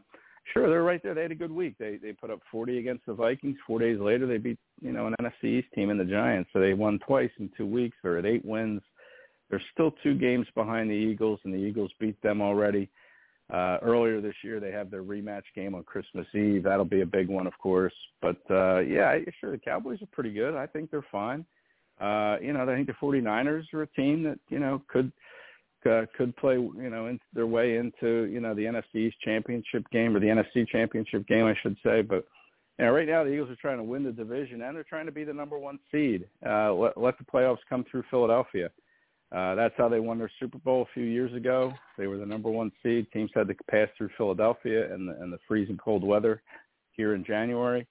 [0.53, 1.13] Sure, they're right there.
[1.13, 1.76] They had a good week.
[1.80, 3.57] They they put up 40 against the Vikings.
[3.65, 6.49] Four days later, they beat you know an NFC East team in the Giants.
[6.53, 7.97] So they won twice in two weeks.
[8.03, 8.81] They're at eight wins.
[9.49, 12.89] They're still two games behind the Eagles, and the Eagles beat them already.
[13.53, 16.63] Uh, earlier this year, they have their rematch game on Christmas Eve.
[16.63, 17.93] That'll be a big one, of course.
[18.22, 20.55] But uh, yeah, sure, the Cowboys are pretty good.
[20.55, 21.45] I think they're fine.
[22.01, 25.11] Uh, you know, I think the 49ers are a team that you know could
[25.86, 29.90] uh, could play, you know, in, their way into, you know, the NFC East championship
[29.91, 32.02] game or the NFC championship game, I should say.
[32.02, 32.26] But
[32.78, 35.06] you know, right now the Eagles are trying to win the division and they're trying
[35.06, 36.28] to be the number one seed.
[36.45, 38.70] Uh, let, let the playoffs come through Philadelphia.
[39.36, 41.74] Uh, that's how they won their Super Bowl a few years ago.
[41.98, 43.07] They were the number one seed.
[43.12, 46.41] Teams had to pass through Philadelphia and the, and the freezing cold weather
[46.91, 47.88] here in January.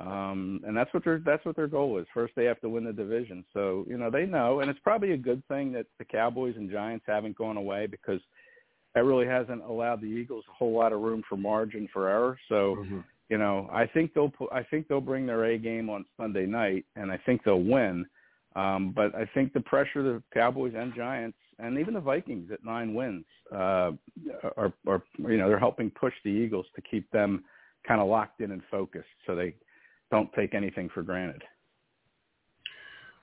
[0.00, 2.06] Um, and that's what their that's what their goal is.
[2.12, 3.44] First, they have to win the division.
[3.52, 6.70] So you know they know, and it's probably a good thing that the Cowboys and
[6.70, 8.20] Giants haven't gone away because
[8.94, 12.38] that really hasn't allowed the Eagles a whole lot of room for margin for error.
[12.48, 13.00] So mm-hmm.
[13.28, 16.84] you know I think they'll I think they'll bring their A game on Sunday night,
[16.96, 18.04] and I think they'll win.
[18.56, 22.64] Um, but I think the pressure the Cowboys and Giants and even the Vikings at
[22.64, 23.92] nine wins uh,
[24.56, 27.44] are, are you know they're helping push the Eagles to keep them
[27.86, 29.54] kind of locked in and focused so they
[30.14, 31.42] don't take anything for granted.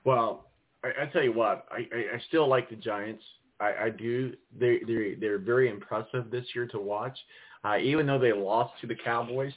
[0.04, 0.50] Well,
[0.84, 3.24] I, I tell you what, I, I, I still like the Giants.
[3.60, 4.34] I, I do.
[4.58, 7.16] They they they're very impressive this year to watch.
[7.64, 9.52] Uh, even though they lost to the Cowboys,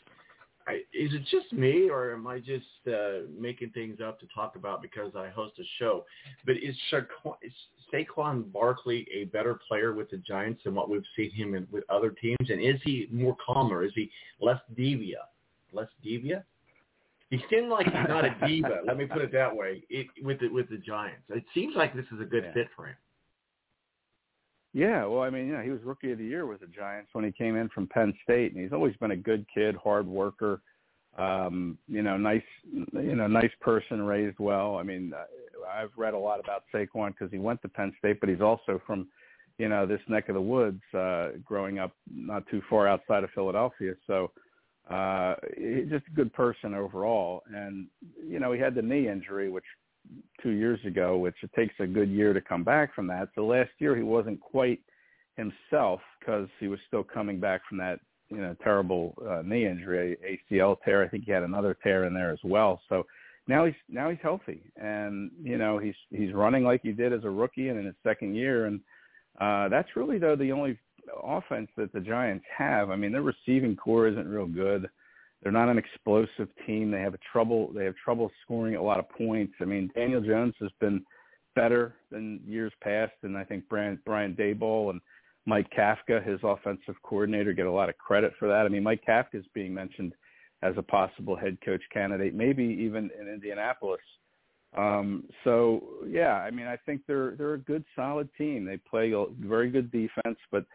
[0.68, 4.56] I, is it just me or am I just uh, making things up to talk
[4.56, 6.06] about because I host a show?
[6.45, 7.52] But is, Shaquan, is
[7.91, 11.84] Saquon Barkley a better player with the Giants than what we've seen him in, with
[11.90, 12.49] other teams?
[12.49, 13.84] And is he more calmer?
[13.84, 14.10] Is he
[14.40, 15.26] less devia?
[15.74, 16.44] Less devia?
[17.30, 18.81] He seemed like he's not a diva.
[18.85, 19.84] let me put it that way.
[19.89, 22.53] It, with the with the Giants, it seems like this is a good yeah.
[22.53, 22.95] fit for him.
[24.73, 27.23] Yeah, well, I mean, yeah, he was rookie of the year with the Giants when
[27.23, 30.61] he came in from Penn State, and he's always been a good kid, hard worker.
[31.18, 32.43] Um, you know, nice,
[32.73, 34.76] you know, nice person, raised well.
[34.76, 35.14] I mean,
[35.73, 38.81] I've read a lot about Saquon because he went to Penn State, but he's also
[38.85, 39.07] from,
[39.57, 43.30] you know, this neck of the woods, uh, growing up not too far outside of
[43.34, 43.93] Philadelphia.
[44.07, 44.31] So,
[44.90, 47.44] uh, he's just a good person overall.
[47.53, 47.88] And,
[48.24, 49.64] you know, he had the knee injury, which
[50.41, 53.30] two years ago, which it takes a good year to come back from that.
[53.36, 54.80] So last year he wasn't quite
[55.38, 57.99] himself because he was still coming back from that,
[58.30, 60.18] you know, terrible uh, knee injury,
[60.52, 61.03] ACL tear.
[61.03, 62.82] I think he had another tear in there as well.
[62.90, 63.06] So
[63.48, 67.24] now he's now he's healthy, and you know he's he's running like he did as
[67.24, 68.80] a rookie and in his second year, and
[69.40, 70.80] uh, that's really though the only
[71.23, 72.90] offense that the Giants have.
[72.90, 74.90] I mean, their receiving corps isn't real good.
[75.41, 76.90] They're not an explosive team.
[76.90, 77.72] They have a trouble.
[77.73, 79.53] They have trouble scoring a lot of points.
[79.61, 81.03] I mean, Daniel Jones has been
[81.56, 85.02] better than years past, and I think Brian Brian Daboll and
[85.45, 88.65] Mike Kafka, his offensive coordinator, get a lot of credit for that.
[88.65, 90.14] I mean, Mike Kafka is being mentioned
[90.64, 94.02] as a possible head coach candidate, maybe even in Indianapolis.
[94.76, 98.65] Um, so yeah, I mean, I think they're they're a good, solid team.
[98.65, 100.65] They play a very good defense, but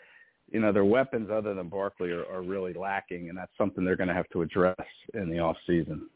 [0.50, 3.96] you know, their weapons other than Barkley are, are really lacking, and that's something they're
[3.96, 4.76] going to have to address
[5.14, 6.08] in the off season.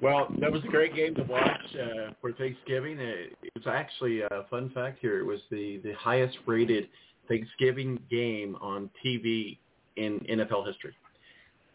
[0.00, 2.98] Well, that was a great game to watch uh, for Thanksgiving.
[2.98, 5.20] It, it was actually a fun fact here.
[5.20, 6.88] It was the, the highest rated
[7.28, 9.58] Thanksgiving game on TV
[9.96, 10.94] in NFL history.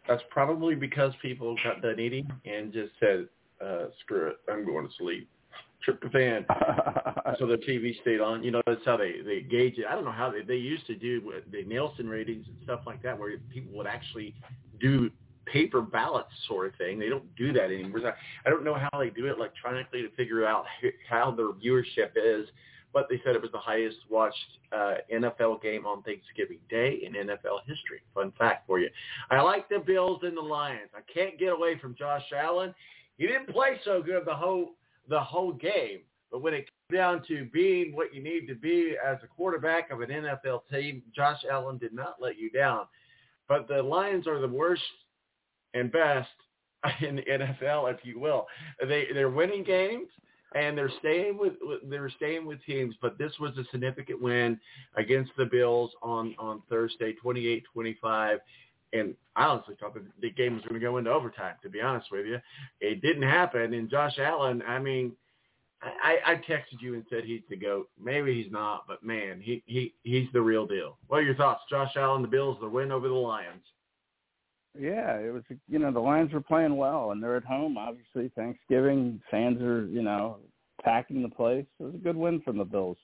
[0.08, 3.28] That's probably because people got done eating and just said,
[3.64, 5.30] uh, screw it, I'm going to sleep
[5.88, 6.46] tryptophan.
[7.40, 8.44] so the TV stayed on.
[8.44, 9.86] You know, that's how they they gauge it.
[9.90, 13.02] I don't know how they they used to do the Nielsen ratings and stuff like
[13.04, 14.36] that, where people would actually
[14.80, 15.10] do
[15.46, 17.00] paper ballots sort of thing.
[17.00, 18.14] They don't do that anymore.
[18.46, 20.66] I don't know how they do it electronically to figure out
[21.10, 22.48] how their viewership is,
[22.94, 24.36] but they said it was the highest watched
[24.72, 28.02] uh, NFL game on Thanksgiving Day in NFL history.
[28.14, 28.90] Fun fact for you.
[29.30, 30.90] I like the Bills and the Lions.
[30.96, 32.74] I can't get away from Josh Allen.
[33.18, 34.72] He didn't play so good the whole
[35.10, 36.00] the whole game.
[36.32, 39.92] But when it comes down to being what you need to be as a quarterback
[39.92, 42.86] of an NFL team, Josh Allen did not let you down.
[43.48, 44.82] But the Lions are the worst
[45.74, 46.30] and best
[47.02, 48.48] in the NFL, if you will.
[48.88, 50.10] They they're winning games
[50.56, 51.54] and they're staying with
[51.88, 54.60] they're staying with teams, but this was a significant win
[54.96, 58.38] against the Bills on on Thursday, 28-25.
[58.94, 61.56] And I honestly thought the, the game was going to go into overtime.
[61.64, 62.40] To be honest with you,
[62.80, 63.74] it didn't happen.
[63.74, 65.12] And Josh Allen, I mean,
[65.82, 67.90] I, I texted you and said he's the goat.
[68.02, 70.98] Maybe he's not, but man, he he he's the real deal.
[71.08, 72.22] What are your thoughts, Josh Allen?
[72.22, 73.62] The Bills, the win over the Lions.
[74.78, 75.44] Yeah, it was.
[75.70, 77.78] You know, the Lions were playing well, and they're at home.
[77.78, 80.38] Obviously, Thanksgiving fans are you know
[80.84, 81.66] packing the place.
[81.80, 82.98] It was a good win from the Bills.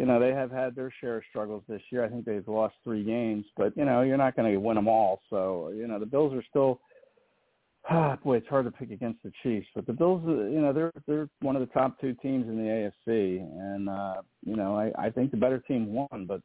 [0.00, 2.02] You know, they have had their share of struggles this year.
[2.02, 4.88] I think they've lost three games, but you know, you're not going to win them
[4.88, 5.20] all.
[5.28, 6.80] So you know, the Bills are still
[7.90, 10.72] Ah, boy, it's hard to pick against the Chiefs, but the Bills, uh, you know,
[10.72, 14.74] they're they're one of the top two teams in the AFC, and uh, you know,
[14.74, 16.40] I I think the better team won, but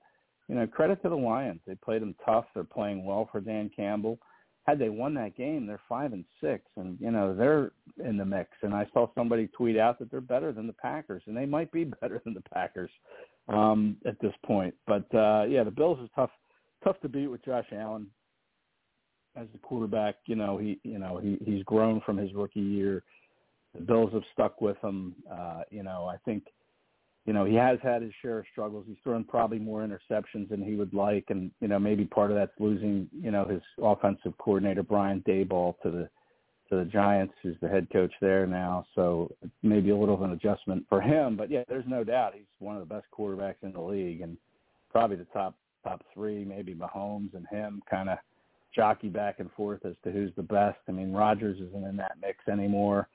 [0.50, 1.62] you know, credit to the Lions.
[1.66, 2.46] They played them tough.
[2.54, 4.20] They're playing well for Dan Campbell.
[4.68, 7.72] Had they won that game, they're five and six, and you know they're
[8.04, 8.50] in the mix.
[8.62, 11.72] And I saw somebody tweet out that they're better than the Packers, and they might
[11.72, 12.92] be better than the Packers
[13.48, 14.74] um, at this point.
[14.88, 16.32] But uh, yeah, the Bills is tough,
[16.84, 18.08] tough to beat with Josh Allen
[19.36, 20.16] as the quarterback.
[20.26, 23.04] You know, he you know he he's grown from his rookie year.
[23.74, 25.16] The Bills have stuck with him.
[25.32, 26.44] Uh, you know, I think
[27.26, 28.86] you know he has had his share of struggles.
[28.88, 32.38] He's thrown probably more interceptions than he would like, and you know maybe part of
[32.38, 36.10] that's losing you know his offensive coordinator Brian Daboll to the
[36.70, 38.86] to the Giants, who's the head coach there now.
[38.96, 39.32] So
[39.64, 41.36] maybe a little of an adjustment for him.
[41.36, 44.38] But yeah, there's no doubt he's one of the best quarterbacks in the league, and
[44.92, 48.18] probably the top top three, maybe Mahomes and him kind of
[48.76, 50.80] jockey back and forth as to who's the best.
[50.88, 53.08] I mean, Rodgers isn't in that mix anymore.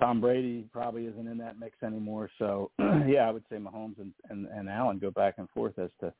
[0.00, 2.30] Tom Brady probably isn't in that mix anymore.
[2.38, 2.70] So
[3.06, 6.12] yeah, I would say Mahomes and, and, and Allen go back and forth as to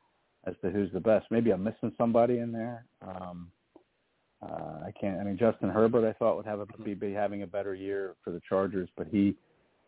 [0.46, 1.26] as to who's the best.
[1.30, 2.84] Maybe I'm missing somebody in there.
[3.02, 3.50] Um,
[4.42, 5.20] uh, I can't.
[5.20, 8.14] I mean, Justin Herbert, I thought would have a, be, be having a better year
[8.22, 9.34] for the Chargers, but he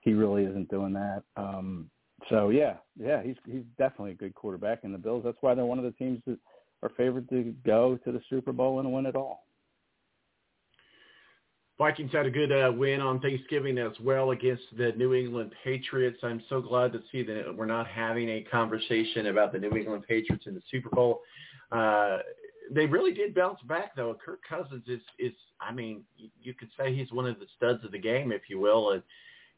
[0.01, 1.23] he really isn't doing that.
[1.37, 1.91] Um,
[2.29, 5.23] so yeah, yeah, he's he's definitely a good quarterback in the Bills.
[5.25, 6.39] That's why they're one of the teams that
[6.83, 9.45] are favored to go to the Super Bowl and win it all.
[11.79, 16.19] Vikings had a good uh, win on Thanksgiving as well against the New England Patriots.
[16.25, 20.05] I'm so glad to see that we're not having a conversation about the New England
[20.09, 21.21] Patriots in the Super Bowl.
[21.71, 22.19] Uh,
[22.71, 24.17] they really did bounce back, though.
[24.25, 26.03] Kirk Cousins is, is I mean,
[26.41, 28.93] you could say he's one of the studs of the game, if you will.
[28.93, 29.03] And,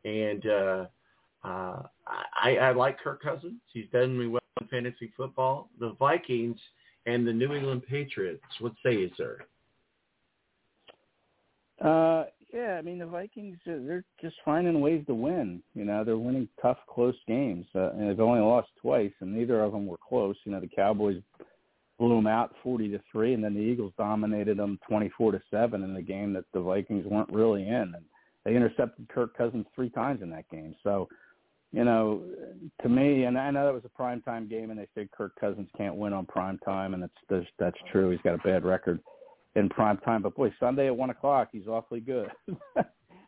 [0.04, 0.86] and uh,
[1.44, 3.60] uh, I, I like Kirk Cousins.
[3.72, 5.70] He's done me well in fantasy football.
[5.78, 6.58] The Vikings–
[7.06, 8.42] and the New England Patriots.
[8.60, 9.38] What say you, sir?
[11.82, 15.62] Uh, yeah, I mean the Vikings uh, they're just finding ways to win.
[15.74, 19.62] You know, they're winning tough, close games, uh, and they've only lost twice, and neither
[19.62, 20.36] of them were close.
[20.44, 21.22] You know, the Cowboys
[22.00, 25.40] blew them out forty to three, and then the Eagles dominated them twenty four to
[25.50, 28.04] seven in a game that the Vikings weren't really in, and
[28.44, 30.74] they intercepted Kirk Cousins three times in that game.
[30.82, 31.08] So
[31.72, 32.22] you know,
[32.82, 35.32] to me, and I know that was a prime time game, and they say Kirk
[35.40, 38.10] Cousins can't win on prime time, and that's that's, that's true.
[38.10, 38.98] He's got a bad record
[39.54, 42.28] in prime time, but boy, Sunday at one o'clock, he's awfully good.
[42.76, 42.82] uh,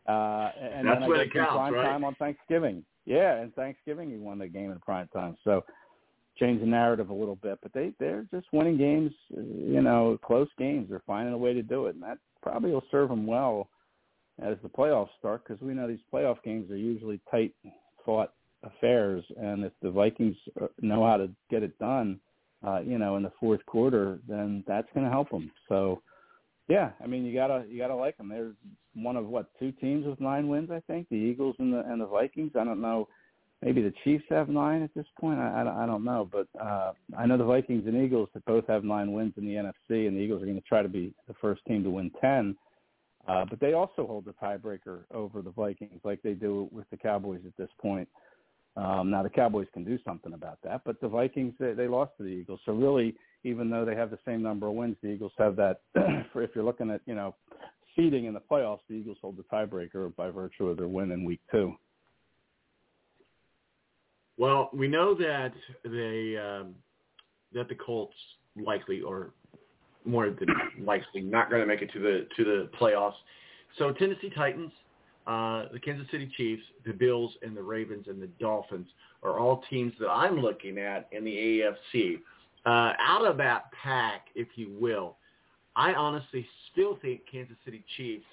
[0.09, 1.83] and that's then when it counts, prime right?
[1.83, 2.83] time on Thanksgiving.
[3.05, 5.37] Yeah, and Thanksgiving he won the game in prime time.
[5.43, 5.63] So
[6.37, 10.49] change the narrative a little bit, but they they're just winning games, you know, close
[10.57, 10.87] games.
[10.89, 13.69] They're finding a way to do it, and that probably will serve them well
[14.41, 17.53] as the playoffs start because we know these playoff games are usually tight
[18.05, 18.33] fought
[18.63, 22.19] affairs, and if the Vikings uh, know how to get it done,
[22.65, 25.51] uh, you know, in the fourth quarter, then that's going to help them.
[25.67, 26.01] So,
[26.69, 28.29] yeah, I mean, you gotta you gotta like them.
[28.29, 28.53] They're
[28.95, 31.99] one of what two teams with nine wins, I think, the Eagles and the and
[31.99, 32.53] the Vikings.
[32.57, 33.09] I don't know.
[33.63, 35.39] Maybe the Chiefs have nine at this point.
[35.39, 38.67] I, I, I don't know, but uh, I know the Vikings and Eagles that both
[38.67, 41.13] have nine wins in the NFC, and the Eagles are going to try to be
[41.27, 42.57] the first team to win ten.
[43.25, 46.97] Uh, but they also hold the tiebreaker over the Vikings, like they do with the
[46.97, 48.07] Cowboys at this point.
[48.75, 52.11] Um, now the Cowboys can do something about that, but the Vikings they, they lost
[52.17, 52.59] to the Eagles.
[52.65, 53.15] So really,
[53.45, 55.81] even though they have the same number of wins, the Eagles have that.
[56.33, 57.35] for if you're looking at you know
[57.95, 61.23] seeding in the playoffs, the Eagles hold the tiebreaker by virtue of their win in
[61.23, 61.75] Week Two.
[64.37, 65.53] Well, we know that
[65.83, 66.75] they um,
[67.53, 68.15] that the Colts
[68.55, 69.31] likely or
[70.05, 70.47] more than
[70.81, 73.13] likely not going to make it to the to the playoffs.
[73.77, 74.71] So Tennessee Titans
[75.25, 78.87] uh, the Kansas City Chiefs, the Bills, and the Ravens and the Dolphins
[79.23, 81.31] are all teams that I'm looking at in the
[81.95, 82.19] AFC.
[82.65, 85.15] Uh, out of that pack, if you will,
[85.75, 88.25] I honestly still think Kansas City Chiefs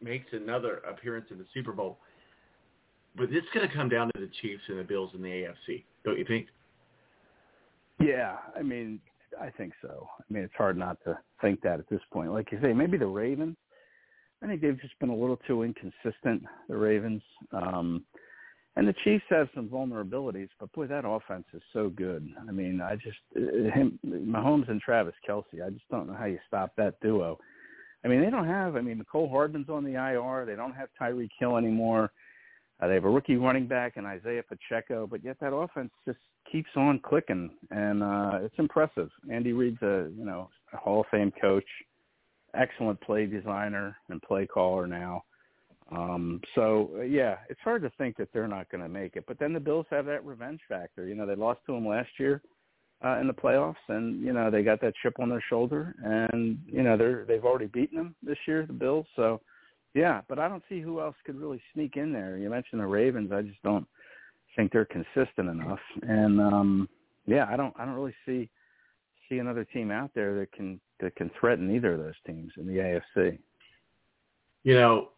[0.00, 1.98] makes another appearance in the Super Bowl.
[3.16, 5.84] But it's going to come down to the Chiefs and the Bills in the AFC,
[6.04, 6.46] don't you think?
[8.00, 9.00] Yeah, I mean,
[9.40, 10.08] I think so.
[10.18, 12.32] I mean, it's hard not to think that at this point.
[12.32, 13.56] Like you say, maybe the Ravens
[14.42, 16.42] I think they've just been a little too inconsistent.
[16.68, 17.22] The Ravens.
[17.52, 18.04] Um,
[18.74, 22.26] and the Chiefs have some vulnerabilities, but boy, that offense is so good.
[22.48, 25.64] I mean, I just uh, him, Mahomes and Travis Kelce.
[25.64, 27.38] I just don't know how you stop that duo.
[28.04, 28.74] I mean, they don't have.
[28.74, 30.46] I mean, Mecole Hardman's on the IR.
[30.46, 32.10] They don't have Tyreek Hill anymore.
[32.82, 36.18] Uh, they have a rookie running back and Isaiah Pacheco, but yet that offense just
[36.50, 39.08] keeps on clicking, and uh, it's impressive.
[39.30, 41.64] Andy Reid's a you know a Hall of Fame coach,
[42.54, 45.22] excellent play designer and play caller now.
[45.92, 49.24] Um, so yeah, it's hard to think that they're not going to make it.
[49.28, 51.06] But then the Bills have that revenge factor.
[51.06, 52.42] You know, they lost to them last year
[53.04, 56.58] uh, in the playoffs, and you know they got that chip on their shoulder, and
[56.66, 59.06] you know they're they've already beaten them this year, the Bills.
[59.14, 59.40] So
[59.94, 62.38] yeah, but I don't see who else could really sneak in there.
[62.38, 63.32] You mentioned the Ravens.
[63.32, 63.86] I just don't
[64.56, 66.88] think they're consistent enough, and um,
[67.26, 68.48] yeah, I don't I don't really see
[69.28, 72.66] see another team out there that can that can threaten either of those teams in
[72.66, 73.38] the AFC.
[74.64, 75.08] You know,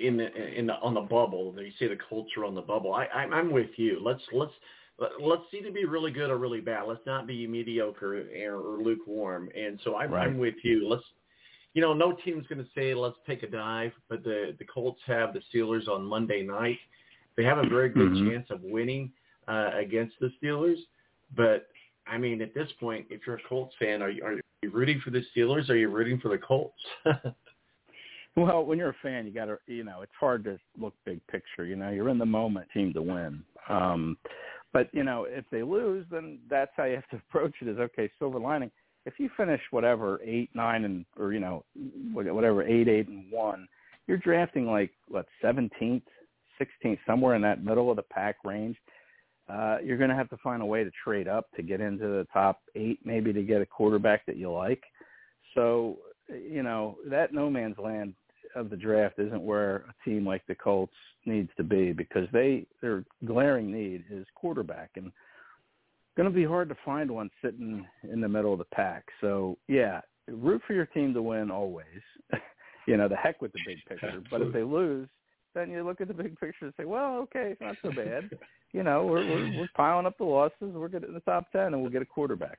[0.00, 1.54] in the in the on the bubble.
[1.56, 2.94] You see the culture on the bubble.
[2.94, 4.00] I, I I'm with you.
[4.02, 4.52] Let's let's
[5.20, 6.84] let's either be really good or really bad.
[6.86, 9.48] Let's not be mediocre or, or lukewarm.
[9.56, 10.26] And so I'm, Right.
[10.26, 10.88] I'm with you.
[10.88, 11.04] Let's
[11.74, 15.00] you know no team's going to say let's take a dive, but the the Colts
[15.06, 16.78] have the Steelers on Monday night.
[17.36, 18.30] They have a very good Mhm.
[18.30, 19.12] chance of winning
[19.48, 20.78] uh, against the Steelers.
[21.34, 21.68] But
[22.06, 25.00] I mean, at this point, if you're a Colts fan, are you, are you rooting
[25.00, 25.70] for the Steelers?
[25.70, 26.82] or Are you rooting for the Colts?
[28.34, 31.20] Well, when you're a fan, you got to, you know, it's hard to look big
[31.26, 31.66] picture.
[31.66, 33.44] You know, you're in the moment, team to win.
[33.68, 34.16] Um,
[34.72, 37.68] but you know, if they lose, then that's how you have to approach it.
[37.68, 38.70] Is okay, silver lining.
[39.04, 41.64] If you finish whatever eight, nine, and or you know,
[42.12, 43.66] whatever eight, eight, and one,
[44.06, 46.04] you're drafting like what seventeenth,
[46.58, 48.76] sixteenth, somewhere in that middle of the pack range.
[49.48, 52.06] Uh, you're going to have to find a way to trade up to get into
[52.06, 54.82] the top eight, maybe to get a quarterback that you like.
[55.54, 55.98] So,
[56.28, 58.14] you know, that no man's land
[58.54, 60.94] of the draft isn't where a team like the Colts
[61.26, 65.10] needs to be because they their glaring need is quarterback and
[66.16, 69.04] going to be hard to find one sitting in the middle of the pack.
[69.20, 71.86] So, yeah, root for your team to win always.
[72.86, 74.22] you know, the heck with the big picture.
[74.30, 75.08] But if they lose,
[75.54, 78.30] then you look at the big picture and say, well, okay, it's not so bad.
[78.72, 80.54] you know, we're we're, we're piling up the losses.
[80.60, 82.58] We're getting in the top ten, and we'll get a quarterback.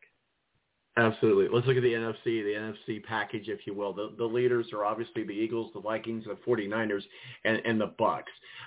[0.96, 1.48] Absolutely.
[1.52, 3.94] Let's look at the NFC, the NFC package, if you will.
[3.94, 7.02] The, the leaders are obviously the Eagles, the Vikings, the 49ers,
[7.46, 8.24] and, and the Bucs.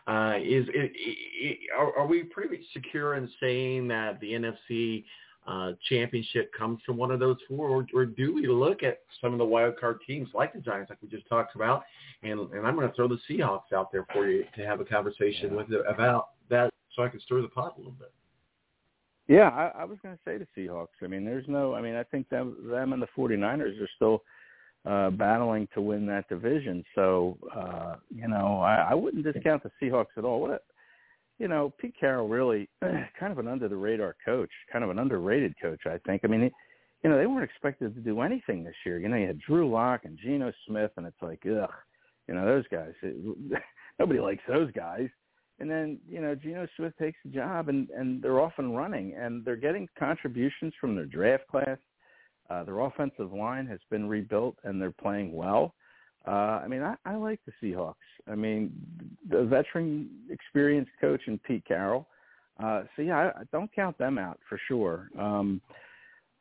[0.09, 5.05] Uh, is it, it, are, are we pretty secure in saying that the NFC
[5.47, 9.33] uh, championship comes from one of those four, or, or do we look at some
[9.33, 11.85] of the wild card teams like the Giants, like we just talked about,
[12.25, 14.85] and, and I'm going to throw the Seahawks out there for you to have a
[14.85, 18.13] conversation with about that, so I can stir the pot a little bit.
[19.29, 21.03] Yeah, I, I was going to say the Seahawks.
[21.03, 21.75] I mean, there's no.
[21.75, 24.23] I mean, I think them, them and the 49ers are still
[24.85, 26.85] uh, battling to win that division.
[26.95, 30.41] So, uh, you know, I, I wouldn't discount the Seahawks at all.
[30.41, 30.61] What, a,
[31.39, 34.99] you know, Pete Carroll really kind of an under the radar coach, kind of an
[34.99, 36.23] underrated coach, I think.
[36.25, 36.51] I mean, he,
[37.03, 38.99] you know, they weren't expected to do anything this year.
[38.99, 41.69] You know, you had Drew Lock and Geno Smith, and it's like, ugh,
[42.29, 42.93] you know, those guys.
[43.03, 43.17] It,
[43.99, 45.09] nobody likes those guys.
[45.59, 49.15] And then, you know, Geno Smith takes the job and, and they're off and running
[49.15, 51.79] and they're getting contributions from their draft class.
[52.51, 55.75] Uh, their offensive line has been rebuilt and they're playing well.
[56.27, 57.95] Uh, I mean, I, I like the Seahawks.
[58.31, 58.73] I mean,
[59.31, 62.07] the veteran, experienced coach and Pete Carroll.
[62.63, 65.09] Uh, so yeah, I, I don't count them out for sure.
[65.19, 65.61] Um,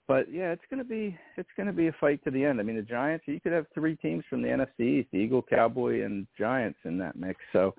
[0.08, 2.60] but yeah, it's gonna be it's gonna be a fight to the end.
[2.60, 3.26] I mean, the Giants.
[3.28, 7.16] You could have three teams from the NFC the Eagle, Cowboy, and Giants in that
[7.16, 7.40] mix.
[7.52, 7.74] So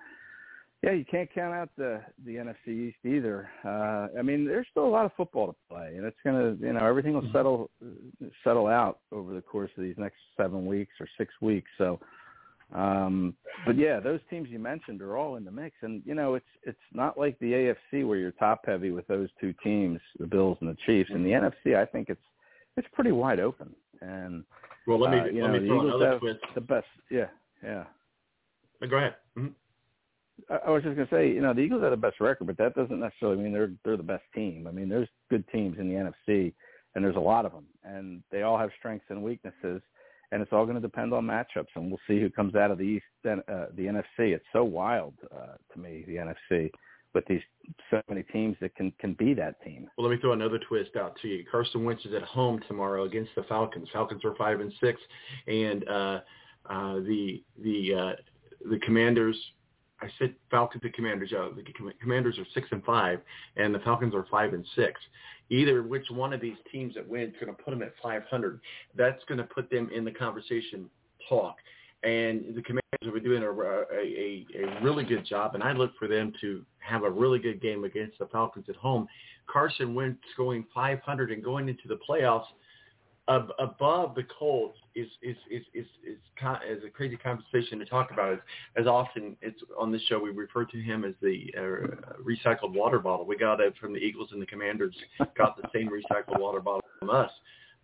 [0.86, 3.50] yeah, you can't count out the the NFC East either.
[3.64, 6.72] Uh, I mean, there's still a lot of football to play, and it's gonna, you
[6.72, 7.70] know, everything will settle
[8.44, 11.68] settle out over the course of these next seven weeks or six weeks.
[11.76, 11.98] So,
[12.72, 13.34] um,
[13.66, 16.46] but yeah, those teams you mentioned are all in the mix, and you know, it's
[16.62, 17.52] it's not like the
[17.92, 21.10] AFC where you're top heavy with those two teams, the Bills and the Chiefs.
[21.12, 22.22] In the NFC, I think it's
[22.76, 24.44] it's pretty wide open, and
[24.86, 26.40] Well, let me uh, you let know, me throw another twist.
[26.54, 26.86] the best.
[27.10, 27.26] Yeah,
[27.64, 27.86] yeah.
[28.88, 29.16] Go ahead.
[29.36, 29.52] Mhm.
[30.50, 32.74] I was just gonna say, you know, the Eagles have the best record, but that
[32.74, 34.66] doesn't necessarily mean they're they're the best team.
[34.66, 36.52] I mean, there's good teams in the NFC,
[36.94, 39.82] and there's a lot of them, and they all have strengths and weaknesses,
[40.32, 42.78] and it's all going to depend on matchups, and we'll see who comes out of
[42.78, 44.34] the East, uh, the NFC.
[44.34, 46.70] It's so wild uh, to me, the NFC,
[47.14, 47.40] with these
[47.90, 49.88] so many teams that can can be that team.
[49.96, 51.44] Well, let me throw another twist out to you.
[51.50, 53.88] Carson Wentz is at home tomorrow against the Falcons.
[53.92, 55.00] Falcons are five and six,
[55.46, 56.20] and uh,
[56.68, 58.12] uh, the the uh,
[58.70, 59.36] the Commanders.
[60.00, 61.32] I said Falcons and Commanders.
[61.32, 61.64] Uh, the
[62.00, 63.20] Commanders are six and five,
[63.56, 65.00] and the Falcons are five and six.
[65.48, 68.60] Either which one of these teams that wins is going to put them at 500.
[68.96, 70.90] That's going to put them in the conversation
[71.28, 71.56] talk
[72.02, 76.06] and the Commanders been doing a, a, a really good job, and I look for
[76.06, 79.08] them to have a really good game against the Falcons at home.
[79.46, 82.46] Carson Wentz going 500 and going into the playoffs
[83.28, 87.84] ab- above the Colts is is is is is, con- is a crazy conversation to
[87.84, 88.32] talk about.
[88.32, 88.38] As,
[88.76, 92.98] as often it's on this show, we refer to him as the uh, recycled water
[92.98, 93.26] bottle.
[93.26, 94.94] We got it from the Eagles and the Commanders.
[95.36, 97.30] Got the same recycled water bottle from us,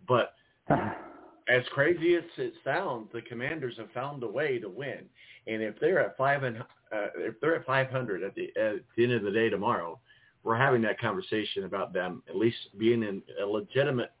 [0.07, 0.33] but
[0.69, 5.05] as crazy as it sounds, the Commanders have found a way to win.
[5.47, 9.03] And if they're at five and uh, if they're at 500 at the at the
[9.03, 9.99] end of the day tomorrow,
[10.43, 14.11] we're having that conversation about them at least being in a legitimate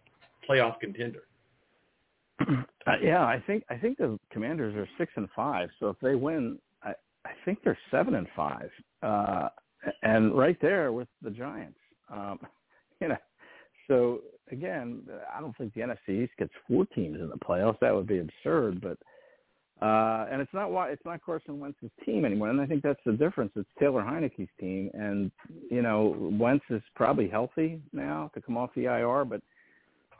[0.49, 1.23] playoff contender.
[2.85, 5.69] Uh, yeah, I think I think the Commanders are six and five.
[5.79, 6.89] So if they win, I
[7.23, 8.69] I think they're seven and five,
[9.01, 9.47] uh,
[10.01, 11.79] and right there with the Giants.
[12.11, 12.39] Um,
[12.99, 13.17] you know,
[13.87, 14.19] so
[14.51, 15.03] again,
[15.33, 17.79] I don't think the NFC East gets four teams in the playoffs.
[17.79, 18.81] That would be absurd.
[18.81, 18.97] But
[19.85, 22.49] uh, and it's not why it's not Carson Wentz's team anymore.
[22.49, 23.51] And I think that's the difference.
[23.55, 25.31] It's Taylor Heinicke's team, and
[25.69, 29.41] you know Wentz is probably healthy now to come off the IR, but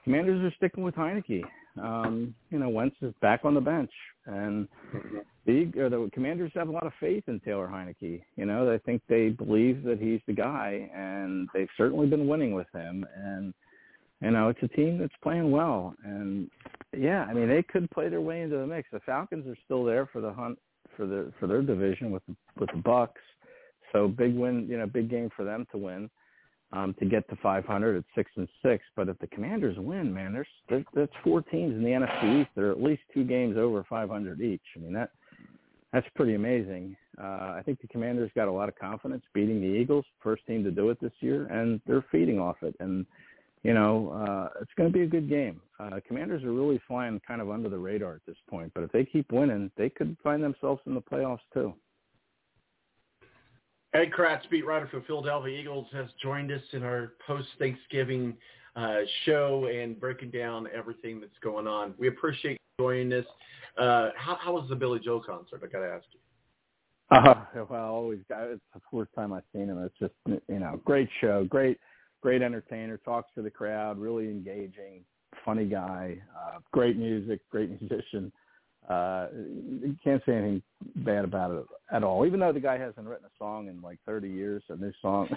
[0.04, 1.44] Commanders are sticking with Heinicke.
[1.82, 3.92] Um, you know, Wentz is back on the bench,
[4.26, 4.68] and
[5.46, 8.22] the, the Commanders have a lot of faith in Taylor Heinicke.
[8.36, 12.54] You know, I think they believe that he's the guy, and they've certainly been winning
[12.54, 13.06] with him.
[13.16, 13.54] And
[14.22, 16.50] you know, it's a team that's playing well, and
[16.96, 18.88] yeah, I mean, they could play their way into the mix.
[18.92, 20.60] The Falcons are still there for the hunt
[20.96, 23.10] for the for their division with the, with the Bucs.
[23.92, 26.10] So big win, you know, big game for them to win
[26.74, 28.84] um, to get to 500 at six and six.
[28.96, 32.50] But if the Commanders win, man, there's, that's four teams in the NFC East.
[32.56, 34.62] They're at least two games over 500 each.
[34.76, 35.12] I mean that
[35.94, 36.98] that's pretty amazing.
[37.22, 40.64] Uh, I think the Commanders got a lot of confidence beating the Eagles, first team
[40.64, 42.76] to do it this year, and they're feeding off it.
[42.80, 43.06] And
[43.62, 45.62] you know, uh, it's going to be a good game.
[45.80, 48.92] Uh, Commanders are really flying kind of under the radar at this point, but if
[48.92, 51.74] they keep winning, they could find themselves in the playoffs too.
[53.94, 58.36] Ed Kracz, beat writer for Philadelphia Eagles, has joined us in our post-Thanksgiving
[58.76, 61.94] uh, show and breaking down everything that's going on.
[62.00, 63.26] We appreciate you joining us.
[63.78, 65.62] Uh, how, how was the Billy Joel concert?
[65.64, 66.20] I got to ask you.
[67.12, 69.78] Uh, well, always, it's the first time I've seen him.
[69.84, 71.78] It's just, you know, great show, great,
[72.22, 75.04] great entertainer, talks to the crowd, really engaging,
[75.46, 78.32] funny guy, uh, great music, great musician.
[78.90, 80.62] Uh, you can't say anything
[80.98, 82.26] bad about it at all.
[82.26, 85.30] Even though the guy hasn't written a song in like 30 years, a new song,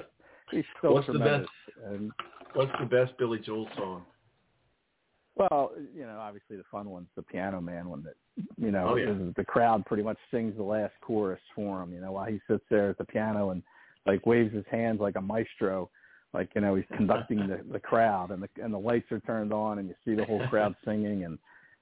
[0.50, 1.48] he's still what's tremendous.
[1.66, 2.12] The best, and,
[2.54, 4.02] what's the best Billy Joel song?
[5.36, 8.14] Well, you know, obviously the fun one's the Piano Man one that,
[8.58, 9.14] you know, Oh, yeah.
[9.34, 11.94] the crowd pretty much sings the last chorus for him.
[11.94, 13.62] You know, while he sits there at the piano and
[14.06, 15.88] like waves his hands like a maestro,
[16.34, 19.52] like you know he's conducting the the crowd, and the and the lights are turned
[19.52, 21.38] on, and you see the whole crowd singing, and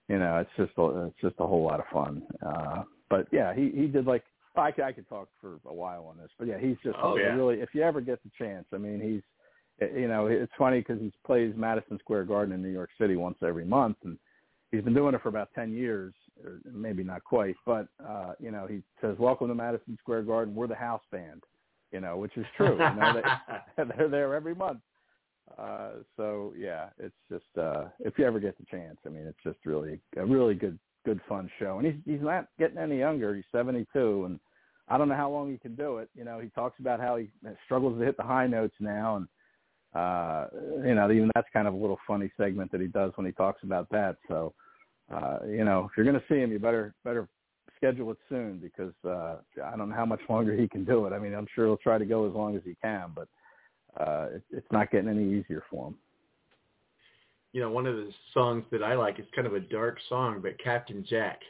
[0.09, 2.22] you know it's just a, it's just a whole lot of fun.
[2.44, 4.24] Uh, but yeah, he he did like
[4.56, 7.16] I could, I could talk for a while on this, but yeah, he's just Oh,
[7.16, 7.35] yeah.
[7.35, 9.22] really if you ever get the chance, I mean he's
[9.94, 13.39] you know it's funny because he plays Madison Square Garden in New York City once
[13.47, 14.18] every month, and
[14.72, 16.12] he's been doing it for about ten years,
[16.44, 20.55] or maybe not quite, but uh, you know he says, "Welcome to Madison Square Garden.
[20.55, 21.44] We're the house band,"
[21.93, 22.72] you know, which is true.
[22.72, 23.22] You know,
[23.76, 24.80] they, they're there every month.
[25.57, 29.43] Uh, so yeah, it's just uh, if you ever get the chance, I mean, it's
[29.43, 31.79] just really a really good good fun show.
[31.79, 33.35] And he's he's not getting any younger.
[33.35, 34.39] He's 72, and
[34.89, 36.11] I don't know how long he can do it.
[36.15, 37.29] You know, he talks about how he
[37.65, 39.29] struggles to hit the high notes now, and
[39.95, 40.47] uh,
[40.87, 43.33] you know, even that's kind of a little funny segment that he does when he
[43.33, 44.16] talks about that.
[44.29, 44.55] So,
[45.12, 47.29] uh, you know, if you're going to see him, you better better
[47.77, 51.12] schedule it soon because uh, I don't know how much longer he can do it.
[51.12, 53.29] I mean, I'm sure he'll try to go as long as he can, but
[54.01, 55.95] uh, it, it's not getting any easier for him.
[57.53, 60.41] You know, one of the songs that I like is kind of a dark song,
[60.43, 61.41] but Captain Jack.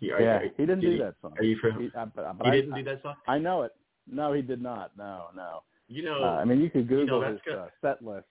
[0.00, 1.34] He, are- yeah, are- he didn't did do that song.
[1.38, 1.80] Are you from?
[1.80, 3.14] He, uh, but, but he I, didn't do that song.
[3.28, 3.72] I know it.
[4.10, 4.90] No, he did not.
[4.98, 5.62] No, no.
[5.88, 8.26] You know, uh, I mean, you could you Google know, his that's uh, set list.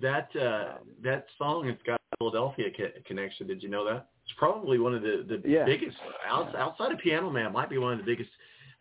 [0.00, 3.46] That uh, that song has got a Philadelphia co- connection.
[3.46, 4.08] Did you know that?
[4.24, 5.64] It's probably one of the the Yeah.
[5.64, 5.96] biggest
[6.28, 7.52] outs- outside of Piano Man.
[7.52, 8.30] Might be one of the biggest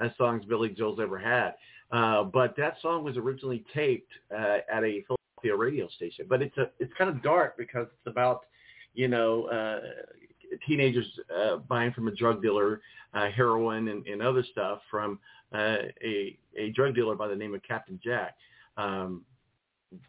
[0.01, 1.53] uh, songs Billy Joel's ever had.
[1.91, 6.25] Uh, but that song was originally taped uh, at a Philadelphia radio station.
[6.27, 8.41] But it's a it's kind of dark because it's about
[8.93, 9.79] you know uh,
[10.67, 11.05] teenagers
[11.35, 12.81] uh, buying from a drug dealer
[13.13, 15.19] uh, heroin and, and other stuff from
[15.53, 18.35] uh, a a drug dealer by the name of Captain Jack.
[18.77, 19.23] Um,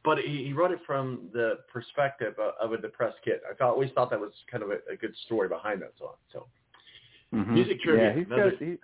[0.04, 3.40] but he, he wrote it from the perspective of, of a depressed kid.
[3.48, 6.14] I thought, always thought that was kind of a, a good story behind that song.
[6.32, 6.46] So
[7.34, 7.48] Mhm.
[7.48, 8.10] music trivia.
[8.10, 8.60] Yeah, he's another- got.
[8.60, 8.76] He,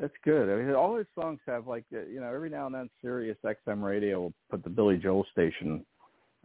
[0.00, 0.48] that's good.
[0.52, 3.38] I mean, all his songs have like uh, you know every now and then Sirius
[3.44, 5.84] XM radio will put the Billy Joel station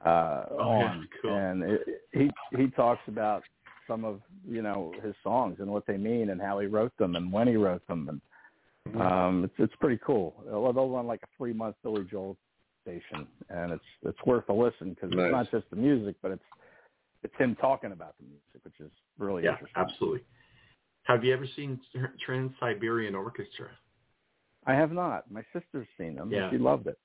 [0.06, 1.36] uh, Oh, on, cool.
[1.36, 1.82] and it,
[2.14, 3.44] he he talks about
[3.88, 7.16] some of you know his songs and what they mean and how he wrote them
[7.16, 8.22] and when he wrote them and
[8.88, 9.02] Mm-hmm.
[9.02, 10.36] um it's it's pretty cool.
[10.45, 12.38] They'll they'll run like a three month Billy Joel
[12.84, 15.26] station and it's it's worth a listen because Nice.
[15.26, 16.44] it's not just the music but it's
[17.24, 19.82] it's him talking about the music which is really yeah, interesting.
[19.82, 20.20] absolutely.
[21.06, 21.80] Have you ever seen
[22.23, 23.69] Trans Siberian Orchestra?
[24.65, 25.30] I have not.
[25.32, 26.32] My sister's seen them.
[26.32, 26.49] Yeah.
[26.49, 26.98] She loved it.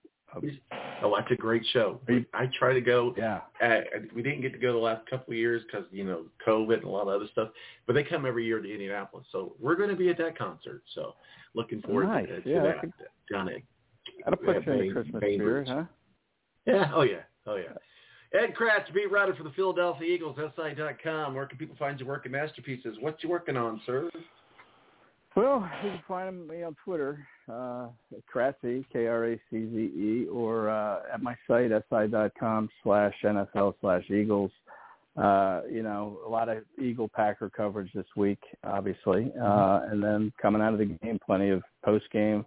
[1.02, 2.00] Oh, that's a great show.
[2.34, 3.14] I try to go.
[3.16, 3.40] Yeah.
[3.62, 3.80] Uh,
[4.14, 6.84] we didn't get to go the last couple of years because you know COVID and
[6.84, 7.48] a lot of other stuff.
[7.86, 10.82] But they come every year to Indianapolis, so we're going to be at that concert.
[10.94, 11.14] So
[11.54, 12.28] looking forward Nice.
[12.28, 12.76] to, to Yeah, that
[13.30, 13.56] down at
[14.24, 15.84] That'll put you in the Christmas spirit, huh?
[16.66, 16.90] Yeah.
[16.94, 17.22] Oh yeah.
[17.46, 17.72] Oh yeah.
[18.32, 21.34] Ed Kracz, beat writer for the Philadelphia Eagles, SI.com.
[21.34, 22.96] Where can people find your work and masterpieces?
[23.00, 24.08] What you working on, sir?
[25.34, 27.88] Well, you can find me on Twitter, uh,
[28.32, 34.50] K-R-A-C-Z-E, or uh, at my site, si.com slash NFL slash Eagles.
[35.16, 39.32] Uh, you know, a lot of Eagle Packer coverage this week, obviously.
[39.40, 42.44] Uh, and then coming out of the game, plenty of post-game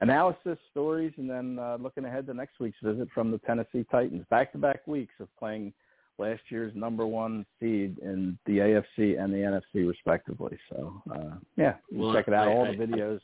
[0.00, 4.24] analysis, stories, and then uh, looking ahead to next week's visit from the Tennessee Titans.
[4.30, 5.72] Back-to-back weeks of playing
[6.18, 10.56] last year's number one seed in the AFC and the NFC respectively.
[10.70, 12.48] So uh, yeah, you Well, check it out.
[12.48, 13.20] I- All I- the videos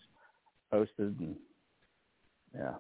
[0.71, 1.37] posted and
[2.55, 2.75] yeah.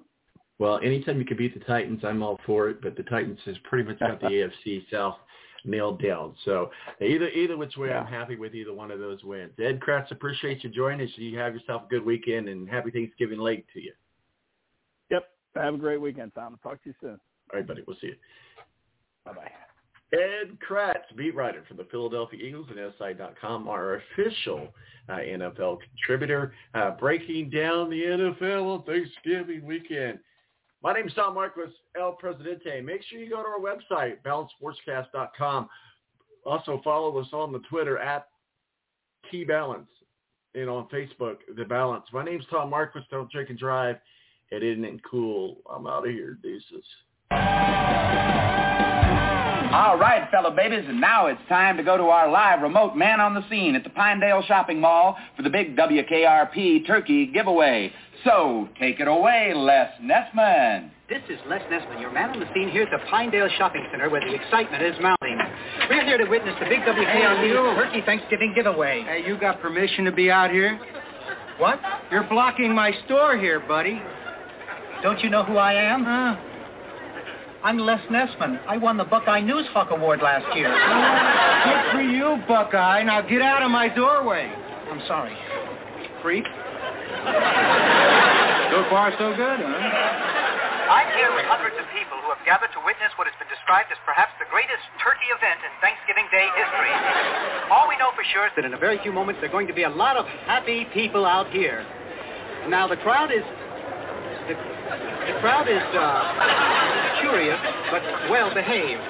[0.58, 2.82] Well, anytime you can beat the Titans, I'm all for it.
[2.82, 4.26] But the Titans has pretty much got the
[4.66, 5.16] AFC South
[5.64, 6.34] nailed down.
[6.44, 6.70] So
[7.00, 9.52] either either which way, I'm happy with either one of those wins.
[9.58, 11.12] Ed Kracz, appreciate you joining us.
[11.16, 13.92] You have yourself a good weekend and happy Thanksgiving late to you.
[15.10, 15.28] Yep.
[15.56, 16.58] Have a great weekend, Tom.
[16.62, 17.20] Talk to you soon.
[17.52, 17.82] All right, buddy.
[17.86, 18.16] We'll see you.
[19.24, 19.50] Bye bye.
[20.12, 24.68] Ed Kracz, beat writer for the Philadelphia Eagles and SI.com, our official
[25.08, 30.18] uh, NFL contributor, uh, breaking down the NFL on Thanksgiving weekend.
[30.82, 32.80] My name is Tom Marquis, El Presidente.
[32.80, 35.68] Make sure you go to our website, balancesportscast.com.
[36.46, 38.28] Also follow us on the Twitter at
[39.30, 39.88] Key Balance
[40.54, 42.06] and on Facebook, The Balance.
[42.12, 43.06] My name's Tom Marquis.
[43.10, 43.96] Don't drink and drive.
[44.50, 45.58] It isn't cool.
[45.70, 46.38] I'm out of here.
[46.42, 46.84] Deuces.
[49.72, 53.20] All right, fellow babies, and now it's time to go to our live remote man
[53.20, 57.92] on the scene at the Pinedale Shopping Mall for the big WKRP turkey giveaway.
[58.24, 60.90] So take it away, Les Nessman.
[61.08, 64.10] This is Les Nessman, your man on the scene here at the Pinedale Shopping Center
[64.10, 65.38] where the excitement is mounting.
[65.88, 69.04] We're here to witness the big WKRP Turkey Thanksgiving giveaway.
[69.04, 70.80] Hey, you got permission to be out here?
[71.58, 71.78] What?
[72.10, 74.02] You're blocking my store here, buddy.
[75.04, 76.02] Don't you know who I am?
[76.02, 76.49] Huh?
[77.62, 78.56] I'm Les Nessman.
[78.64, 80.72] I won the Buckeye Newshawk Award last year.
[80.72, 83.02] Good for you, Buckeye.
[83.04, 84.48] Now get out of my doorway.
[84.88, 85.36] I'm sorry.
[86.24, 86.48] Creep.
[88.72, 89.68] So far, so good, huh?
[90.90, 93.92] I'm here with hundreds of people who have gathered to witness what has been described
[93.92, 96.94] as perhaps the greatest turkey event in Thanksgiving Day history.
[97.68, 99.68] All we know for sure is that in a very few moments there are going
[99.68, 101.84] to be a lot of happy people out here.
[102.72, 103.44] Now the crowd is
[104.48, 104.56] the,
[104.90, 107.58] the crowd is uh, curious
[107.90, 109.00] but well behaved,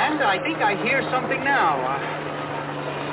[0.00, 1.76] and I think I hear something now.
[1.84, 2.22] Uh,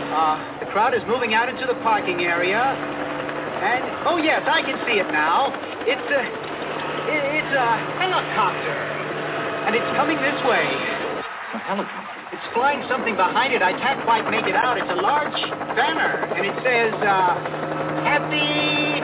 [0.09, 4.79] uh, the crowd is moving out into the parking area, and oh yes, I can
[4.87, 5.51] see it now.
[5.83, 6.21] It's a
[7.11, 7.69] it, it's a
[7.99, 8.77] helicopter,
[9.67, 10.65] and it's coming this way.
[11.53, 12.09] A helicopter.
[12.31, 13.61] It's flying something behind it.
[13.61, 14.77] I can't quite make it out.
[14.77, 15.33] It's a large
[15.75, 17.33] banner, and it says, uh,
[18.05, 19.01] Happy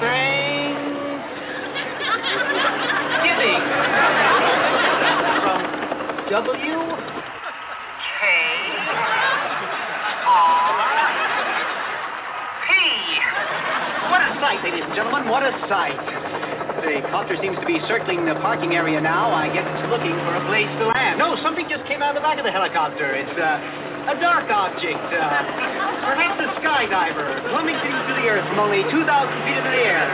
[0.00, 0.65] Thanksgiving.
[5.40, 5.60] From
[6.28, 6.78] W.
[8.06, 8.20] K.
[10.26, 10.76] R.
[12.66, 12.70] P.
[14.10, 15.28] What a sight, ladies and gentlemen.
[15.28, 15.96] What a sight.
[16.84, 19.32] The copter seems to be circling the parking area now.
[19.32, 21.18] I guess it's looking for a place to land.
[21.18, 23.16] No, something just came out of the back of the helicopter.
[23.16, 25.02] It's uh, a dark object.
[25.10, 25.18] Uh,
[26.06, 30.04] perhaps a skydiver plummeting to the earth from only 2,000 feet into the air.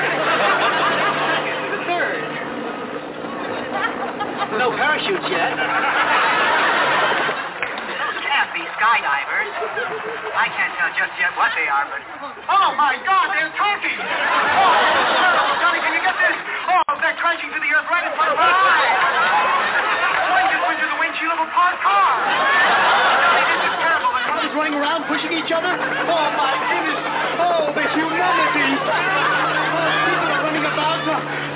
[1.76, 2.32] the third.
[4.58, 5.56] No parachutes yet.
[5.56, 5.64] Those
[8.20, 9.48] can't be skydivers.
[10.36, 12.04] I can't tell just yet what they are, but...
[12.52, 13.96] Oh, my God, they're turkeys!
[13.96, 16.36] Oh, Johnny, can you get this?
[16.68, 18.92] Oh, they're crashing to the earth right in front of our eyes!
[20.36, 22.12] One just went through the windshield of a parked car!
[23.32, 24.12] This is terrible.
[24.12, 25.72] Cars running around, pushing each other.
[25.72, 27.00] Oh, my goodness!
[27.40, 28.68] Oh, the humanity!
[28.84, 31.08] Oh, people are running about.
[31.08, 31.51] Uh,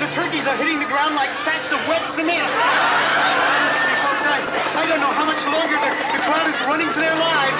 [0.47, 2.47] are hitting the ground like sacks of wet cement.
[4.77, 7.59] I don't know how much longer the, the crowd is running for their lives.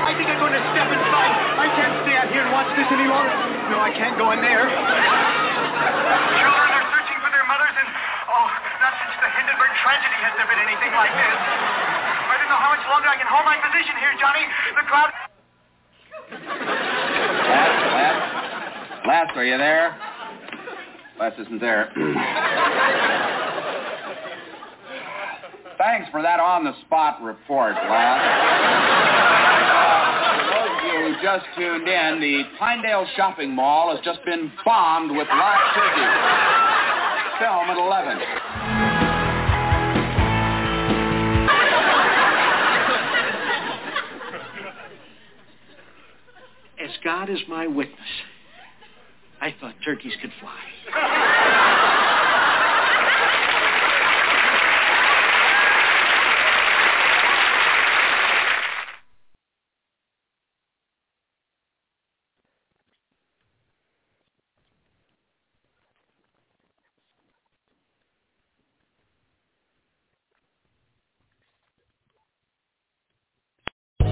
[0.00, 1.32] I think I'm going to step inside.
[1.60, 3.36] I can't stay out here and watch this any longer.
[3.68, 4.64] No, I can't go in there.
[4.64, 7.88] Children are searching for their mothers, and
[8.32, 8.48] oh,
[8.80, 11.36] not since the Hindenburg tragedy has there been anything like this.
[11.36, 14.48] I don't know how much longer I can hold my position here, Johnny.
[14.72, 15.12] The crowd...
[16.32, 18.16] Les, Les,
[19.04, 19.92] Les, are you there?
[21.20, 21.92] Les isn't there.
[25.76, 28.20] Thanks for that on-the-spot report, Les.
[30.38, 34.50] For those of you who just tuned in, the Pinedale Shopping Mall has just been
[34.64, 36.06] bombed with live turkey.
[37.38, 38.18] Film at 11.
[46.82, 47.98] As God is my witness,
[49.40, 50.58] I thought turkeys could fly.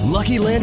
[0.09, 0.49] Lucky Land